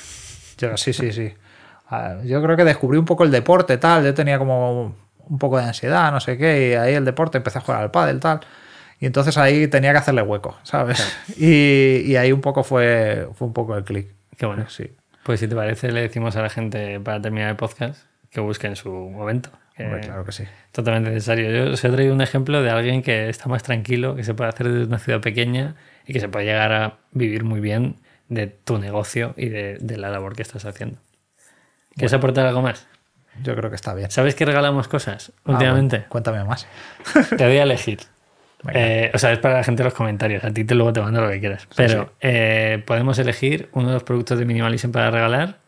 [0.56, 1.34] Yo, sí, sí, sí.
[1.90, 4.04] Ah, Yo creo que descubrí un poco el deporte, tal.
[4.04, 4.94] Yo tenía como
[5.28, 7.90] un poco de ansiedad, no sé qué, y ahí el deporte empecé a jugar al
[7.90, 8.40] pádel, tal.
[9.00, 11.16] Y entonces ahí tenía que hacerle hueco, ¿sabes?
[11.36, 14.08] Y, y ahí un poco fue, fue un poco el clic.
[14.36, 14.68] Qué bueno.
[14.68, 14.90] Sí.
[15.22, 18.76] Pues si te parece, le decimos a la gente para terminar el podcast que busquen
[18.76, 19.50] su momento.
[19.76, 20.44] que Hombre, claro que sí.
[20.72, 21.50] Totalmente necesario.
[21.50, 24.50] Yo os he traído un ejemplo de alguien que está más tranquilo, que se puede
[24.50, 25.76] hacer desde una ciudad pequeña
[26.06, 27.96] y que se puede llegar a vivir muy bien
[28.28, 30.98] de tu negocio y de, de la labor que estás haciendo.
[31.94, 32.86] ¿Quieres aportar algo más?
[33.42, 34.10] Yo creo que está bien.
[34.10, 35.96] ¿Sabes que regalamos cosas Ah, últimamente?
[35.98, 36.66] bueno, cuéntame más.
[37.36, 38.00] Te doy a elegir.
[38.74, 40.42] Eh, o sea, es para la gente en los comentarios.
[40.42, 41.68] A ti te luego te mando lo que quieras.
[41.76, 42.10] Pero sí.
[42.22, 45.58] eh, podemos elegir uno de los productos de Minimalism para regalar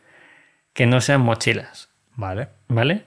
[0.73, 1.89] que no sean mochilas.
[2.17, 2.49] Vale.
[2.69, 3.05] ¿Vale?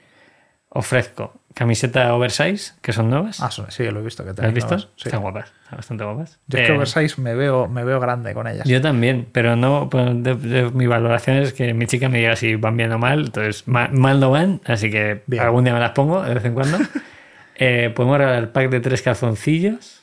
[0.69, 3.40] Ofrezco camiseta oversize, que son nuevas.
[3.41, 4.23] Ah, sí, lo he visto.
[4.23, 4.80] Que ¿Las has visto?
[4.80, 4.88] Sí.
[5.06, 5.52] Están guapas.
[5.75, 6.39] Bastante guapas.
[6.47, 8.67] Yo es que Eh, oversize me veo, me veo grande con ellas.
[8.67, 9.89] yo también, pero no.
[9.89, 12.99] pues, de- de- mi valoración es que mi chica me diga si van bien o
[12.99, 13.25] mal.
[13.25, 15.43] Entonces, ma- mal no van, así que Bien.
[15.43, 16.77] algún día me las pongo de vez en cuando.
[17.55, 20.01] Eh, podemos regalar el pack de tres calzoncillos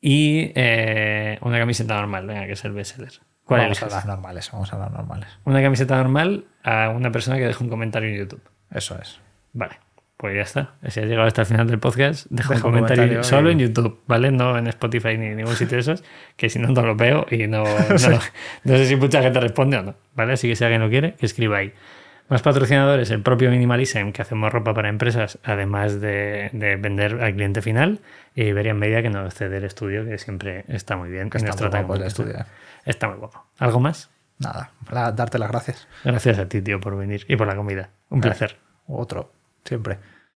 [0.00, 3.12] y eh, una camiseta normal, venga, que es el bestseller.
[3.44, 3.94] ¿Cuál vamos a eliges?
[3.96, 5.28] las normales, vamos a las normales.
[5.44, 8.42] Una camiseta normal a una persona que deje un comentario en YouTube.
[8.70, 9.20] Eso es.
[9.52, 9.74] Vale,
[10.22, 10.70] pues ya está.
[10.88, 13.50] Si has llegado hasta el final del podcast, deja un Deja un comentario, comentario solo
[13.50, 14.30] y- en YouTube, ¿vale?
[14.30, 16.02] No en Spotify ni en ningún sitio de esos,
[16.36, 18.18] que si no, no lo veo y no, no,
[18.64, 20.32] no sé si mucha gente responde o no, ¿vale?
[20.32, 21.74] Así que si alguien lo quiere, que escriba ahí.
[22.28, 27.34] Más patrocinadores, el propio Minimalism, que hacemos ropa para empresas, además de, de vender al
[27.34, 28.00] cliente final,
[28.34, 31.28] y Iberian Media, que nos cede el estudio, que siempre está muy bien.
[31.28, 32.38] Que está nos muy guapo el estudio.
[32.38, 32.44] eh.
[32.86, 33.44] Está muy guapo.
[33.58, 34.08] ¿Algo más?
[34.38, 35.86] Nada, para darte las gracias.
[36.04, 37.90] Gracias a ti, tío, por venir y por la comida.
[38.08, 38.56] Un placer.
[38.86, 39.30] Otro,
[39.64, 39.98] siempre.